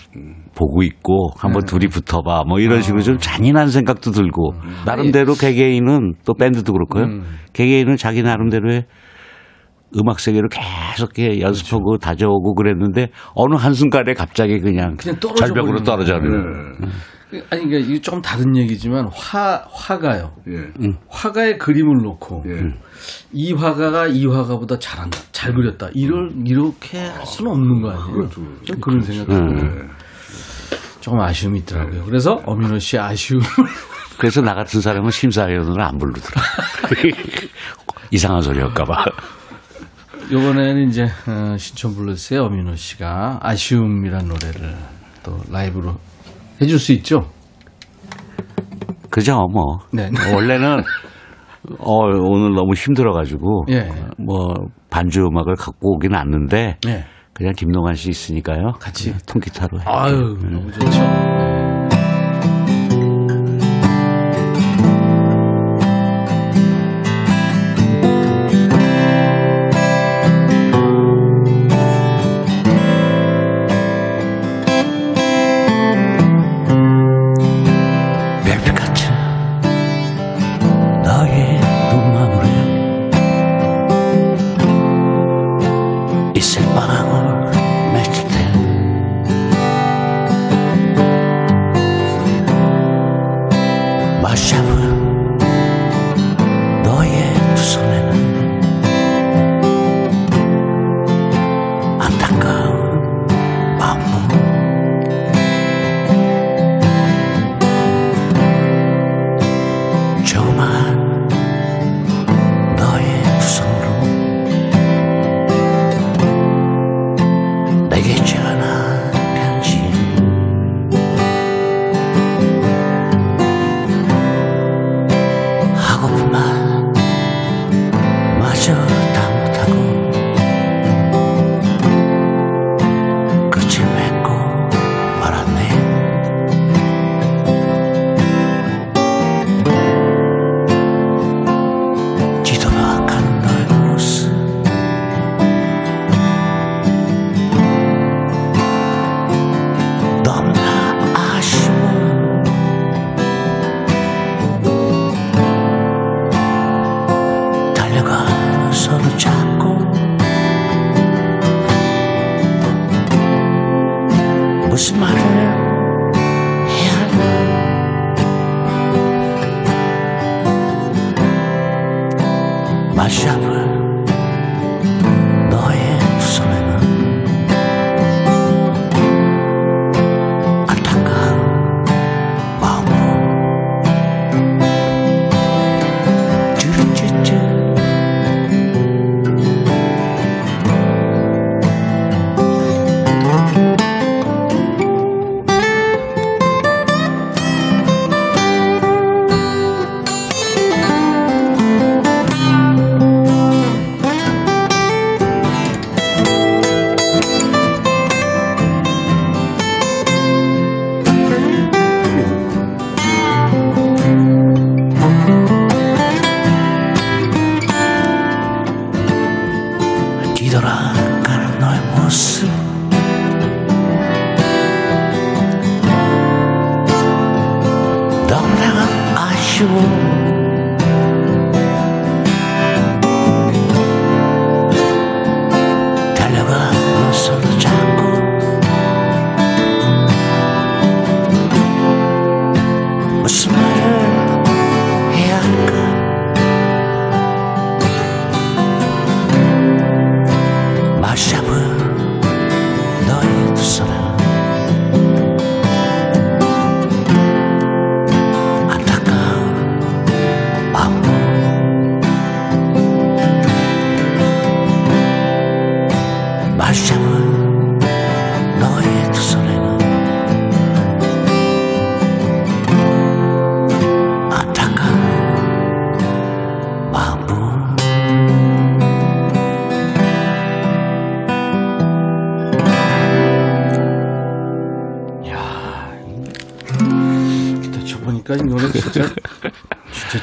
보고 0.55 0.81
있고 0.81 1.29
한번 1.37 1.61
네. 1.61 1.71
둘이 1.71 1.87
붙어봐 1.87 2.45
뭐 2.47 2.59
이런 2.59 2.81
식으로 2.81 3.01
좀 3.01 3.15
아. 3.15 3.17
잔인한 3.19 3.67
생각도 3.67 4.11
들고 4.11 4.53
음. 4.53 4.75
나름대로 4.85 5.35
개개인은 5.35 6.15
또 6.25 6.33
밴드도 6.33 6.73
그렇고요 6.73 7.03
음. 7.03 7.23
개개인은 7.53 7.97
자기 7.97 8.23
나름대로의 8.23 8.85
음악 9.97 10.19
세계를 10.19 10.49
계속 10.49 11.17
연습하고 11.17 11.85
그렇죠. 11.85 11.99
다져오고 11.99 12.55
그랬는데 12.55 13.09
어느 13.35 13.55
한순간에 13.55 14.13
갑자기 14.15 14.59
그냥, 14.59 14.97
그냥 14.97 15.17
절벽으로 15.19 15.83
떨어져는 15.83 16.79
네. 16.81 16.87
아니 17.49 17.67
그러니까 17.67 17.77
이게 17.77 18.01
조금 18.01 18.21
다른 18.21 18.55
얘기지만 18.55 19.07
화 19.11 19.65
화가요. 19.69 20.31
예. 20.47 20.57
음. 20.79 20.93
화가의 21.09 21.57
그림을 21.57 21.97
놓고 22.03 22.43
예. 22.47 22.51
이 23.31 23.53
화가가 23.53 24.07
이 24.07 24.25
화가보다 24.25 24.79
잘한다, 24.79 25.19
잘 25.31 25.53
그렸다. 25.53 25.89
이럴 25.93 26.31
이렇게 26.45 26.99
할 26.99 27.25
수는 27.25 27.51
없는 27.51 27.81
거 27.81 27.91
아니에요? 27.91 28.11
그렇죠. 28.11 28.41
좀 28.63 28.79
그런 28.79 28.99
그렇죠. 28.99 29.13
생각이 29.13 29.33
음. 29.33 29.89
조금 30.99 31.19
아쉬움이 31.21 31.59
있더라고요. 31.59 32.03
그래서 32.03 32.41
어민호 32.45 32.79
씨 32.79 32.97
아쉬움. 32.97 33.41
그래서 34.17 34.41
나 34.41 34.53
같은 34.55 34.81
사람은 34.81 35.11
심사위원을 35.11 35.79
안 35.79 35.97
부르더라. 35.97 36.41
이상한 38.11 38.41
소리 38.41 38.59
할까봐. 38.59 39.05
요번에는 40.31 40.89
이제 40.89 41.03
어, 41.27 41.55
신청 41.57 41.93
불렀어요 41.95 42.43
어민호 42.45 42.75
씨가 42.75 43.39
아쉬움이란 43.41 44.27
노래를 44.27 44.75
또 45.23 45.37
라이브로 45.49 45.95
해줄 46.61 46.79
수 46.79 46.91
있죠? 46.93 47.31
그죠, 49.09 49.47
뭐. 49.51 49.79
네. 49.93 50.09
원래는 50.33 50.83
어, 51.79 52.05
오늘 52.05 52.53
너무 52.55 52.73
힘들어가지고 52.73 53.65
예. 53.69 53.89
뭐 54.17 54.53
반주 54.89 55.21
음악을 55.21 55.55
갖고 55.55 55.95
오긴 55.95 56.15
않는데 56.15 56.77
예. 56.87 57.03
그냥 57.33 57.53
김동완 57.55 57.93
씨 57.93 58.09
있으니까요. 58.09 58.71
같이 58.79 59.13
통기타로 59.27 59.79
해. 59.79 59.83
아유, 59.85 60.37
너무 60.41 60.71
좋죠. 60.71 61.56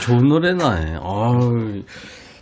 좋은 0.05 0.29
노래나. 0.29 1.01
어이. 1.03 1.83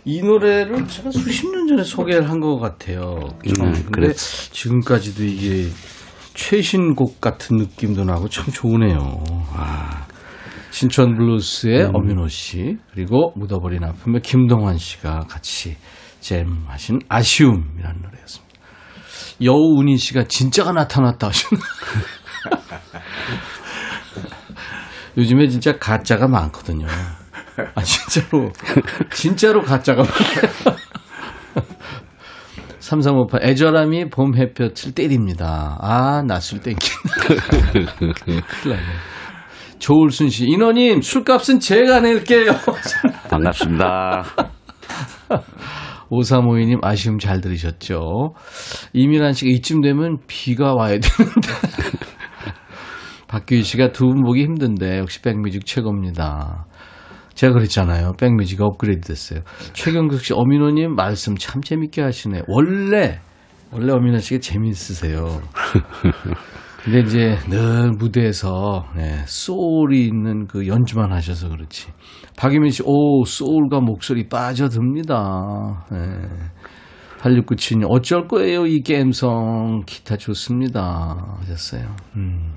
이 0.05 0.21
노래를 0.21 0.85
제가 0.87 1.11
수십 1.11 1.49
년 1.49 1.65
전에 1.67 1.83
소개를 1.83 2.29
한 2.29 2.41
것 2.41 2.59
같아요. 2.59 3.15
음, 3.21 3.53
근데 3.53 3.83
그랬... 3.91 4.17
지금까지도 4.17 5.23
이게 5.23 5.69
최신곡 6.33 7.21
같은 7.21 7.55
느낌도 7.55 8.03
나고 8.03 8.27
참 8.27 8.45
좋으네요. 8.51 9.23
와. 9.55 10.05
신촌 10.71 11.15
블루스의 11.15 11.85
음. 11.85 11.95
엄윤호 11.95 12.27
씨 12.27 12.77
그리고 12.91 13.31
묻어버린 13.37 13.83
아픔의 13.85 14.21
김동환 14.23 14.77
씨가 14.77 15.21
같이 15.29 15.77
잼하신 16.19 16.99
아쉬움이라는 17.07 18.01
노래였습니다. 18.01 18.53
여우은희 19.41 19.95
씨가 19.97 20.25
진짜가 20.25 20.73
나타났다 20.73 21.27
하시는. 21.27 21.61
요즘에 25.17 25.47
진짜 25.47 25.77
가짜가 25.77 26.27
많거든요. 26.27 26.87
아 27.75 27.81
진짜로 27.81 28.51
진짜로 29.11 29.61
가짜가. 29.61 30.03
3358 32.79 33.43
애절함이 33.43 34.09
봄 34.09 34.35
햇볕을 34.35 34.91
때립니다. 34.93 35.77
아 35.79 36.21
낯을 36.27 36.59
땡긴다. 36.61 37.13
큰일 38.25 38.41
나네. 38.65 38.81
조울순 39.79 40.29
씨, 40.29 40.45
인원님 40.45 41.01
술값은 41.01 41.59
제가 41.59 41.99
낼게요. 42.01 42.51
반갑습니다. 43.29 44.23
5352님 46.09 46.83
아쉬움 46.83 47.17
잘 47.19 47.41
들으셨죠? 47.41 48.33
이민환 48.93 49.33
씨가 49.33 49.49
이쯤 49.55 49.81
되면 49.81 50.17
비가 50.27 50.73
와야 50.73 50.99
되는데. 50.99 51.49
박규희 53.27 53.63
씨가 53.63 53.91
두 53.93 54.05
분 54.09 54.23
보기 54.23 54.43
힘든데 54.43 54.99
역시 54.99 55.21
백뮤직 55.21 55.65
최고입니다. 55.65 56.65
제가 57.43 57.55
그랬잖아요. 57.55 58.13
백뮤직 58.17 58.61
업그레이드 58.61 59.01
됐어요. 59.01 59.41
최경석 59.73 60.21
씨, 60.21 60.33
어민호님 60.33 60.95
말씀 60.95 61.35
참 61.35 61.61
재밌게 61.61 62.01
하시네. 62.01 62.43
원래, 62.47 63.19
원래 63.69 63.91
어민호 63.91 64.19
씨가 64.19 64.39
재미있으세요. 64.39 65.41
근데 66.85 66.99
이제 67.01 67.37
늘 67.49 67.91
무대에서 67.97 68.85
네, 68.95 69.23
소울이 69.25 70.05
있는 70.05 70.47
그 70.47 70.67
연주만 70.67 71.11
하셔서 71.11 71.49
그렇지. 71.49 71.89
박유민 72.37 72.71
씨, 72.71 72.81
오, 72.85 73.25
소울과 73.25 73.81
목소리 73.81 74.29
빠져듭니다. 74.29 75.87
네. 75.91 75.97
8697님, 77.19 77.87
어쩔 77.89 78.25
거예요, 78.27 78.65
이 78.65 78.81
게임성. 78.83 79.81
기타 79.85 80.15
좋습니다. 80.15 81.37
하셨어요. 81.39 81.93
음. 82.15 82.53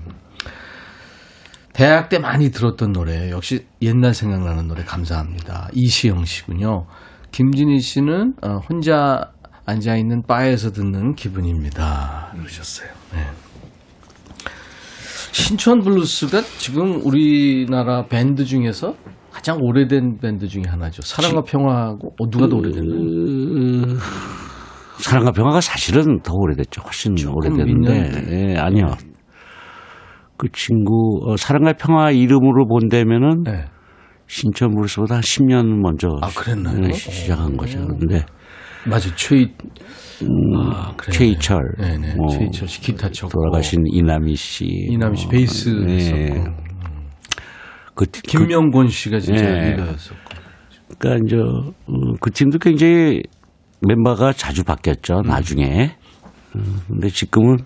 대학 1.77 2.09
때 2.09 2.17
많이 2.17 2.49
들었던 2.49 2.91
노래, 2.91 3.29
역시 3.29 3.67
옛날 3.83 4.15
생각나는 4.15 4.67
노래 4.67 4.83
감사합니다. 4.83 5.69
이시영 5.73 6.25
씨군요. 6.25 6.87
김진희 7.29 7.79
씨는 7.81 8.33
어, 8.41 8.57
혼자 8.67 9.31
앉아 9.67 9.95
있는 9.95 10.23
바에서 10.23 10.71
듣는 10.71 11.13
기분입니다. 11.13 12.31
그러셨어요. 12.35 12.89
네. 13.13 13.19
신촌 15.31 15.81
블루스가 15.81 16.41
지금 16.57 16.99
우리나라 17.05 18.07
밴드 18.07 18.43
중에서 18.43 18.95
가장 19.31 19.59
오래된 19.61 20.17
밴드 20.19 20.47
중에 20.47 20.63
하나죠. 20.65 21.03
사랑과 21.03 21.43
평화하고 21.43 22.15
어, 22.19 22.29
누가 22.31 22.47
더 22.47 22.55
오래됐나요? 22.55 22.99
그, 22.99 23.99
사랑과 24.97 25.31
평화가 25.31 25.61
사실은 25.61 26.21
더 26.23 26.33
오래됐죠. 26.33 26.81
훨씬 26.81 27.13
오래됐는데. 27.27 28.53
예, 28.53 28.57
아니요. 28.57 28.95
그 30.37 30.47
친구 30.51 31.21
어, 31.25 31.35
사랑과 31.35 31.73
평화 31.73 32.11
이름으로 32.11 32.67
본다면은 32.67 33.43
네. 33.43 33.65
신촌 34.27 34.75
블루스보다 34.75 35.15
한 35.15 35.21
10년 35.21 35.81
먼저 35.81 36.09
아, 36.21 36.29
그랬나요? 36.29 36.79
네, 36.79 36.91
시작한 36.93 37.55
거죠. 37.57 37.79
근데 37.87 38.25
맞아. 38.85 39.09
최 39.15 39.47
음, 40.23 40.27
아, 40.71 40.95
최희철, 41.11 41.61
네네. 41.77 42.15
뭐 42.15 42.27
최희철 42.29 42.67
씨 42.67 42.81
기타 42.81 43.09
쳤고 43.09 43.31
돌아가신 43.31 43.83
이남희 43.85 44.35
씨, 44.35 44.65
이남희 44.65 45.15
씨 45.15 45.27
베이스 45.27 45.69
네. 45.69 45.93
했었고, 45.93 46.67
그 47.93 48.05
김명곤 48.05 48.87
씨가 48.87 49.19
진짜 49.19 49.43
네. 49.43 49.71
리더였었고. 49.71 50.17
그러니까 50.97 51.25
이제 51.25 51.35
음, 51.35 52.15
그 52.19 52.31
팀도 52.31 52.57
굉장히 52.57 53.21
멤버가 53.81 54.33
자주 54.33 54.63
바뀌었죠. 54.63 55.19
음. 55.19 55.27
나중에. 55.27 55.95
음, 56.55 56.79
근데 56.87 57.09
지금은 57.09 57.57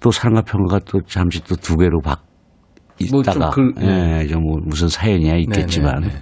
또 0.00 0.10
사랑과 0.10 0.42
평화가 0.42 0.80
또 0.80 1.00
잠시 1.02 1.42
또 1.44 1.56
두 1.56 1.76
개로 1.76 2.00
바 2.00 2.16
있다가, 3.00 3.38
뭐 3.38 3.50
그, 3.50 3.72
네. 3.80 4.26
예, 4.28 4.34
뭐 4.34 4.58
무슨 4.64 4.88
사연이야 4.88 5.36
있겠지만. 5.36 6.00
네네네. 6.00 6.20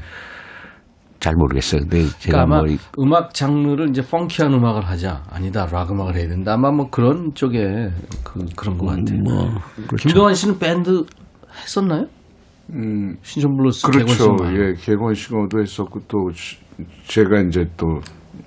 잘 1.18 1.34
모르겠어요. 1.34 1.80
근데 1.80 2.04
제가 2.18 2.44
그러니까 2.44 2.46
뭐 2.46 3.04
음악 3.04 3.32
장르를 3.32 3.88
이제 3.88 4.02
펑키한 4.02 4.52
음악을 4.52 4.84
하자 4.86 5.22
아니다 5.30 5.66
락 5.72 5.90
음악을 5.90 6.14
해야 6.14 6.28
된다 6.28 6.52
아마 6.52 6.70
뭐 6.70 6.90
그런 6.90 7.32
쪽에 7.34 7.88
그, 8.22 8.44
그런 8.54 8.76
것 8.76 8.86
같아요. 8.86 9.22
뭐, 9.22 9.50
그렇죠. 9.88 9.96
김동환 9.96 10.34
씨는 10.34 10.58
밴드 10.58 11.04
했었나요? 11.62 12.04
음, 12.70 13.16
신촌 13.22 13.56
블루스 13.56 13.86
그렇죠. 13.90 14.36
예, 14.52 14.74
객원 14.78 15.14
싱어도 15.14 15.58
했었고 15.60 16.00
또 16.06 16.30
제가 17.06 17.40
이제 17.48 17.64
또 17.78 17.86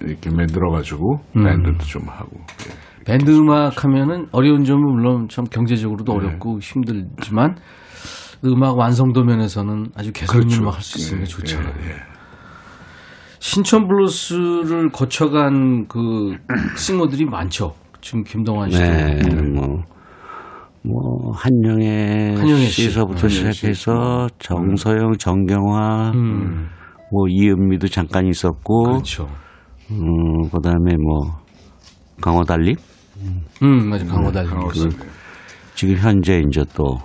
이렇게 0.02 0.30
만들어가지고 0.30 1.20
음. 1.38 1.44
밴드도 1.44 1.84
좀 1.86 2.08
하고. 2.08 2.38
예. 2.68 2.89
밴드 3.10 3.32
음악 3.32 3.84
하면은 3.84 4.28
어려운 4.32 4.64
점은 4.64 4.82
물론 4.84 5.28
참 5.30 5.46
경제적으로도 5.46 6.14
네. 6.14 6.18
어렵고 6.20 6.60
힘들지만 6.60 7.56
음악 8.46 8.78
완성도 8.78 9.24
면에서는 9.24 9.88
아주 9.96 10.12
개성있는 10.14 10.48
그렇죠. 10.48 10.62
음악 10.64 10.76
할 10.76 10.82
수 10.82 10.98
있으니까 11.00 11.22
예, 11.22 11.26
좋잖아요. 11.26 11.74
예, 11.84 11.90
예. 11.90 11.96
신촌 13.40 13.88
블루스를 13.88 14.90
거쳐간 14.92 15.88
그 15.88 16.36
싱어들이 16.78 17.26
많죠. 17.26 17.74
지금 18.02 18.24
김동환 18.24 18.70
씨도. 18.70 18.84
네, 18.84 19.20
뭐, 19.54 19.84
뭐, 20.84 21.32
한영애, 21.34 22.36
한영애 22.38 22.66
씨서부터 22.66 23.28
씨. 23.28 23.52
시작해서 23.52 24.28
정서용, 24.40 25.14
정경화, 25.18 26.12
음. 26.16 26.68
뭐, 27.12 27.28
이은미도 27.30 27.88
잠깐 27.88 28.28
있었고. 28.28 28.84
그렇죠. 28.84 29.28
음, 29.92 30.50
그 30.50 30.60
다음에 30.62 30.96
뭐, 30.98 31.38
강허달림? 32.22 32.76
음, 33.64 33.90
맞아, 33.90 34.06
강허달림. 34.06 34.54
음, 34.58 34.68
그, 34.68 34.90
지금 35.76 35.96
현재 35.98 36.42
이제 36.48 36.64
또 36.76 36.98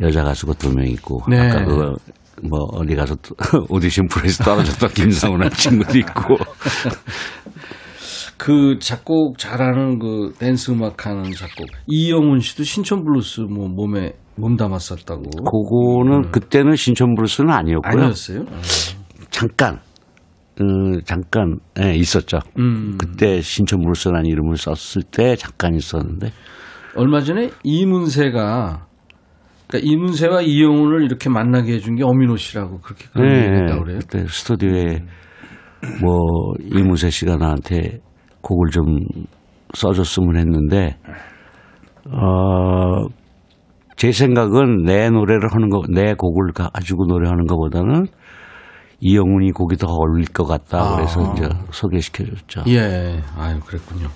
여자 0.00 0.22
가수가 0.22 0.54
두 0.54 0.70
명 0.70 0.86
있고. 0.88 1.22
네. 1.28 1.38
아까 1.50 1.64
그뭐 1.64 2.60
어디 2.72 2.94
가서 2.94 3.16
오디션 3.68 4.06
프로에서 4.08 4.44
떨어졌던 4.44 4.90
김상훈이란 4.94 5.50
친구도 5.50 5.98
있고. 5.98 6.36
그 8.36 8.78
작곡 8.80 9.36
잘하는 9.38 9.98
그 9.98 10.32
댄스 10.38 10.70
음악 10.70 11.06
하는 11.06 11.24
작곡 11.32 11.66
이영훈 11.88 12.38
씨도 12.38 12.62
신촌 12.62 13.04
블루스 13.04 13.40
뭐 13.42 13.68
몸에 13.68 14.12
몸 14.36 14.56
담았었다고. 14.56 15.22
그거는 15.22 16.26
음. 16.26 16.30
그때는 16.30 16.76
신촌 16.76 17.14
블루스는 17.16 17.50
아니었고요. 17.52 18.00
아니었어요? 18.02 18.40
아. 18.48 18.60
잠깐 19.30 19.80
음, 20.60 21.00
잠깐 21.04 21.58
예, 21.80 21.94
있었죠. 21.94 22.38
음. 22.58 22.96
그때 22.98 23.40
블루스라는 23.40 24.26
이름을 24.26 24.56
썼을 24.56 25.04
때 25.10 25.36
잠깐 25.36 25.74
있었는데 25.74 26.30
얼마 26.96 27.20
전에 27.20 27.50
이문세가 27.62 28.86
그러니까 29.68 29.90
이문세와 29.90 30.42
이영훈을 30.42 31.04
이렇게 31.04 31.28
만나게 31.28 31.74
해준 31.74 31.94
게 31.94 32.02
엄인호 32.02 32.36
씨라고 32.36 32.80
그렇게 32.80 33.06
그런 33.12 33.28
네, 33.28 33.46
얘기했다고 33.46 33.84
그래요. 33.84 33.98
그때 34.00 34.26
스튜디오에 34.26 35.04
뭐 36.02 36.54
이문세 36.60 37.10
씨가 37.10 37.36
나한테 37.36 38.00
곡을 38.40 38.70
좀 38.70 38.84
써줬으면 39.74 40.36
했는데 40.36 40.96
어, 42.10 43.06
제 43.96 44.12
생각은 44.12 44.84
내 44.84 45.10
노래를 45.10 45.52
하는 45.52 45.68
거, 45.68 45.82
내 45.88 46.14
곡을 46.14 46.52
가지고 46.52 47.06
노래하는 47.06 47.46
것보다는 47.46 48.06
이영훈이 49.00 49.52
곡이 49.52 49.76
더 49.76 49.86
어울릴 49.88 50.26
것 50.28 50.44
같다. 50.44 50.96
그래서 50.96 51.24
아. 51.24 51.32
이제 51.34 51.48
소개시켜줬죠. 51.70 52.64
예, 52.68 53.22
아유 53.36 53.60
그랬군요. 53.60 54.08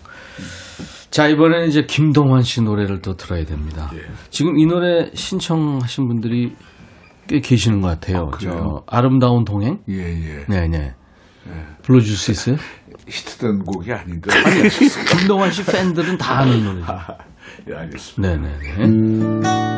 자, 1.10 1.28
이번에는 1.28 1.68
이제 1.68 1.82
김동완 1.86 2.42
씨 2.42 2.62
노래를 2.62 3.02
또 3.02 3.14
들어야 3.14 3.44
됩니다. 3.44 3.90
예. 3.94 4.00
지금 4.30 4.58
이 4.58 4.64
노래 4.66 5.10
신청하신 5.12 6.08
분들이 6.08 6.56
꽤 7.28 7.40
계시는 7.40 7.80
것 7.82 7.88
같아요. 7.88 8.30
아, 8.32 8.38
저 8.40 8.82
아름다운 8.86 9.44
동행? 9.44 9.78
예, 9.90 9.94
예. 9.98 10.44
네, 10.48 10.68
네. 10.68 10.94
예. 11.48 11.52
불러줄 11.82 12.16
수 12.16 12.30
있어요? 12.30 12.56
히트된 13.06 13.58
곡이 13.60 13.92
아닌데. 13.92 14.30
아니, 14.46 14.68
김동완 15.18 15.50
씨 15.50 15.64
팬들은 15.64 16.16
다 16.16 16.38
아는 16.40 16.64
노래죠. 16.64 16.86
예, 17.70 17.74
알겠습니다. 17.74 18.36
네 18.36 18.48
네 18.48 18.58
네. 18.86 19.71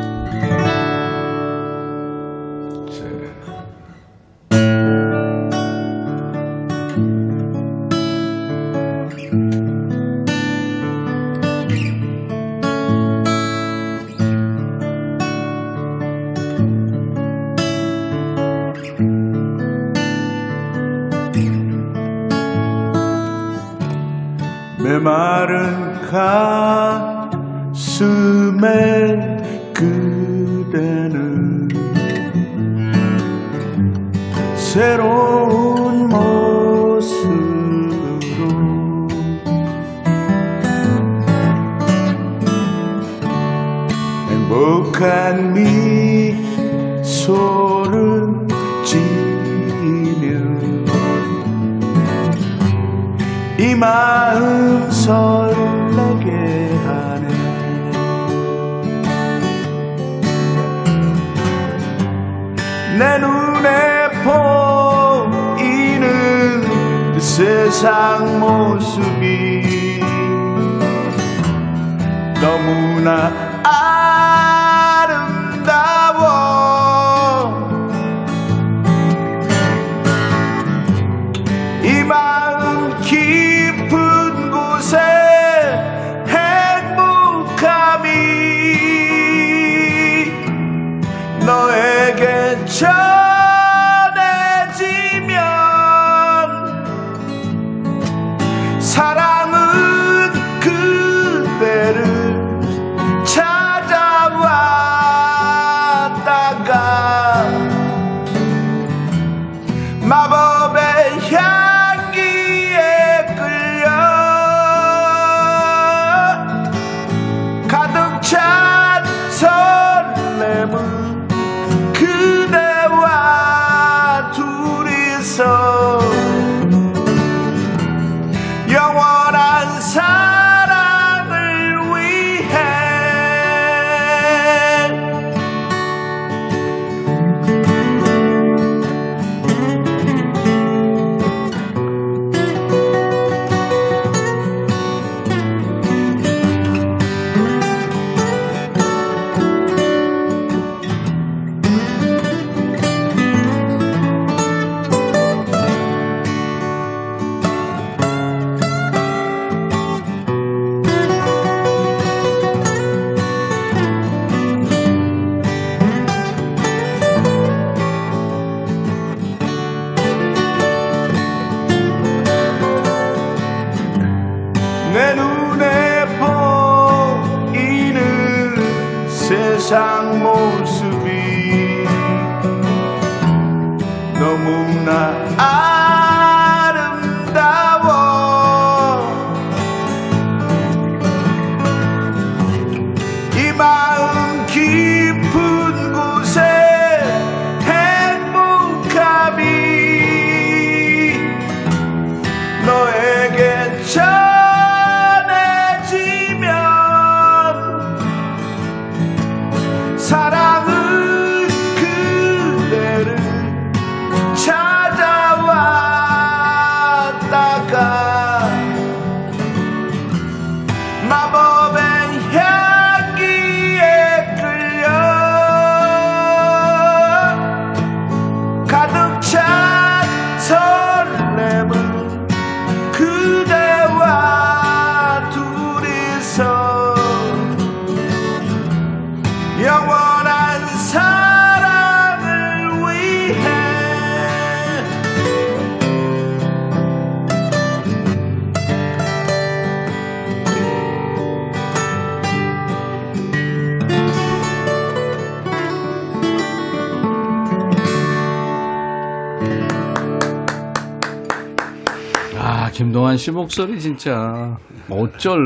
김동완 263.05 263.17
씨 263.17 263.31
목소리 263.31 263.79
진짜 263.79 264.57
어쩔. 264.89 265.37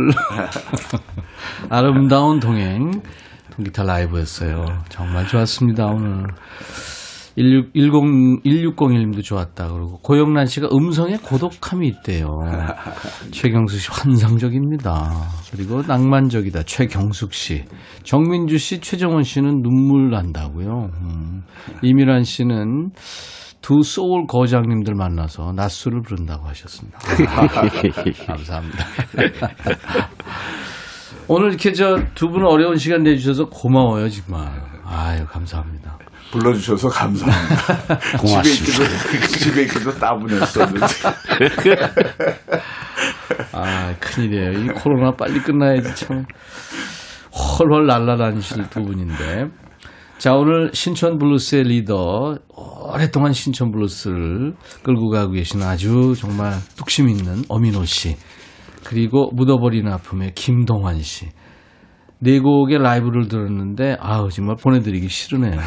아름다운 1.69 2.39
동행 2.39 3.01
통기타 3.51 3.83
라이브였어요. 3.83 4.65
정말 4.87 5.27
좋았습니다, 5.27 5.85
오늘. 5.87 6.23
16, 7.37 7.71
10, 7.75 8.43
1601님도 8.45 9.23
좋았다. 9.23 9.67
그리고 9.71 9.99
고영란 9.99 10.45
씨가 10.45 10.69
음성에 10.71 11.17
고독함이 11.17 11.87
있대요. 11.87 12.27
최경수 13.31 13.77
씨 13.77 13.89
환상적입니다. 13.91 15.11
그리고 15.51 15.81
낭만적이다. 15.81 16.63
최경숙 16.63 17.33
씨. 17.33 17.65
정민주 18.03 18.57
씨, 18.57 18.79
최정원 18.79 19.23
씨는 19.23 19.61
눈물 19.61 20.09
난다고요. 20.11 20.91
음. 21.01 21.43
이미란 21.83 22.23
씨는 22.23 22.91
두 23.61 23.81
소울 23.83 24.25
거장님들 24.27 24.95
만나서 24.95 25.53
낮술을 25.55 26.01
부른다고 26.01 26.47
하셨습니다. 26.47 26.97
감사합니다. 28.25 28.85
오늘 31.27 31.49
이렇게 31.49 31.73
저 31.73 31.97
두 32.15 32.29
분 32.31 32.45
어려운 32.45 32.77
시간 32.77 33.03
내주셔서 33.03 33.45
고마워요, 33.49 34.09
정말. 34.09 34.49
아유, 34.85 35.25
감사합니다. 35.27 35.97
불러주셔서 36.31 36.89
감사합니다. 36.89 38.17
고맙습니다. 38.17 39.27
집에 39.27 39.61
있기도, 39.63 39.91
집에 39.91 39.99
따분했었는데. 39.99 40.85
아, 43.51 43.93
큰일이에요. 43.99 44.51
이 44.51 44.67
코로나 44.69 45.11
빨리 45.11 45.39
끝나야지 45.41 45.95
참. 46.05 46.25
헐헐 47.31 47.85
날아다니실 47.87 48.69
두 48.69 48.81
분인데. 48.83 49.47
자, 50.19 50.35
오늘 50.35 50.71
신촌 50.73 51.17
블루스의 51.17 51.63
리더, 51.63 52.37
오랫동안 52.93 53.31
신촌 53.31 53.71
블루스를 53.71 54.53
끌고 54.83 55.09
가고 55.09 55.31
계신 55.31 55.63
아주 55.63 56.13
정말 56.17 56.55
뚝심 56.75 57.07
있는 57.07 57.43
엄인호 57.47 57.85
씨. 57.85 58.17
그리고 58.83 59.31
묻어버린 59.33 59.87
아픔의 59.87 60.33
김동환 60.35 60.99
씨. 60.99 61.27
네 62.19 62.37
곡의 62.39 62.79
라이브를 62.79 63.29
들었는데 63.29 63.95
아우 64.01 64.29
정말 64.29 64.57
보내드리기 64.61 65.07
싫으네요. 65.07 65.57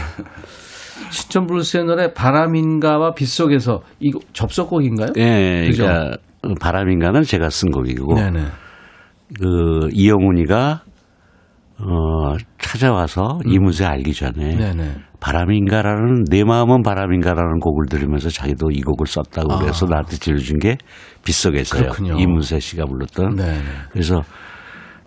신촌 1.10 1.47
블루스의 1.46 1.84
노래 1.84 2.12
바람인가와 2.12 3.14
빗속에서 3.14 3.80
이거 4.00 4.20
접속곡인가요? 4.34 5.14
네, 5.14 5.68
그죠? 5.68 5.84
그러니까 5.84 6.18
바람인가는 6.60 7.22
제가 7.22 7.48
쓴 7.48 7.70
곡이고 7.70 8.16
네네. 8.16 8.44
그 9.40 9.88
이영훈이가 9.92 10.82
어 11.84 12.36
찾아와서 12.59 13.40
음. 13.44 13.52
이문세 13.52 13.84
알기 13.84 14.14
전에 14.14 14.56
네네. 14.56 14.94
바람인가라는 15.20 16.24
내 16.30 16.44
마음은 16.44 16.82
바람인가라는 16.82 17.59
곡을 17.60 17.86
들으면서 17.86 18.28
자기도 18.28 18.70
이 18.70 18.80
곡을 18.82 19.06
썼다고 19.06 19.52
아. 19.52 19.59
그래서 19.59 19.86
나한테 19.86 20.16
들려준 20.16 20.59
게 20.59 20.76
빗속에서요. 21.24 21.82
그렇군요. 21.82 22.18
이문세 22.18 22.60
씨가 22.60 22.84
불렀던. 22.86 23.36
네네. 23.36 23.62
그래서 23.90 24.22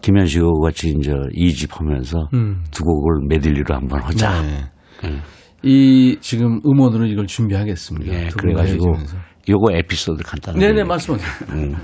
김현식하고 0.02 0.61
같이 0.61 0.93
이제 0.97 1.14
이집 1.34 1.80
하면서 1.80 2.27
음. 2.34 2.64
두 2.72 2.84
곡을 2.84 3.27
메들리로 3.27 3.73
한번 3.73 4.02
하자. 4.03 4.41
네. 4.41 4.65
네. 5.03 5.19
이 5.64 6.18
지금 6.22 6.61
음원으로 6.65 7.06
이걸 7.07 7.26
준비하겠습니다. 7.26 8.11
네, 8.11 8.30
그래가지고 8.38 8.93
요거 9.49 9.73
에피소드 9.73 10.23
간단하게. 10.23 10.68
네네 10.68 10.84
말씀하세요. 10.84 11.30
음. 11.57 11.76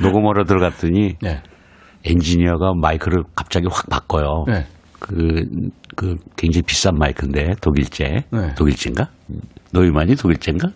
녹음하러 0.00 0.44
들어갔더니 0.44 1.16
네. 1.20 1.42
엔지니어가 2.04 2.74
마이크를 2.80 3.24
갑자기 3.34 3.66
확 3.70 3.88
바꿔요. 3.88 4.44
네. 4.46 4.66
그, 4.98 5.44
그 5.96 6.16
굉장히 6.36 6.62
비싼 6.62 6.96
마이크인데 6.96 7.54
독일제, 7.60 8.24
네. 8.30 8.54
독일제인가? 8.56 9.08
노이만이 9.72 10.16
독일제인가? 10.16 10.68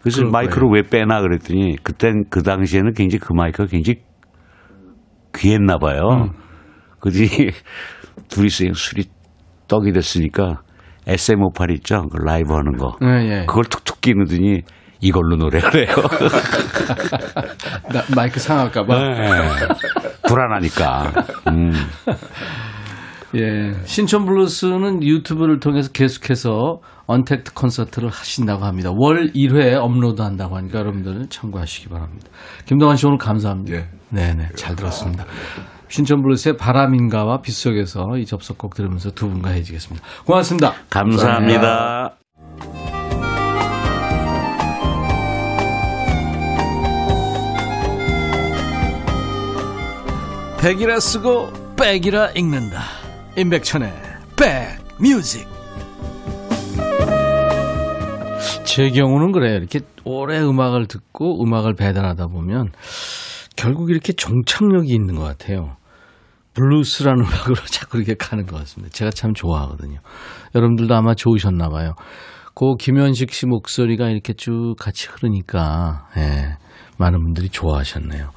그래서 0.00 0.24
마이크를 0.24 0.68
왜 0.72 0.82
빼나 0.82 1.20
그랬더니 1.20 1.76
그땐 1.82 2.24
그 2.28 2.42
당시에는 2.42 2.92
굉장히 2.94 3.20
그 3.20 3.32
마이크가 3.32 3.66
굉장히 3.66 4.00
귀했나 5.34 5.78
봐요. 5.78 6.08
음. 6.10 6.30
그더니 7.00 7.28
둘이서 8.28 8.72
술이 8.74 9.04
떡이 9.68 9.92
됐으니까 9.92 10.62
SM58 11.06 11.70
있죠? 11.76 12.08
그 12.08 12.18
라이브 12.18 12.52
하는 12.52 12.76
거. 12.76 12.96
네, 13.00 13.28
예. 13.28 13.46
그걸 13.46 13.64
툭툭 13.64 14.00
끼는더니 14.00 14.62
이걸로 15.00 15.36
노래를 15.36 15.74
해요. 15.74 15.96
마이크 18.14 18.38
상할까봐. 18.38 18.98
네. 18.98 19.14
불안하니까. 20.28 21.12
음. 21.48 21.72
예. 23.34 23.72
신촌 23.84 24.26
블루스는 24.26 25.02
유튜브를 25.02 25.58
통해서 25.58 25.90
계속해서 25.90 26.80
언택트 27.06 27.54
콘서트를 27.54 28.10
하신다고 28.10 28.64
합니다. 28.64 28.90
월 28.94 29.32
1회 29.32 29.74
업로드 29.74 30.20
한다고 30.22 30.56
하니까 30.56 30.78
여러분들은 30.80 31.30
참고하시기 31.30 31.88
바랍니다. 31.88 32.28
김동환 32.66 32.96
씨 32.96 33.06
오늘 33.06 33.18
감사합니다. 33.18 33.76
예. 33.76 33.88
네네. 34.10 34.50
잘 34.54 34.76
들었습니다. 34.76 35.24
신촌 35.88 36.22
블루스의 36.22 36.56
바람인가와 36.56 37.40
빗속에서 37.42 38.16
이 38.18 38.24
접속곡 38.24 38.74
들으면서 38.74 39.10
두 39.10 39.28
분과 39.28 39.50
헤어지겠습니다. 39.50 40.06
고맙습니다. 40.24 40.72
감사합니다. 40.88 42.16
감사합니다. 42.58 43.01
백이라 50.62 51.00
쓰고 51.00 51.74
백이라 51.76 52.30
읽는다. 52.36 52.82
임백천의 53.36 53.92
백뮤직. 54.96 55.48
제 58.64 58.90
경우는 58.90 59.32
그래요. 59.32 59.56
이렇게 59.56 59.80
오래 60.04 60.38
음악을 60.40 60.86
듣고 60.86 61.42
음악을 61.42 61.74
배달하다 61.74 62.28
보면 62.28 62.70
결국 63.56 63.90
이렇게 63.90 64.12
종착역이 64.12 64.88
있는 64.88 65.16
것 65.16 65.24
같아요. 65.24 65.78
블루스라는 66.54 67.24
음악으로 67.26 67.56
자꾸 67.56 67.98
이렇게 67.98 68.14
가는 68.14 68.46
것 68.46 68.56
같습니다. 68.58 68.92
제가 68.94 69.10
참 69.10 69.34
좋아하거든요. 69.34 69.98
여러분들도 70.54 70.94
아마 70.94 71.16
좋으셨나 71.16 71.70
봐요. 71.70 71.94
그 72.54 72.76
김현식 72.78 73.32
씨 73.32 73.46
목소리가 73.46 74.10
이렇게 74.10 74.32
쭉 74.32 74.76
같이 74.78 75.08
흐르니까 75.08 76.06
예, 76.18 76.56
많은 76.98 77.18
분들이 77.18 77.48
좋아하셨네요. 77.48 78.30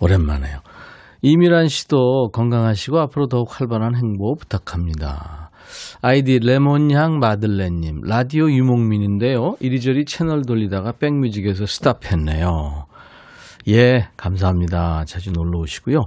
오랜만에요. 0.00 0.60
이미란 1.24 1.68
씨도 1.68 2.30
건강하시고 2.32 2.98
앞으로 2.98 3.28
더욱 3.28 3.48
활발한 3.48 3.94
행복 3.94 4.40
부탁합니다. 4.40 5.50
아이디 6.02 6.40
레몬향 6.40 7.20
마들렌님 7.20 8.00
라디오 8.02 8.50
유목민인데요. 8.50 9.54
이리저리 9.60 10.04
채널 10.04 10.42
돌리다가 10.42 10.92
백뮤직에서 10.98 11.64
스탑했네요. 11.64 12.86
예, 13.68 14.08
감사합니다. 14.16 15.04
자주 15.04 15.30
놀러 15.30 15.60
오시고요. 15.60 16.00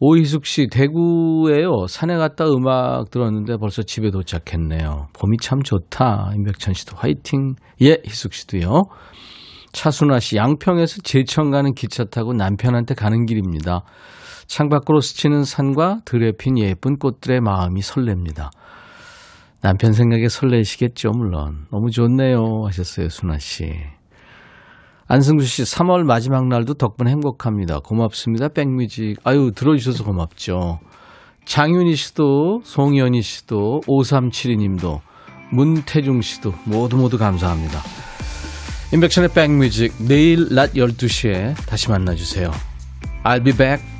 오희숙 0.00 0.46
씨, 0.46 0.68
대구에요. 0.72 1.86
산에 1.86 2.16
갔다 2.16 2.46
음악 2.46 3.10
들었는데 3.10 3.58
벌써 3.58 3.82
집에 3.82 4.10
도착했네요. 4.10 5.08
봄이 5.12 5.36
참 5.42 5.62
좋다. 5.62 6.32
임백천 6.36 6.72
씨도 6.72 6.96
화이팅. 6.96 7.56
예, 7.82 7.98
희숙 8.06 8.32
씨도요. 8.32 8.84
차순아 9.72 10.20
씨, 10.20 10.36
양평에서 10.36 11.02
제천 11.02 11.50
가는 11.50 11.74
기차 11.74 12.04
타고 12.04 12.32
남편한테 12.32 12.94
가는 12.94 13.26
길입니다. 13.26 13.82
창밖으로 14.46 15.00
스치는 15.00 15.44
산과 15.44 16.00
들에 16.04 16.32
핀 16.32 16.58
예쁜 16.58 16.96
꽃들의 16.96 17.40
마음이 17.40 17.80
설렙니다. 17.80 18.50
남편 19.60 19.92
생각에 19.92 20.28
설레시겠죠, 20.28 21.10
물론. 21.12 21.66
너무 21.70 21.90
좋네요. 21.90 22.64
하셨어요, 22.66 23.08
순아 23.08 23.38
씨. 23.38 23.72
안승수 25.06 25.46
씨, 25.46 25.62
3월 25.62 26.02
마지막 26.04 26.48
날도 26.48 26.74
덕분에 26.74 27.10
행복합니다. 27.10 27.80
고맙습니다. 27.80 28.48
백뮤직. 28.48 29.18
아유, 29.24 29.52
들어주셔서 29.54 30.04
고맙죠. 30.04 30.80
장윤희 31.44 31.94
씨도, 31.94 32.60
송현희 32.64 33.20
씨도, 33.22 33.82
5372님도, 33.86 35.00
문태중 35.50 36.20
씨도 36.20 36.54
모두 36.64 36.96
모두 36.96 37.18
감사합니다. 37.18 37.80
인백션의 38.92 39.30
백뮤직 39.34 39.94
내일 40.06 40.54
낮 40.54 40.74
12시에 40.74 41.54
다시 41.66 41.90
만나주세요. 41.90 42.50
I'll 43.24 43.44
be 43.44 43.52
back. 43.52 43.93